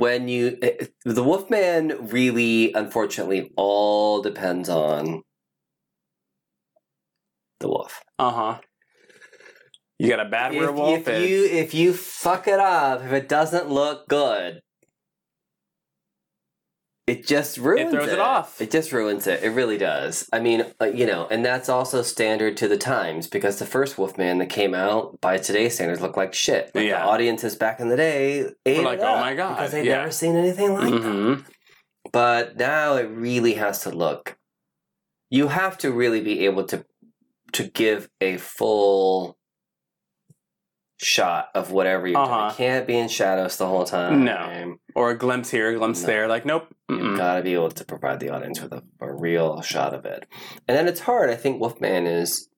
[0.00, 5.22] when you eh, the wolfman really unfortunately all depends on
[7.60, 8.58] the wolf Uh huh.
[9.98, 11.06] You got a bad if, werewolf.
[11.06, 14.60] if you if you fuck it up if it doesn't look good
[17.06, 17.86] it just ruins it.
[17.86, 18.60] It throws it off.
[18.60, 19.42] It just ruins it.
[19.42, 20.28] It really does.
[20.32, 23.98] I mean, uh, you know, and that's also standard to the times because the first
[23.98, 26.70] Wolfman that came out by today's standards looked like shit.
[26.72, 27.00] But Yeah.
[27.00, 29.98] The audiences back in the day ate like, it "Oh my God," because they'd yeah.
[29.98, 31.02] never seen anything like that.
[31.02, 31.44] Mhm.
[32.12, 34.36] But now it really has to look.
[35.30, 36.84] You have to really be able to
[37.52, 39.36] to give a full
[40.98, 42.18] shot of whatever you're.
[42.18, 42.48] Uh-huh.
[42.50, 44.24] You can't be in shadows the whole time.
[44.24, 44.76] No.
[45.00, 46.06] Or a glimpse here, a glimpse No.
[46.08, 46.28] there.
[46.28, 46.66] Like, nope.
[46.90, 50.04] You've got to be able to provide the audience with a, a real shot of
[50.04, 50.26] it.
[50.68, 51.30] And then it's hard.
[51.30, 52.48] I think Wolfman is,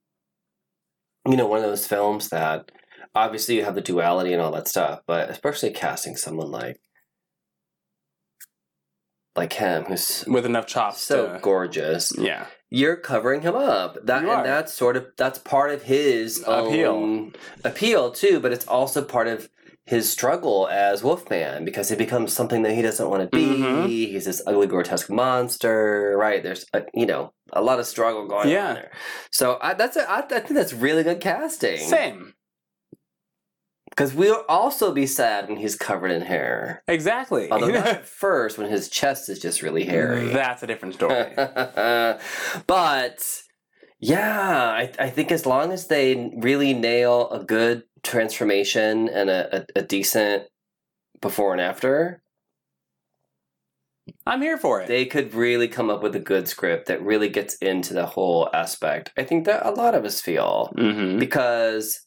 [1.28, 2.72] you know, one of those films that
[3.14, 6.80] obviously you have the duality and all that stuff, but especially casting someone like
[9.36, 11.00] like him who's With enough chops.
[11.00, 12.12] so to, gorgeous.
[12.18, 12.46] yeah.
[12.70, 13.98] You're covering him up.
[14.04, 14.38] That You are.
[14.38, 16.90] and that's sort of that's part of his Appeal.
[16.92, 17.32] own
[17.64, 19.48] appeal too, but it's also part of
[19.84, 23.46] his struggle as Wolfman because he becomes something that he doesn't want to be.
[23.46, 23.86] Mhm.
[23.88, 26.42] He's this ugly, grotesque monster, right?
[26.42, 28.68] There's a, you know a lot of struggle going Yeah.
[28.68, 28.90] on there.
[29.30, 31.78] So I, that's a, I, I think that's really good casting.
[31.78, 32.34] Same.
[33.90, 36.82] because we'll also be sad when he's covered in hair.
[36.88, 37.50] Exactly.
[37.50, 40.28] Although not at first when his chest is just really hairy.
[40.28, 41.32] That's a different story.
[42.66, 43.18] but
[44.00, 49.58] yeah, I, I think as long as they really nail a good transformation and a,
[49.58, 50.44] a, a decent
[51.20, 52.22] before and after,
[54.26, 54.88] I'm here for it.
[54.88, 58.48] they could really come up with a good script that really gets into the whole
[58.52, 59.12] aspect.
[59.16, 61.18] I think that a lot of us feel mm-hmm.
[61.18, 62.04] because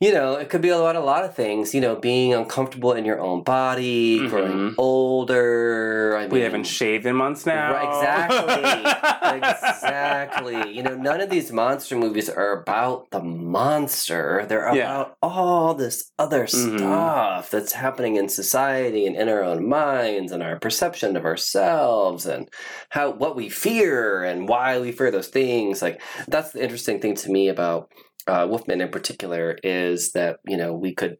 [0.00, 3.04] you know it could be about a lot of things you know being uncomfortable in
[3.04, 4.74] your own body growing Mhm.
[4.78, 7.72] older I We mean, haven't shaved in months now.
[7.72, 14.74] Right, exactly exactly you know none of these monster movies are about the monster they're
[14.74, 14.84] Yeah.
[14.84, 16.78] about all this other Mhm.
[16.78, 22.26] stuff that's happening in society and in our own minds and our perception of ourselves
[22.26, 22.48] and
[22.90, 27.14] how what we fear and why we fear those things like that's the interesting thing
[27.16, 27.90] to me about
[28.26, 31.16] uh, wolfman in particular is that you know we could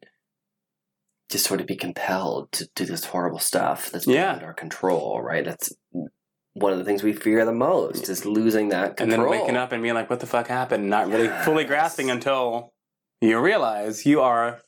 [1.31, 4.33] just sort of be compelled to do this horrible stuff that's Yeah.
[4.33, 5.73] beyond our control right that's
[6.53, 9.21] one of the things we fear the most is losing that control.
[9.21, 10.89] And then waking up and being like, what the fuck happened?
[10.89, 12.73] Not really fully grasping until
[13.21, 14.59] you realize you are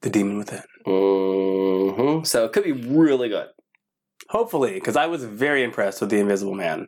[0.00, 0.62] the demon within.
[0.84, 3.48] hmm so it could be really good
[4.30, 6.86] Hopefully, because I was very impressed with The Invisible Man.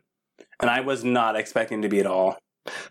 [0.59, 2.37] And I was not expecting to be at all.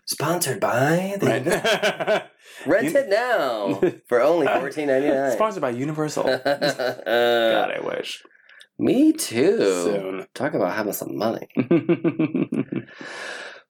[0.05, 2.23] Sponsored by the Right?
[2.65, 5.31] rent You- it now for only fourteen ninety nine.
[5.31, 6.23] Sponsored by Universal.
[6.45, 6.45] God,
[7.05, 8.23] I wish.
[8.77, 9.57] Me too.
[9.59, 10.25] Soon.
[10.33, 11.47] Talk about having some money.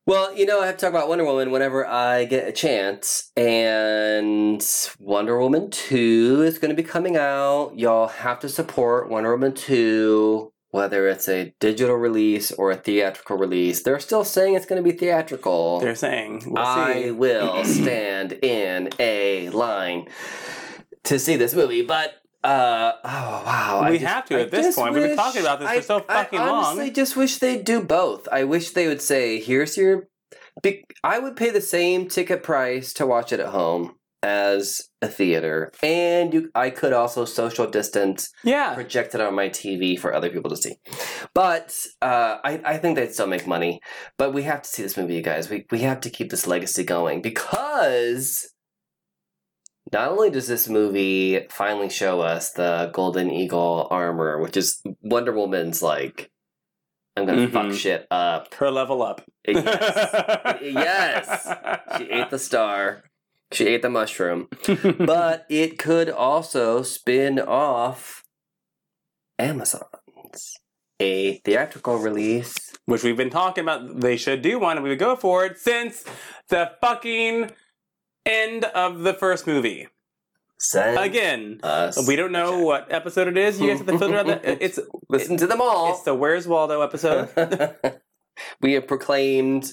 [0.08, 3.32] Well, you know, I have to talk about Wonder Woman whenever I get a chance.
[3.36, 4.64] And
[5.00, 7.72] Wonder Woman 2 is going to be coming out.
[7.76, 13.38] Y'all have to support Wonder Woman 2, whether it's a digital release or a theatrical
[13.38, 13.82] release.
[13.82, 15.80] They're still saying it's going to be theatrical.
[15.80, 17.12] They're saying, we'll I see.
[17.12, 20.08] will stand in a line
[21.06, 23.88] to see this movie, but uh oh wow!
[23.90, 24.94] We just- have to I at this just point.
[24.94, 26.66] We've been talking about this for I- so fucking I long.
[26.66, 28.28] honestly just wish they'd do both.
[28.32, 30.08] I wish they would say, "Here's your."
[30.62, 33.96] be- I would pay the same ticket price to watch it at home
[34.26, 38.74] as a theater, and you, I could also social distance Yeah.
[38.74, 40.76] project it on my TV for other people to see.
[41.36, 43.80] But uh, I, I think they'd still make money.
[44.18, 45.50] But we have to see this movie, you guys.
[45.50, 48.50] We, we have to keep this legacy going because
[49.94, 55.34] not only does this movie finally show us the Golden Eagle armor, which is Wonder
[55.34, 56.32] Woman's like,
[57.16, 57.78] I'm gonna fuck Mhm.
[57.78, 58.54] shit up.
[58.56, 59.22] Her level up.
[59.48, 60.60] Yes.
[60.62, 61.54] yes.
[61.98, 63.04] She ate the star.
[63.56, 64.48] She ate the mushroom
[65.00, 68.24] but it could also spin off
[69.40, 70.56] Amazon's
[71.00, 72.56] a theatrical release.
[72.86, 74.00] Which we've been talking about.
[74.00, 76.06] They should do one, and we would go for it since
[76.50, 77.52] the fucking
[78.26, 79.88] end of the first movie.
[80.58, 82.08] Send Again, us.
[82.08, 83.60] we don't know what episode it is.
[83.60, 84.46] You guys have to filter out that.
[84.62, 84.80] It's
[85.10, 85.94] listen to them all.
[85.94, 87.30] it's the Where's Waldo episode.
[88.62, 89.72] we have proclaimed.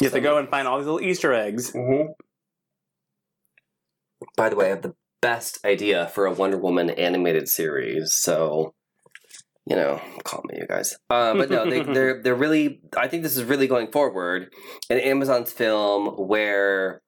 [0.00, 1.72] You have to go and find all these little Easter eggs.
[1.72, 2.12] Mm-hmm.
[4.36, 8.12] By the way, I have the best idea for a Wonder Woman animated series.
[8.12, 8.74] So,
[9.66, 10.96] you know, call me, you guys.
[11.10, 12.80] Uh, but no, they, they're they're really.
[12.96, 14.52] I think this is really going forward
[14.90, 17.02] in Amazon's film where.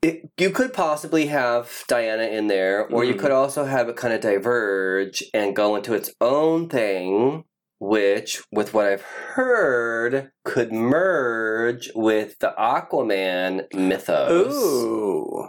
[0.00, 3.20] It, you could possibly have Diana in there, or you Mhm.
[3.20, 7.44] could also have it kind of diverge and go into its own thing,
[7.78, 14.52] which, with what I've heard, could merge with the Aquaman mythos.
[14.52, 15.48] Ooh.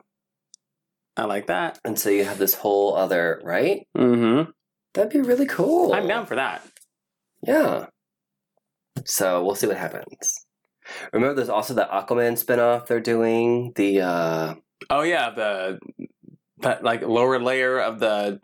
[1.15, 1.80] I like that.
[1.85, 3.88] And so you have this whole other, right?
[3.98, 4.52] Mm-hmm.
[4.94, 5.94] That'd be really cool.
[5.94, 6.61] I'm down for that.
[7.41, 7.88] Yeah.
[9.06, 10.45] So we'll see what happens.
[11.11, 13.72] Remember, there's also the Aquaman spinoff they're doing.
[13.76, 14.56] The uh
[14.90, 15.80] Oh yeah, the
[16.81, 18.40] like lower layer of the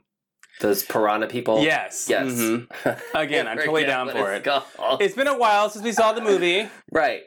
[0.62, 1.62] those piranha people.
[1.64, 2.28] yes, Yes.
[2.28, 2.68] Mhm.
[3.14, 4.44] Again, I'm totally down for it.
[4.44, 5.02] called.
[5.02, 6.68] It's been a while since we saw the movie.
[6.92, 7.22] Right.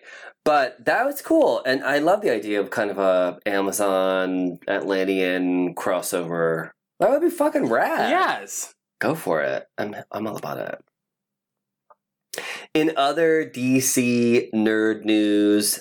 [0.45, 1.63] But that was cool.
[1.65, 6.71] And I love the idea of kind of a Amazon Atlantean crossover.
[6.99, 8.11] That would be fucking rad.
[8.11, 8.75] Yes.
[9.01, 9.67] Go for it.
[9.79, 12.43] I'm I'm all about it.
[12.75, 15.81] In other DC nerd news,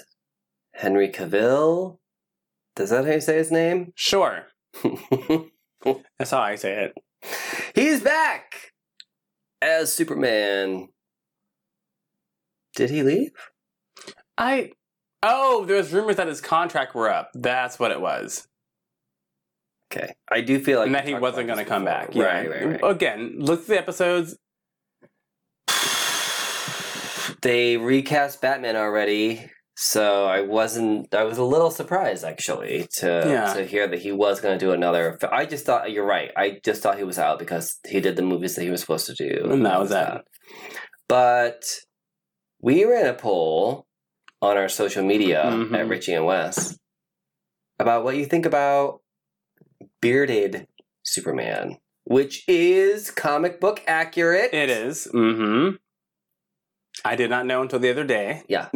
[0.74, 1.98] Henry Cavill.
[2.76, 3.94] Does that how you say his name?
[3.96, 4.48] Sure.
[4.84, 6.94] That's how I say it.
[7.76, 8.74] He's back
[9.62, 10.90] as Superman.
[12.76, 13.32] Did he leave?
[14.42, 14.72] I
[15.24, 17.30] Oh, there was rumors that his contract were up.
[17.36, 18.48] That's what it was.
[19.94, 22.00] Okay, I do feel like and that he wasn't going to come before.
[22.00, 22.16] back.
[22.16, 22.24] Yeah.
[22.24, 22.92] Right, right, right.
[22.92, 24.36] Again, look at the episodes.
[27.42, 31.14] They recast Batman already, so I wasn't.
[31.14, 33.54] I was a little surprised actually to Yeah.
[33.54, 35.18] to hear that he was going to do another.
[35.32, 36.32] I just thought you're right.
[36.38, 39.08] I just thought he was out because he did the movies that he was supposed
[39.08, 40.24] to do, And that was that.
[41.08, 41.64] But
[42.62, 43.86] we ran a poll
[44.42, 45.78] on our social media Mhm.
[45.78, 46.78] at Richie and Wes
[47.80, 49.02] about what you think about
[50.02, 50.68] bearded
[51.04, 54.54] Superman, which is comic book accurate.
[54.54, 55.08] It is.
[55.14, 55.76] Mm-hmm.
[57.06, 58.44] I did not know until the other day.
[58.48, 58.70] Yeah.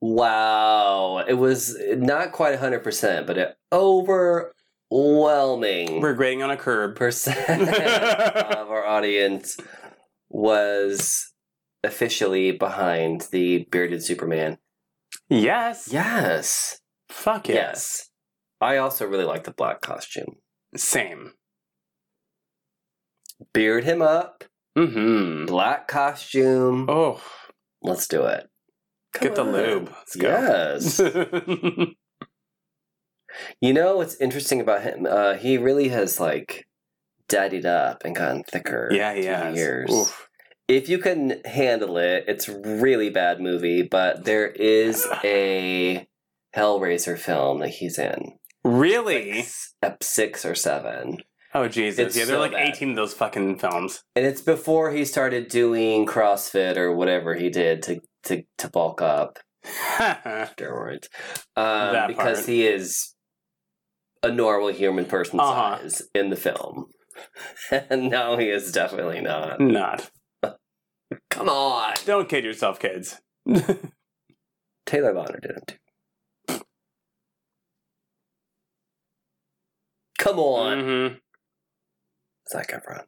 [0.00, 1.24] wow.
[1.26, 6.96] It was not quite 100%, but an overwhelming We're grading on a curb.
[6.96, 9.56] percent of our audience
[10.28, 11.32] was
[11.84, 14.58] officially behind the bearded Superman.
[15.28, 15.88] Yes.
[15.92, 16.80] Yes.
[17.10, 17.56] Fuck yes.
[17.56, 18.08] Yes.
[18.60, 20.36] I also really like the black costume.
[20.76, 21.32] Same.
[23.52, 24.44] Beard him up,
[24.76, 25.46] Mm-hmm.
[25.46, 26.86] black costume.
[26.88, 27.20] Oh,
[27.82, 28.48] Let's do it.
[29.20, 29.52] get the on.
[29.52, 29.90] lube.
[29.96, 30.28] Let's go.
[30.28, 31.00] Yes.
[33.60, 35.06] You know what's interesting about him?
[35.08, 36.66] Uh, he really has like
[37.28, 38.88] daddied up and gotten thicker.
[38.90, 39.54] yeah, he has.
[39.54, 39.90] Years.
[39.92, 40.27] Oof.
[40.68, 46.06] If you can handle it, it's a really bad movie, but there is a
[46.54, 48.32] Hellraiser film that he's in.
[48.64, 49.46] Really?
[49.82, 51.18] Ep six or seven,
[51.54, 51.98] Oh Jesus!
[52.08, 52.68] It's yeah, there are so like bad.
[52.68, 54.02] eighteen of those fucking films.
[54.14, 59.00] and it's before he started doing CrossFit or whatever he did to to to bulk
[59.00, 59.38] up
[59.96, 61.06] steroids.
[61.56, 63.14] Um, because he is
[64.22, 65.78] a normal human person Uh-huh.
[65.78, 66.86] size in the film,
[67.70, 69.60] and now he is definitely not.
[69.60, 70.10] Not.
[71.30, 73.20] Come on, Don't kid yourself, kids.
[74.86, 75.78] Taylor Lautner did it
[76.48, 76.60] too.
[80.18, 81.20] Come on, Mhm.
[82.50, 83.04] Zac Efron.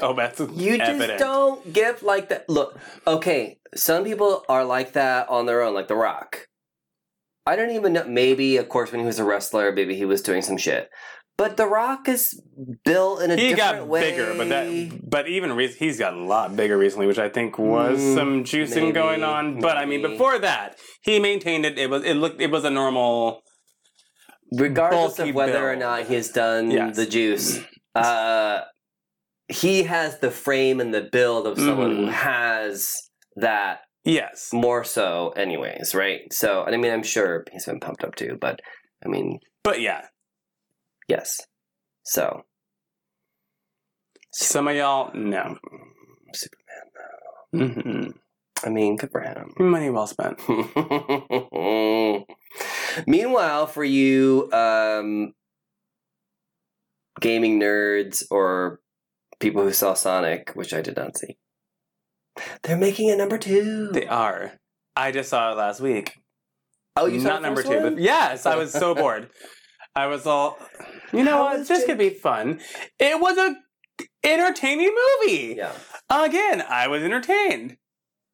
[0.00, 2.48] oh, that's You just don't give like that.
[2.48, 6.46] Look, okay, some people are like that on their own, like The Rock.
[7.44, 8.04] I don't even know.
[8.06, 10.90] Maybe, of course, when he was a wrestler, maybe he was doing some shit.
[11.38, 12.40] But The Rock is
[12.84, 13.50] built in a different way.
[13.50, 14.00] He got way.
[14.10, 17.58] bigger, but that, but even re- he's got a lot bigger recently, which I think
[17.58, 19.60] was Mm, some juicing maybe, going on.
[19.60, 21.78] But I mean, before that, he maintained it.
[21.78, 23.42] It was it looked it was a normal.
[24.52, 25.80] regardless of whether or build.
[25.80, 26.96] not he's done Yes.
[26.96, 27.60] the juice.
[27.94, 28.60] Uh,
[29.48, 32.12] he has the frame and the build of someone who Mhm.
[32.12, 32.94] has
[33.36, 36.20] that Yes, more so, anyways, right?
[36.32, 38.60] So, and I mean, I'm sure he's been pumped up too, but
[39.04, 40.02] I mean, but yeah,
[41.08, 41.40] yes.
[42.04, 42.44] So,
[44.32, 45.58] some of y'all no.
[46.32, 46.82] Superman.
[47.54, 48.10] mm-hmm
[48.64, 49.52] I mean, good for him.
[49.58, 50.38] Money well spent.
[53.06, 55.34] Meanwhile, for you um,
[57.20, 58.80] gaming nerds or
[59.40, 61.36] people who saw Sonic, which I did not see,
[62.62, 63.90] they're making a number two.
[63.92, 64.52] They are.
[64.94, 66.14] I just saw it last week.
[66.96, 67.82] oh, you saw not number two, one?
[67.82, 69.28] but yes, I was so bored.
[69.96, 70.58] I was all,
[71.12, 71.66] you know How what?
[71.66, 72.60] This Jake- could be fun.
[72.98, 73.56] It was a
[74.22, 75.54] entertaining movie.
[75.56, 75.72] yeah.
[76.10, 77.78] Again, I was entertained.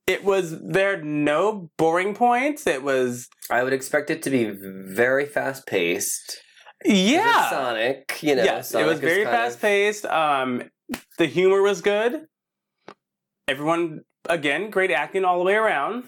[0.06, 2.66] it was there no boring points.
[2.66, 6.40] It was I would expect it to be very fast paced.
[6.84, 7.48] yeah.
[7.48, 8.42] Sonic, you know.
[8.42, 10.04] yes, Sonic it was very fast paced.
[10.06, 10.64] Um,
[11.18, 12.26] the humor was good.
[13.48, 16.04] Everyone, again, great acting all the way around.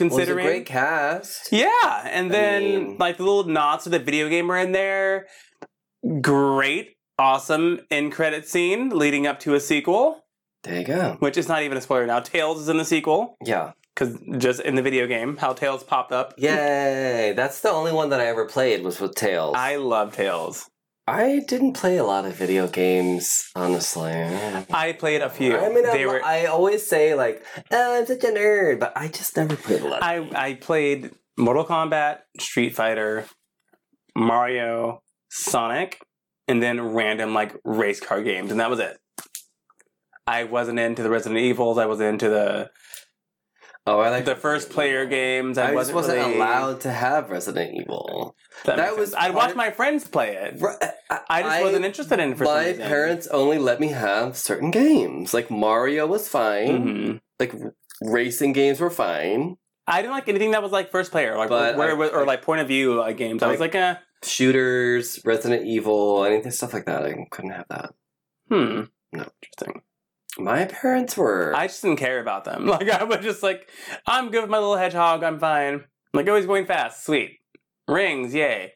[0.00, 1.52] Well, it was a Considering, great cast.
[1.52, 4.72] yeah, and I then mean- like the little nods to the video game were in
[4.72, 5.26] there.
[6.20, 10.24] Great, awesome end credit scene leading up to a sequel,
[10.62, 11.16] There you go.
[11.20, 12.20] which is not even a spoiler now.
[12.20, 13.72] Tails is in the sequel Yeah.
[13.94, 16.32] because just in the video game, how Tails popped up.
[16.38, 17.34] Yay!
[17.36, 19.54] That's the only one that I ever played was with Tails.
[19.58, 20.70] I love Tails.
[21.10, 24.12] I didn't play a lot of video games, honestly.
[24.12, 25.56] I played a few.
[25.56, 26.24] I mean, they I, were.
[26.24, 29.88] I always say like, oh, I'm such a nerd, but I just never played a
[29.88, 30.04] lot.
[30.04, 33.26] I I played Mortal Kombat, Street Fighter,
[34.16, 36.00] Mario, Sonic,
[36.46, 38.96] and then random like race car games, and that was it.
[40.28, 41.76] I wasn't into the Resident Evils.
[41.76, 42.70] I was into the
[43.86, 45.58] oh, I like the first player games.
[45.58, 48.34] I, I, just wasn't, wasn't really- allowed to have Resident Evil.
[48.64, 50.60] That, that was I watched my friends play it.
[51.28, 55.32] I just wasn't interested in it for My parents only let me have certain games.
[55.32, 56.68] Like Mario was fine.
[56.86, 57.20] Mhm.
[57.38, 57.54] Like
[58.02, 59.56] racing games were fine.
[59.86, 62.24] I didn't like anything that was like first player, like But where, I- was- or
[62.26, 63.42] like point of view like games.
[63.42, 67.04] I was like, eh, Shooters, Resident Evil, anything stuff like that.
[67.04, 67.90] I couldn't have that.
[68.48, 68.82] hmm,
[69.12, 69.26] No.
[69.42, 69.82] interesting.
[70.38, 71.52] My parents were.
[71.56, 72.66] I just didn't care about them.
[72.70, 73.68] Like I was just like,
[74.06, 75.22] I'm good with my little hedgehog.
[75.24, 75.84] I'm fine.
[76.14, 77.04] Like always going fast.
[77.04, 77.38] Sweet
[77.88, 78.72] rings, yay.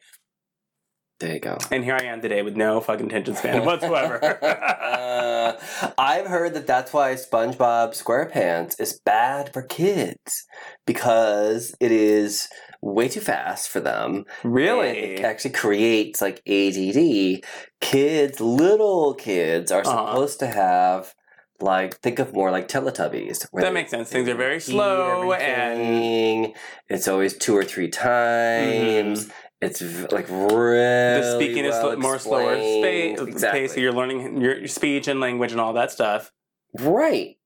[1.21, 1.57] there you go.
[1.71, 4.19] And here I am today with no fucking attention span whatsoever.
[4.43, 5.53] Uh,
[5.97, 10.45] I've heard that that's why SpongeBob SquarePants is bad for kids
[10.85, 12.49] because it is
[12.81, 14.25] way too fast for them.
[14.43, 14.89] Really?
[14.89, 17.41] it actually creates like ADD.
[17.79, 20.07] Kids, little kids, are Uh-huh.
[20.11, 21.13] supposed to have
[21.59, 23.39] like think of more like Teletubbies.
[23.39, 24.09] That they- makes sense.
[24.09, 26.53] Things are very slow and-
[26.89, 29.09] it's always two or three mm-hmm.
[29.11, 29.31] times.
[29.61, 33.19] It's like really the speaking is well sl- more slower space.
[33.19, 33.61] Exactly.
[33.61, 36.31] Okay, so you're learning your speech and language and all that stuff.
[36.79, 37.37] Right.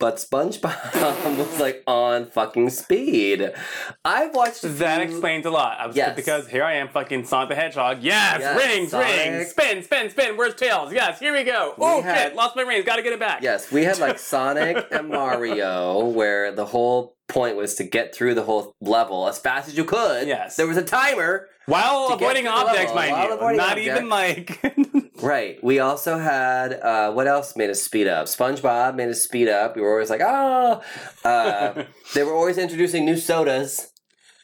[0.00, 3.52] But SpongeBob was like on fucking speed.
[4.04, 5.78] I've watched That few- explains a lot.
[5.78, 6.16] I was Yes.
[6.16, 7.98] because here I am, fucking Sonic the Hedgehog.
[8.00, 9.08] Yes, Yes, rings, Sonic.
[9.08, 10.36] rings, spin, spin, spin.
[10.38, 10.92] Where's Tails?
[10.92, 11.74] Yes, here we go.
[11.76, 12.86] We oh had- shit, lost my rings.
[12.86, 13.42] Got to get it back.
[13.42, 18.34] Yes, we had like Sonic and Mario, where the whole point was to get through
[18.34, 20.26] the whole level as fast as you could.
[20.26, 20.56] Yes.
[20.56, 21.46] There was a timer.
[21.66, 23.56] While avoiding objects, level, mind while you.
[23.58, 24.60] Not even like.
[25.20, 25.62] Right.
[25.62, 28.26] We also had uh, what else made us speed up?
[28.26, 29.76] SpongeBob made us speed up.
[29.76, 30.82] We were always like, oh.
[31.24, 31.84] Uh,
[32.14, 33.92] they were always introducing new sodas.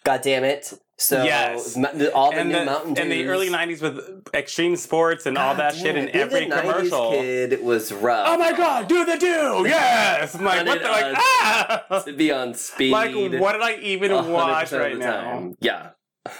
[0.05, 0.73] God damn it.
[0.99, 1.77] So Yes.
[2.15, 3.03] all the and new the, Mountain Dews.
[3.05, 6.61] in the early '90s with extreme sports and all that shit in every a 90s
[6.63, 7.11] commercial.
[7.11, 8.27] kid was rough.
[8.31, 9.65] Oh my god, do the do!
[9.67, 10.35] Yes!
[10.35, 10.89] I'm like, what the?
[10.89, 12.03] Like, ah!
[12.07, 12.93] To be on speed.
[12.93, 15.53] Like, what did I even watch right now?
[15.61, 15.91] Yeah.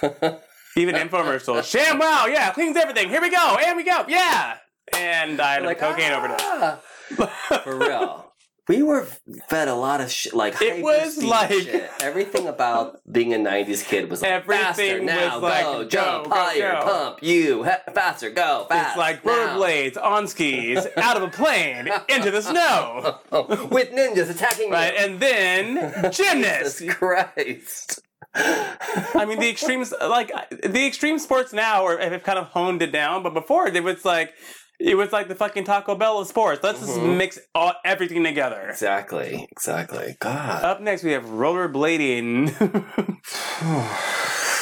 [0.77, 1.63] Even infomercials.
[1.65, 3.09] Sham wow, yeah, cleans everything.
[3.09, 4.57] Here we go, and we go, yeah.
[4.95, 6.37] And I had a cocaine overdose.
[6.41, 6.79] "Ah!"
[7.63, 8.23] For real.
[8.69, 9.07] We were
[9.47, 11.89] fed a lot of shit, like It was like- shit.
[12.01, 16.25] everything about being a '90s kid was like Everything faster was now, like, go, jump,
[16.25, 16.81] go, higher, go.
[16.83, 18.89] pump, you, he- faster, go, fast.
[18.89, 23.19] It's like rollerblades on skis out of a plane into the snow.
[23.71, 24.99] with ninjas attacking Right, you.
[25.05, 26.79] and then gymnast.
[26.79, 28.01] Jesus Christ.
[28.39, 30.31] I mean, the extremes, like
[30.63, 33.23] the extreme sports now, are, have kind of honed it down.
[33.23, 34.33] But before, it was like,
[34.79, 36.61] it was like the fucking Taco Bell of sports.
[36.63, 37.17] Let's just Mhm.
[37.17, 38.67] mix all, everything together.
[38.69, 40.15] exactly, exactly.
[40.19, 40.63] God.
[40.63, 42.53] Up next, we have rollerblading,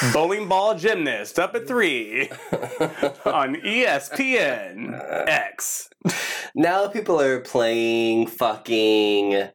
[0.13, 1.37] bowling ball gymnast.
[1.39, 2.29] Up at three
[3.25, 5.89] on ESPN X.
[6.55, 9.49] now people are playing fucking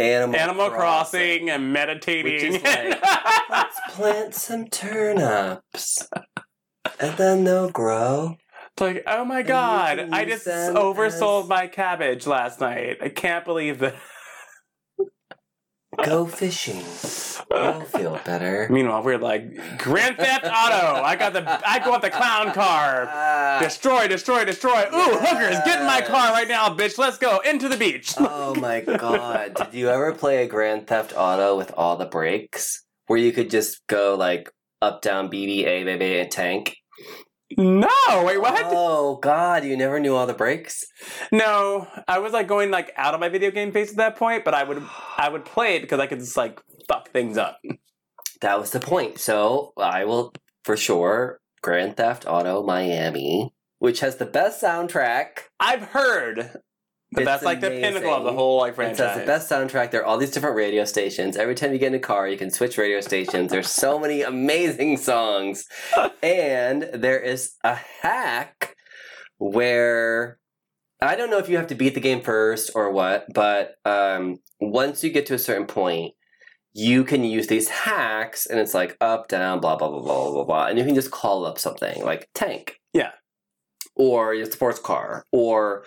[0.00, 2.60] Animal, Animal Crossing and meditating.
[2.64, 3.02] Like-
[3.50, 6.06] Let's plant some turnips.
[7.00, 8.36] And then they'll grow.
[8.72, 12.98] It's like, oh my god, I just oversold as- my cabbage last night.
[13.02, 13.94] I can't believe that.
[16.04, 16.84] Go fishing.
[17.50, 18.68] You'll feel better.
[18.70, 21.02] Meanwhile, we're like, Grand Theft Auto.
[21.02, 23.60] I got the, I want the clown car.
[23.60, 24.84] Destroy, destroy, destroy.
[24.94, 26.96] Ooh, hookers, get in my car right now, bitch.
[26.96, 28.14] Let's go into the beach.
[28.18, 29.54] oh my god.
[29.54, 32.84] Did you ever play a Grand Theft Auto with all the brakes?
[33.06, 34.48] Where you could just go like
[34.80, 36.76] up, down, BB, A, baby, and tank?
[37.56, 37.88] No,
[38.24, 38.62] wait, what?
[38.66, 40.84] Oh god, you never knew all the breaks.
[41.32, 44.44] No, I was like going like out of my video game phase at that point,
[44.44, 44.82] but I would,
[45.18, 47.58] I would play it because I could just like fuck things up.
[48.40, 49.18] That was the point.
[49.18, 50.32] So I will
[50.64, 55.48] for sure Grand Theft Auto Miami, which has the best soundtrack.
[55.58, 56.52] I've heard
[57.12, 58.98] that's like the pinnacle of the whole like It franchise.
[58.98, 59.90] says the best soundtrack.
[59.90, 61.36] There are all these different radio stations.
[61.36, 63.50] Every time you get in a car, you can switch radio stations.
[63.50, 65.66] There's so many amazing songs.
[66.22, 68.76] And there is a hack
[69.38, 70.38] where
[71.00, 74.36] I don't know if you have to beat the game first or what, but um,
[74.60, 76.12] once you get to a certain point,
[76.74, 80.44] you can use these hacks and it's like up, down, blah, blah, blah, blah, blah,
[80.44, 80.66] blah.
[80.66, 82.78] And you can just call up something like tank.
[82.92, 83.12] Yeah.
[83.96, 85.24] Or your sports car.
[85.32, 85.84] Or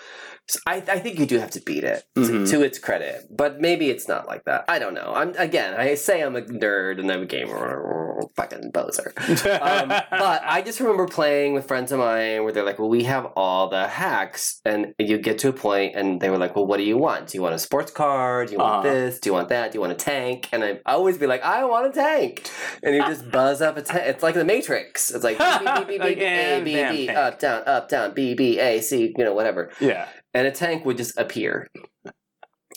[0.67, 2.49] I, I think you do have to beat it to- Mhm.
[2.51, 3.27] to its credit.
[3.29, 4.65] But maybe it's not like that.
[4.67, 5.11] I don't know.
[5.15, 8.21] I'm Again, I say I'm a nerd and I'm a gamer.
[8.35, 12.79] Fucking poser um, but I just remember playing with friends of mine where they're like,
[12.79, 16.37] "Well, we have all the hacks," and you get to a point, and they were
[16.37, 17.27] like, "Well, what do you want?
[17.27, 18.45] Do you want a sports car?
[18.45, 18.93] Do you want Uh-huh.
[18.93, 19.19] this?
[19.19, 19.71] Do you want that?
[19.71, 22.49] Do you want a tank?" And I always be like, "I want a tank,"
[22.81, 24.03] and you just buzz up a tank.
[24.07, 25.11] It's like the Matrix.
[25.11, 25.37] It's like
[25.87, 26.73] B B B B B A B
[27.07, 30.07] B up down up down B B A C you know whatever, yeah.
[30.33, 31.69] And a tank would just appear.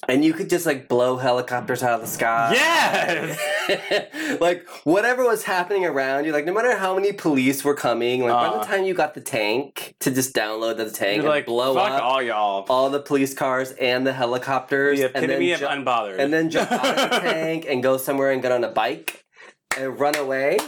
[0.08, 2.52] And you could just like blow helicopters out of the sky.
[2.52, 4.38] Yes!
[4.40, 8.30] like whatever was happening around you, like no matter how many police were coming, like
[8.30, 8.58] by Uh.
[8.58, 12.02] the time you got the tank to just download the tank and like, blow up
[12.02, 12.66] all y'all.
[12.68, 16.18] all the police cars and the helicopters, the and then, epitome of ju- unbothered.
[16.18, 19.24] and then jump out of the tank and go somewhere and get on a bike
[19.78, 20.58] and run away.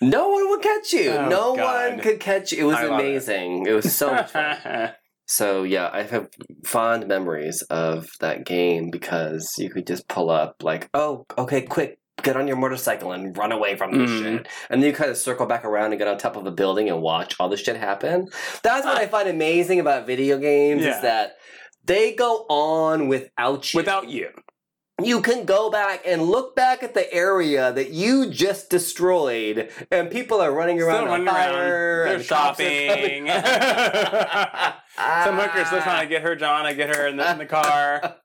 [0.00, 1.10] No one would catch you.
[1.10, 1.90] Oh, no God.
[1.92, 2.58] one could catch you.
[2.58, 2.90] It was love it.
[2.92, 3.66] amazing.
[3.66, 3.72] It.
[3.72, 4.92] was so much fun.
[5.28, 6.28] So yeah, I have
[6.64, 11.98] fond memories of that game because you could just pull up like, oh, okay, quick,
[12.22, 14.18] get on your motorcycle and run away from this Mhm.
[14.22, 16.52] shit, and then you kind of circle back around and get on top of a
[16.52, 18.28] building and watch all this shit happen.
[18.62, 20.94] That's what I find amazing about video games Yeah.
[20.94, 21.32] is that
[21.84, 23.78] they go on without you.
[23.78, 24.28] Without you.
[25.02, 30.10] You can go back and look back at the area that you just destroyed, and
[30.10, 31.52] people are running around Still running around.
[31.52, 33.26] They're shopping.
[35.24, 36.64] Some hooker's still trying to get her John.
[36.64, 38.16] I get her in the, in the car.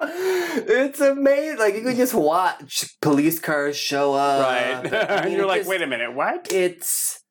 [0.02, 1.58] it's amazing.
[1.58, 4.44] Like you can just watch police cars show up.
[4.44, 4.92] right.
[4.92, 6.52] I and mean, you're like, just- wait a minute, what?
[6.52, 7.22] It's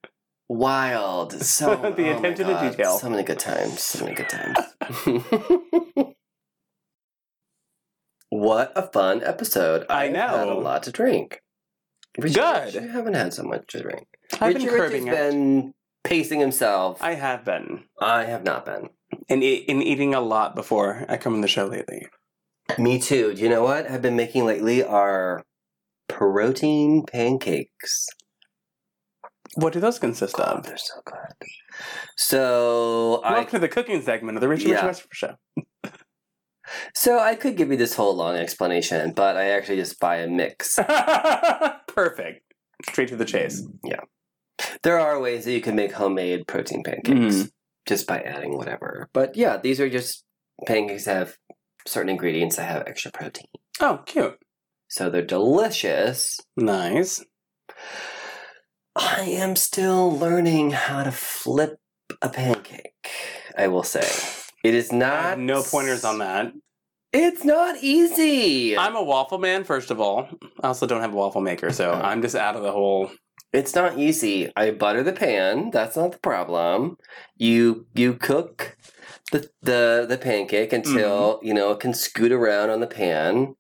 [0.48, 1.34] wild.
[1.34, 2.98] So The oh attention to detail.
[3.00, 3.82] So many good times.
[3.82, 6.16] So many good times.
[8.30, 9.86] What a fun episode!
[9.90, 11.42] I I've Had a lot to drink.
[12.20, 12.26] Good.
[12.26, 14.08] Rich, you haven't had so much to drink.
[14.42, 15.32] I've Richie been curbing has it.
[15.32, 15.74] been
[16.04, 17.02] pacing himself.
[17.02, 17.86] I have been.
[18.02, 18.90] I have not been.
[19.30, 22.08] And, e- and eating a lot before I come on the show lately.
[22.78, 23.34] Me too.
[23.34, 24.84] Do you know what I've been making lately?
[24.84, 25.44] Are
[26.08, 28.08] protein pancakes.
[29.56, 30.64] What do those consist Oh, of?
[30.66, 31.48] they're so good.
[32.18, 34.86] So I Welcome to the cooking segment of the Richie Rich Yeah.
[34.86, 35.36] Recipe Show.
[36.94, 40.28] So I could give you this whole long explanation, but I actually just buy a
[40.28, 40.78] mix.
[41.88, 42.42] Perfect.
[42.90, 43.64] Straight to the chase.
[43.84, 44.02] Yeah.
[44.84, 47.52] There are ways that you can make homemade protein pancakes Mm.
[47.86, 49.10] just by adding whatever.
[49.14, 50.24] But yeah, these are just
[50.68, 51.38] pancakes that have
[51.88, 53.48] certain ingredients that have extra protein.
[53.80, 54.38] Oh, cute.
[54.90, 56.40] So they're delicious.
[56.58, 57.24] Nice.
[58.96, 61.78] I am still learning how to flip
[62.22, 63.10] a pancake.
[63.58, 64.08] I will say.
[64.64, 66.52] It is not no pointers on that.
[67.12, 68.78] It's not easy.
[68.78, 70.28] I'm a waffle man, first of all.
[70.62, 72.02] I also don't have a waffle maker, so Oh.
[72.02, 73.10] I'm just out of the whole.
[73.52, 74.52] It's not easy.
[74.56, 75.72] I butter the pan.
[75.72, 76.98] That's not the problem.
[77.38, 78.78] You you cook
[79.32, 81.48] the the, the pancake until Mm-hmm.
[81.48, 83.56] you know it can scoot around on the pan.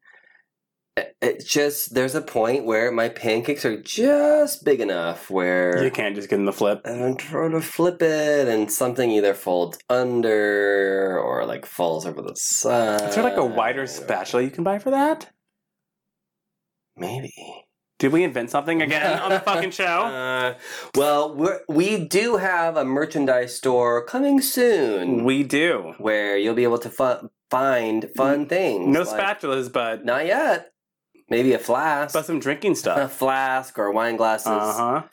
[1.00, 5.92] It- It's just there's a point where my pancakes are just big enough where You
[5.92, 6.82] can't just get in the flip.
[6.86, 12.22] and I'm trying to flip it, and something either folds under or like falls over
[12.22, 13.02] the side.
[13.10, 15.30] Is there like a wider spatula you can buy for that?
[16.96, 17.34] Maybe.
[18.00, 19.84] Did we invent something again on the fucking show?
[19.86, 20.54] Uh,
[20.96, 25.94] well, we're, we do have a merchandise store coming soon We do.
[25.98, 28.88] where you'll be able to fu- find fun things.
[28.88, 30.72] No like- spatulas, but Not yet.
[31.30, 32.14] Maybe a flask.
[32.14, 32.98] but some drinking stuff.
[32.98, 34.48] a flask or wine glasses.
[34.48, 35.04] Uh huh.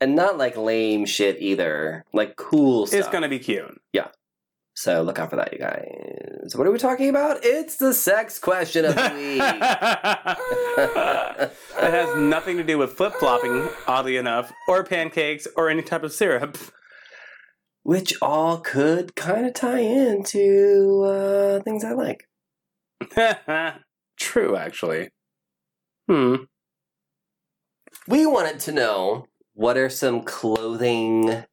[0.00, 2.04] And not like lame shit either.
[2.12, 3.00] Like cool stuff.
[3.00, 3.80] It's gonna be cute.
[3.92, 4.08] Yeah.
[4.74, 6.52] So look out for that, you guys.
[6.54, 7.38] What are we talking about?
[7.42, 9.40] It's the sex question of the week.
[11.78, 16.02] it has nothing to do with flip flopping, oddly enough, or pancakes, or any type
[16.02, 16.58] of syrup.
[17.84, 22.28] Which all could kind of tie into uh, things I like.
[24.18, 25.08] True, actually.
[26.08, 26.36] Hmm.
[28.06, 31.44] We wanted to know what are some clothing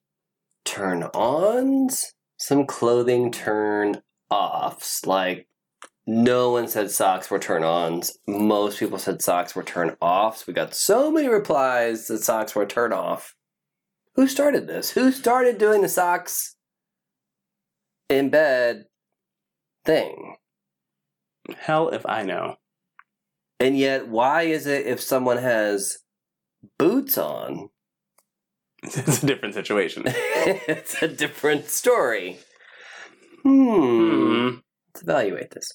[0.65, 5.05] turn ons, some clothing turn offs.
[5.05, 5.47] Like,
[6.05, 8.17] no one said socks were turn ons.
[8.27, 10.45] Most people said socks were turn offs.
[10.45, 13.35] We got so many replies that socks were turn off.
[14.15, 14.91] Who started this?
[14.91, 16.55] Who started doing the socks
[18.09, 18.85] in bed
[19.85, 20.35] thing.
[21.57, 22.55] Hell if I know.
[23.64, 25.99] And yet, why is it if someone has
[26.77, 27.69] boots on,
[28.84, 30.03] It's a different situation.
[30.06, 32.40] it's a different story?
[33.44, 34.57] Hmm.
[34.90, 35.72] Let's evaluate this.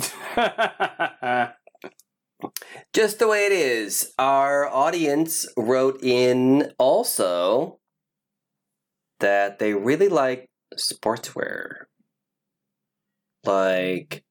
[0.00, 1.44] Hmm.
[2.92, 4.12] Just the way it is.
[4.18, 7.78] Our audience wrote in also
[9.20, 11.84] that they really like sportswear.
[13.44, 14.24] Like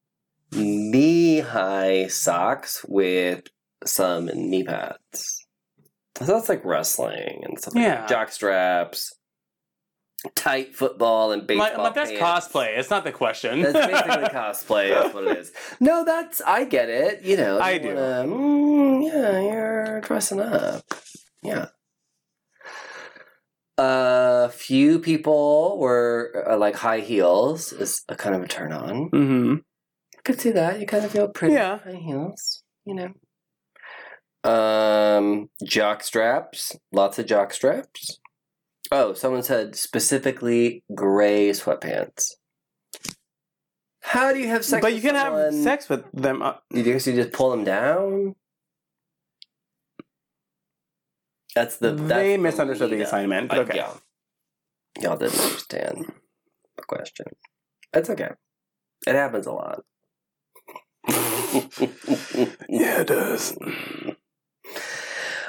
[0.51, 3.43] knee high socks with
[3.85, 5.45] some knee pads.
[6.17, 7.95] So that's like wrestling and stuff like Yeah.
[8.01, 8.09] that.
[8.09, 9.13] Jock straps,
[10.35, 11.67] tight football and baseball.
[11.67, 12.77] like, like that's cosplay.
[12.77, 13.61] It's not the question.
[13.61, 14.89] That's basically cosplay.
[14.93, 15.53] That's what it is.
[15.79, 17.21] No, that's I get it.
[17.23, 17.87] You know, I you do.
[17.95, 20.83] wanna- mm, yeah, you're dressing up.
[21.41, 21.67] Yeah.
[23.77, 29.07] A few people were uh, like high heels is a kind of a turn on.
[29.09, 29.61] hmm I
[30.29, 30.79] could see that.
[30.79, 31.79] You kind of feel pretty Yeah.
[31.79, 32.63] high heels.
[32.85, 34.49] You know.
[34.49, 36.77] Um, jock straps.
[36.91, 38.19] Lots of jock straps.
[38.91, 42.35] Oh, someone said specifically gray sweatpants.
[44.01, 44.81] How do you have sex?
[44.81, 46.41] But you with can have sex with them.
[46.41, 48.35] Uh, You guess you just pull them down.
[51.55, 53.49] That's the that's they the misunderstood the lead assignment.
[53.49, 53.77] But okay.
[53.77, 53.93] yeah.
[54.99, 56.11] Y'all didn't understand
[56.77, 57.25] the question.
[57.93, 58.29] It's okay.
[59.07, 59.83] It happens a lot.
[62.69, 63.57] Yeah, it does.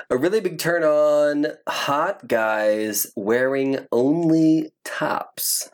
[0.09, 5.71] A really big turn on hot guys wearing only tops.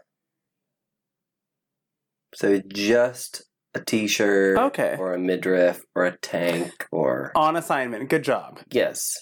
[2.34, 3.44] So just
[3.74, 4.96] a t shirt Okay.
[4.98, 8.10] or a midriff or a tank or On assignment.
[8.10, 8.60] Good job.
[8.70, 9.16] yes.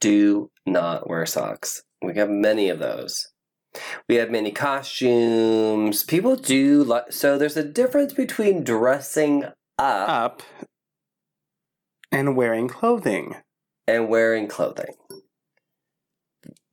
[0.00, 1.82] Do not wear socks.
[2.02, 3.28] We have many of those.
[4.08, 6.04] We have many costumes.
[6.04, 9.44] People do like so there's a difference between dressing
[9.78, 10.42] up Up
[12.10, 13.36] and wearing clothing.
[13.86, 14.94] and wearing clothing.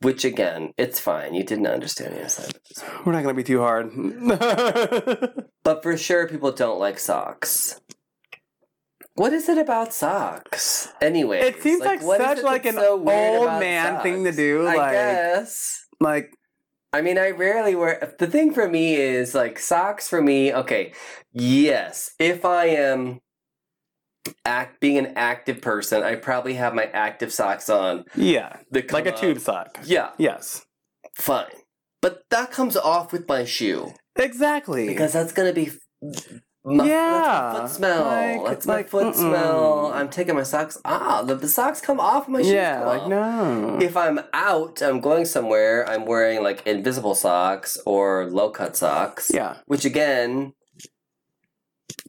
[0.02, 1.34] Which again, it's fine.
[1.34, 2.60] You didn't understand the assignment.
[3.06, 3.92] We're not going to be too hard.
[5.64, 7.80] But for sure, people don't like socks.
[9.16, 10.88] What is it about socks?
[11.02, 15.86] Anyway, It seems like such like an old man thing to do, I like- guess.
[16.00, 16.32] like,
[16.92, 18.14] I mean, I rarely wear.
[18.18, 20.10] The thing for me is like socks.
[20.10, 20.94] For me, okay,
[21.32, 22.12] yes.
[22.20, 23.20] If I am
[24.46, 28.06] act being an active person, I probably have my active socks on.
[28.16, 28.58] yeah.
[28.72, 29.78] Like a tube sock.
[29.86, 30.66] Yeah, Yes.
[31.16, 31.46] fine.
[32.02, 34.88] But that comes off with my shoe Exactly.
[34.88, 35.72] because that's gonna be.
[36.66, 38.04] My, Yeah, my foot smell.
[38.04, 39.16] like- that's my like, foot mm-mm.
[39.16, 39.92] smell.
[39.94, 40.78] I'm taking my socks.
[40.84, 42.28] Ah, the, the socks come off.
[42.28, 43.10] My shoes yeah, like, off.
[43.10, 43.80] no.
[43.82, 45.88] If I'm out, I'm going somewhere.
[45.90, 49.32] I'm wearing like invisible socks or low cut socks.
[49.34, 49.58] yeah.
[49.68, 50.54] which again,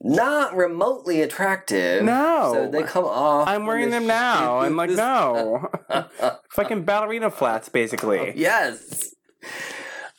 [0.03, 2.03] not remotely attractive.
[2.05, 2.51] No.
[2.55, 3.47] so they come off.
[3.49, 4.59] I'm wearing them now.
[4.59, 5.69] I'm like, no.
[6.51, 8.33] Fucking ballerina flats, basically.
[8.37, 9.15] yes,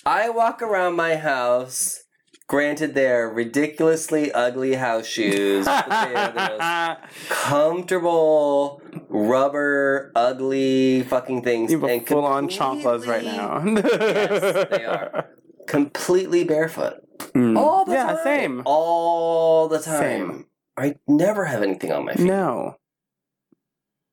[0.06, 2.04] I walk around my house.
[2.52, 5.64] Granted, they're ridiculously ugly house shoes.
[5.66, 11.72] but they are the most comfortable rubber, ugly fucking things.
[11.72, 13.64] You have and full on chanclas right now.
[13.66, 15.30] Yes, they are.
[15.66, 16.96] Completely barefoot.
[17.34, 17.58] Mm.
[17.58, 18.24] All the yeah, time.
[18.26, 18.62] same.
[18.66, 20.02] All the time.
[20.02, 20.46] Same.
[20.76, 22.26] I never have anything on my feet.
[22.26, 22.76] No.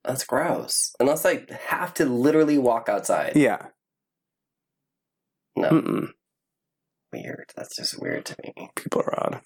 [0.05, 0.95] That's gross.
[1.01, 3.33] Unless I have to literally walk outside.
[3.35, 3.67] Yeah.
[5.57, 6.13] No, Mm-mm.
[7.13, 7.53] Weird.
[7.57, 8.71] That's just weird to me.
[8.77, 9.41] People are odd.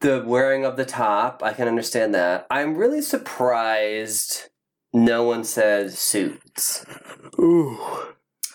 [0.00, 2.46] The wearing of the top, I can understand that.
[2.50, 4.50] I'm really surprised
[4.92, 6.84] no one says suits
[7.38, 7.78] Ooh.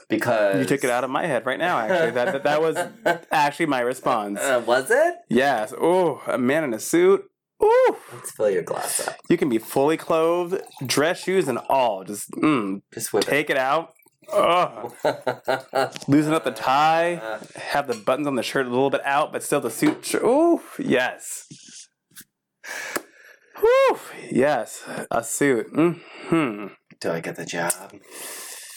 [0.08, 2.12] because You took it out of my head right now, actually.
[2.12, 2.78] that, that, that was
[3.32, 4.40] actually my response.
[4.40, 5.16] Uh, was it?
[5.30, 5.74] Yes.
[5.80, 7.24] Oh, a man in a suit.
[7.64, 7.96] Ooh.
[8.14, 9.18] Let's fill your glass up.
[9.30, 12.04] You can be fully clothed, dress shoes and all.
[12.04, 13.94] Just mm, Just whip take it out.
[14.34, 14.94] Ugh.
[15.04, 16.08] it.
[16.08, 17.40] Loosen up the tie.
[17.56, 20.06] Have the buttons on the shirt a little bit out, but still the suit.
[20.06, 21.48] sh- Ooh, yes.
[23.60, 24.00] Whew,
[24.32, 24.84] yes.
[25.12, 25.68] A suit.
[25.70, 26.68] Hmm.
[27.00, 27.74] Do I get the job?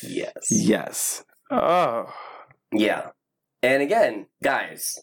[0.02, 0.32] Yes.
[0.51, 1.24] Yes.
[1.51, 2.12] Oh.
[2.72, 3.09] Yeah.
[3.62, 4.98] And again, guys,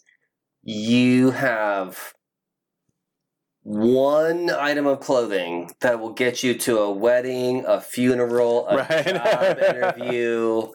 [0.62, 2.12] you have
[3.62, 9.06] one item of clothing that will get you to a wedding, a funeral, a Right.
[9.06, 10.68] job interview,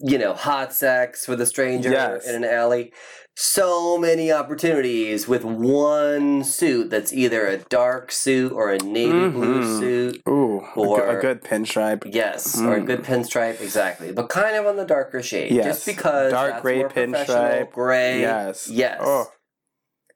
[0.00, 2.26] you know, hot sex with a stranger Yes.
[2.28, 2.92] in an alley.
[3.36, 9.62] So many opportunities with one suit that's either a dark suit or a navy blue
[9.62, 9.78] Mhm.
[9.78, 10.22] suit.
[10.28, 10.60] Ooh.
[10.76, 12.02] A Or- good- a good pinstripe.
[12.06, 12.86] Yes, or a Mm.
[12.86, 15.64] good pinstripe, exactly, but kind of on the darker shade, Yes.
[15.64, 17.72] just because Dark that's gray pinstripe.
[17.72, 18.68] gray, Yes.
[18.68, 19.28] yes, Oh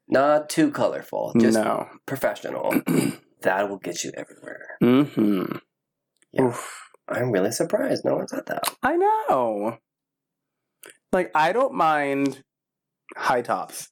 [0.08, 1.88] not too colorful, just no.
[2.06, 2.74] professional.
[3.42, 4.66] that will get you everywhere.
[4.82, 5.56] Mm-hmm.
[6.32, 6.42] Yeah.
[6.42, 6.80] Oof.
[7.08, 8.64] I'm really surprised no one said that.
[8.82, 9.78] I know.
[11.12, 12.42] Like I don't mind
[13.16, 13.88] high tops.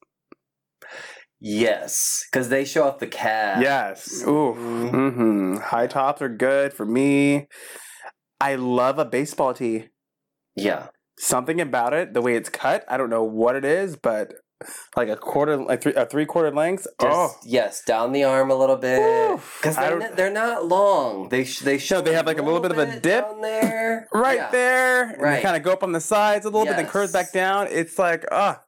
[1.41, 3.61] Yes, because they show off the calf.
[3.63, 4.23] Yes.
[4.23, 4.55] Ooh.
[4.57, 4.91] Mhm.
[4.91, 5.57] Mm-hmm.
[5.57, 7.49] High tops are good for me.
[8.41, 9.89] I love a baseball tee.
[10.57, 12.85] Yeah, Something about it, the way it's cut.
[12.89, 14.35] I don't know what it is, but
[14.97, 16.87] like a quarter, like three, a three quarter length.
[17.01, 19.01] just, oh, yes, down the arm a little bit
[19.59, 21.29] because they're, don't- they're not long.
[21.29, 23.27] They sh- they show they have, like, a little bit of a dip.
[23.41, 24.51] there, right Yeah.
[24.51, 25.03] there.
[25.11, 25.37] And Right.
[25.37, 27.69] they kind of go up on the sides a little bit, then curves back down.
[27.71, 28.63] It's like ah,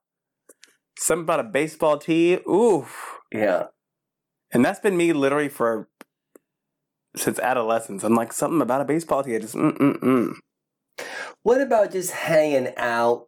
[0.98, 2.34] something about a baseball tee.
[2.48, 2.86] Ooh.
[3.32, 3.66] Yeah,
[4.52, 5.88] And that's been me literally for
[7.16, 8.04] since adolescence.
[8.04, 9.34] I'm like something about a baseball tee.
[9.34, 10.32] I just mm mm mm.
[11.42, 13.26] What about just hanging out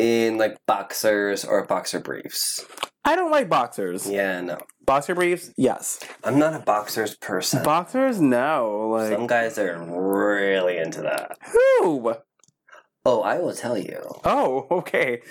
[0.00, 2.64] in like boxers or boxer briefs?
[3.04, 4.08] I don't like boxers.
[4.08, 4.58] Yeah, no.
[4.84, 6.00] Boxer briefs, yes.
[6.24, 7.62] I'm not a boxers person.
[7.62, 8.88] Boxers, no.
[8.92, 11.36] Like Some guys are really into that.
[11.52, 12.14] who?
[13.06, 14.02] Oh, I will tell you.
[14.24, 15.22] Oh, okay.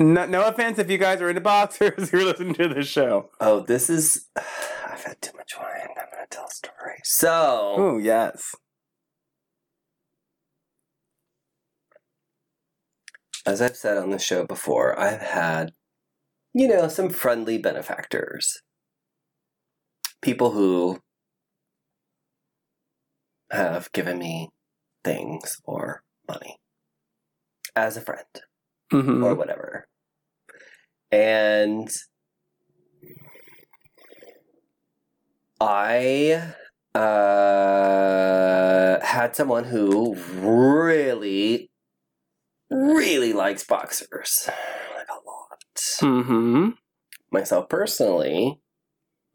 [0.00, 3.30] No, no offense if you guys are into boxers who are listening to this show.
[3.40, 4.26] Oh, this is.
[4.36, 5.88] I've had too much wine.
[5.90, 6.98] I'm going to tell a story.
[7.04, 8.54] So, Oh yes.
[13.48, 15.72] As I've said on the show before, I've had,
[16.52, 18.60] you know, some friendly benefactors.
[20.20, 20.98] People who
[23.50, 24.50] have given me
[25.02, 26.58] things or money
[27.74, 28.26] as a friend.
[28.92, 29.24] Mhm.
[29.24, 29.86] or whatever.
[31.10, 31.88] And
[35.60, 36.54] I
[36.94, 41.67] uh, had someone who really,
[42.70, 44.48] really likes boxers.
[44.96, 45.58] Like a lot.
[45.76, 46.68] Mm-hmm.
[47.30, 48.60] Myself personally,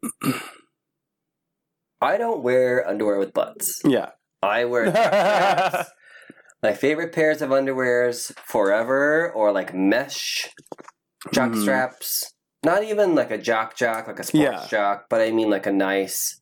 [2.00, 3.80] I don't wear underwear with butts.
[3.84, 4.10] Yeah.
[4.42, 4.86] I wear.
[6.62, 10.48] My favorite pairs of underwears forever or like mesh
[11.32, 11.62] jock Mhm.
[11.62, 12.32] straps.
[12.64, 14.66] Not even like a jock jock, like a sports Yeah.
[14.68, 16.40] jock, but I mean like a nice,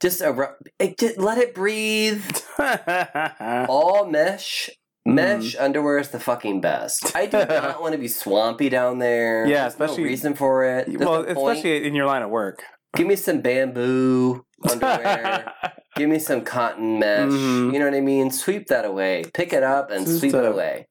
[0.00, 2.24] just a it, just let it breathe.
[3.68, 4.70] All mesh.
[5.14, 5.64] Mesh Mm-hmm.
[5.64, 7.14] underwear is the fucking best.
[7.16, 9.46] I do not want to be swampy down there.
[9.46, 10.86] Yeah, There's especially- no reason for it.
[10.86, 11.58] There's well, no point.
[11.58, 12.62] especially in your line of work.
[12.96, 15.52] give me some bamboo underwear.
[15.96, 17.28] Give me some cotton mesh.
[17.32, 17.72] Mhm.
[17.72, 18.30] You know what I mean?
[18.30, 19.24] Sweep that away.
[19.34, 20.86] Pick it up and Just sweep it away.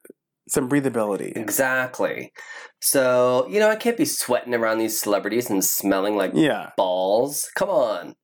[0.50, 1.34] Some breathability.
[1.38, 2.34] Exactly.
[2.82, 6.72] So, you know, I can't be sweating around these celebrities and smelling like Yeah.
[6.76, 7.48] balls.
[7.56, 8.16] Come on.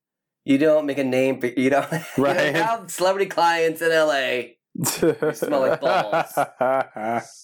[0.44, 2.52] You don't make a name for you don't, you Right.
[2.54, 4.56] don't have celebrity clients in LA.
[4.84, 7.24] Smell like balls.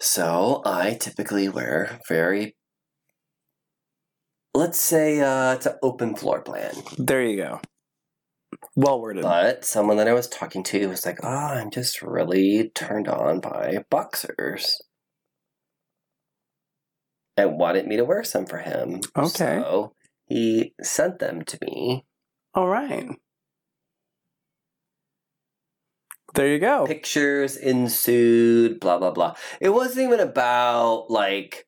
[0.00, 2.56] So I typically wear very
[4.54, 6.72] let's say uh it's an open floor plan.
[6.96, 7.60] there you go.
[8.76, 9.22] Well worded.
[9.22, 13.40] But someone that I was talking to was like, oh, I'm just really turned on
[13.40, 14.80] by boxers.
[17.36, 19.00] And wanted me to wear some for him.
[19.16, 19.60] Okay.
[19.60, 19.92] So
[20.26, 22.04] he sent them to me.
[22.54, 23.08] All right.
[26.34, 26.86] There you go.
[26.86, 29.34] Pictures ensued, blah, blah, blah.
[29.60, 31.66] It wasn't even about like,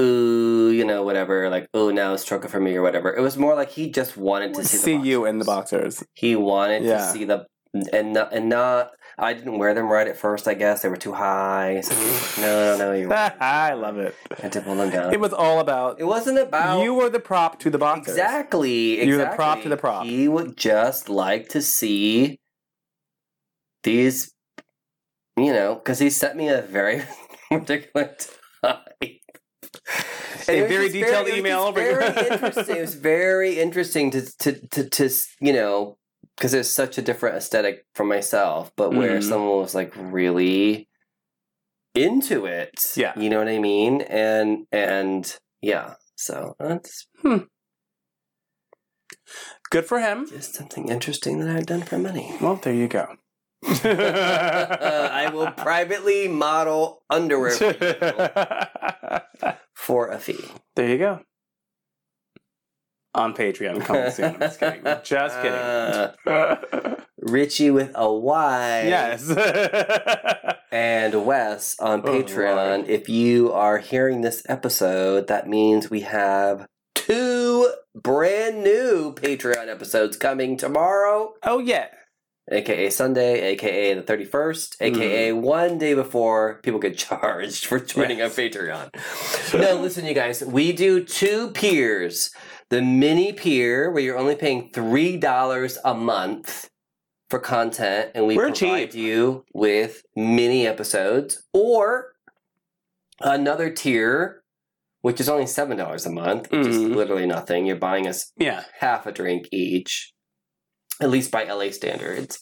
[0.00, 3.14] ooh, you know, whatever, like, ooh, now stroke it for me or whatever.
[3.14, 6.04] It was more like he just wanted to see, See the you in the boxers.
[6.14, 6.98] He wanted Yeah.
[6.98, 7.46] to see the
[7.92, 8.90] and not, and not.
[9.18, 10.46] I didn't wear them right at first.
[10.46, 11.80] I guess they were too high.
[11.80, 13.10] So he was like, no, no, no, you.
[13.40, 14.14] I love it.
[14.30, 15.14] I had to pull them down.
[15.14, 18.14] It was all about It wasn't about you were the prop to the boxers.
[18.14, 19.02] exactly.
[19.06, 20.04] You're the prop to the prop.
[20.04, 22.40] He would just like to see
[23.82, 24.32] these,
[25.36, 27.02] you know, because he sent me a very
[27.50, 28.16] particular
[28.62, 28.80] type.
[30.48, 31.72] A it was very detailed it was email.
[31.72, 32.76] Very interesting.
[32.76, 35.10] It was very interesting to to to, to
[35.40, 35.98] you know
[36.36, 39.22] because it's such a different aesthetic from myself, but where Mhm.
[39.28, 40.88] someone was like really
[41.94, 42.92] into it.
[42.96, 43.12] Yeah.
[43.16, 47.38] you know what I mean, and and yeah, so that's hmm.
[49.70, 50.26] Good for him.
[50.28, 52.36] just something interesting that I've done for money.
[52.40, 53.16] Well, there you go.
[53.64, 59.22] I will privately model underwear for
[59.74, 60.44] for a fee.
[60.76, 61.20] there you go.
[63.14, 64.34] On Patreon, coming soon.
[64.34, 64.82] I'm just kidding.
[65.04, 66.96] Just Uh.
[67.18, 68.82] Richie with a Y.
[68.88, 69.28] yes.
[70.72, 72.78] And Wes on Oh, Patreon.
[72.78, 72.88] Lord.
[72.88, 80.16] if you are hearing this episode, that means we have two brand new Patreon episodes
[80.16, 81.88] coming tomorrow, Oh yeah.
[82.50, 88.36] Aka Sunday, aka the 31st, aka one day before people get charged for joining Yes.
[88.38, 89.60] our Patreon.
[89.60, 92.30] no, listen, you guys, we do two peers.
[92.70, 96.70] The mini peer, where you're only paying $3 a month
[97.28, 98.94] for content, and we We're provide cheap.
[98.94, 102.12] you with mini episodes, or
[103.20, 104.42] another tier,
[105.02, 106.94] which is only $7 a month, which is Mhm.
[106.96, 107.66] literally nothing.
[107.66, 108.64] You're buying us Yeah.
[108.80, 110.12] half a drink each,
[111.02, 112.38] at least by LA standards.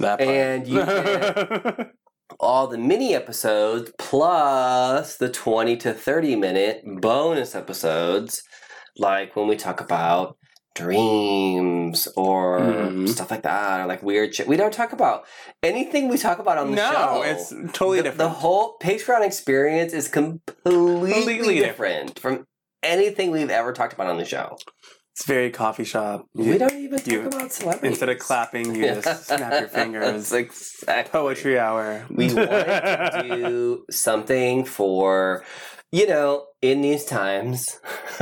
[0.00, 1.90] And you can-
[2.40, 8.42] All the mini episodes plus the 20 to 30 minute bonus episodes,
[8.98, 10.36] like when we talk about
[10.74, 13.08] dreams or Mhm.
[13.08, 14.46] stuff like that, or like weird shit.
[14.46, 15.24] We don't talk about
[15.62, 17.22] anything we talk about on the no, show.
[17.24, 18.18] it's totally the, different.
[18.18, 22.46] The whole Patreon experience is completely, Completely different from
[22.82, 24.56] anything we've ever talked about on the show.
[25.18, 26.26] It's very coffee shop.
[26.32, 27.90] We don't even you- talk about celebrities.
[27.90, 30.32] Instead of clapping, you just snap your fingers.
[30.32, 31.10] exactly.
[31.10, 32.06] Poetry hour.
[32.08, 35.42] We wanted to do something for,
[35.90, 37.80] you know, in these times.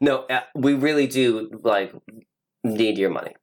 [0.00, 1.92] no, uh, we really do like
[2.64, 3.34] need your money.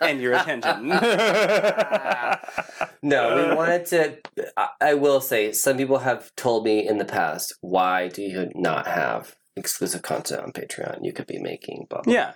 [0.00, 0.88] and your attention.
[3.02, 4.16] no, we wanted to.
[4.56, 8.50] I, I will say, some people have told me in the past, why do you
[8.54, 10.98] not have exclusive content on Patreon?
[11.02, 12.32] You could be making, blah, blah, Yeah.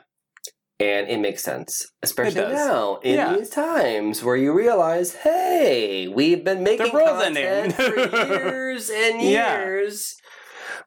[0.80, 3.36] and it makes sense, especially now in Yeah.
[3.36, 9.58] these times where you realize, hey, we've been making content for years and Yeah.
[9.58, 10.14] years.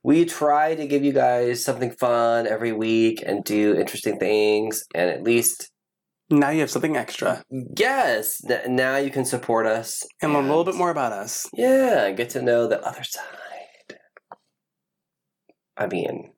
[0.04, 5.10] We try to give you guys something fun every week and do interesting things, and
[5.10, 5.70] at least,
[6.30, 7.44] Now you have something extra.
[7.78, 11.48] yes, now you can support us And learn a little bit more about us.
[11.54, 13.26] Yeah, get to know the other side.
[15.82, 16.32] I mean,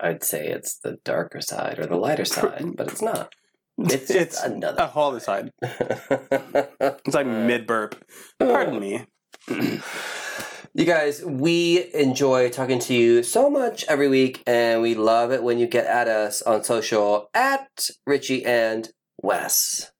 [0.00, 3.32] I'd say it's the darker side or the lighter side, but it's not.
[3.78, 4.84] It's just another.
[4.84, 5.50] a whole other side.
[5.62, 7.94] It's like mid burp.
[8.38, 9.04] Pardon me.
[9.48, 15.42] You guys, we enjoy talking to you so much every week, and we love it
[15.42, 18.88] when you get at us on social at Richie and
[19.22, 19.92] Wes.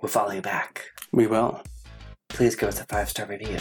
[0.00, 0.86] We'll follow you back.
[1.12, 1.62] We will.
[2.30, 3.58] Please give us a five star review.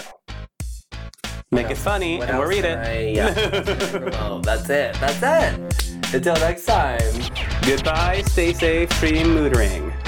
[1.51, 2.77] Make it funny What and we'll read it.
[2.77, 3.29] I- yeah.
[4.43, 4.93] That's it.
[4.99, 6.13] That's it.
[6.13, 6.99] Until next time.
[7.63, 9.89] Goodbye, stay safe, stream moodering.
[9.89, 9.98] Bye.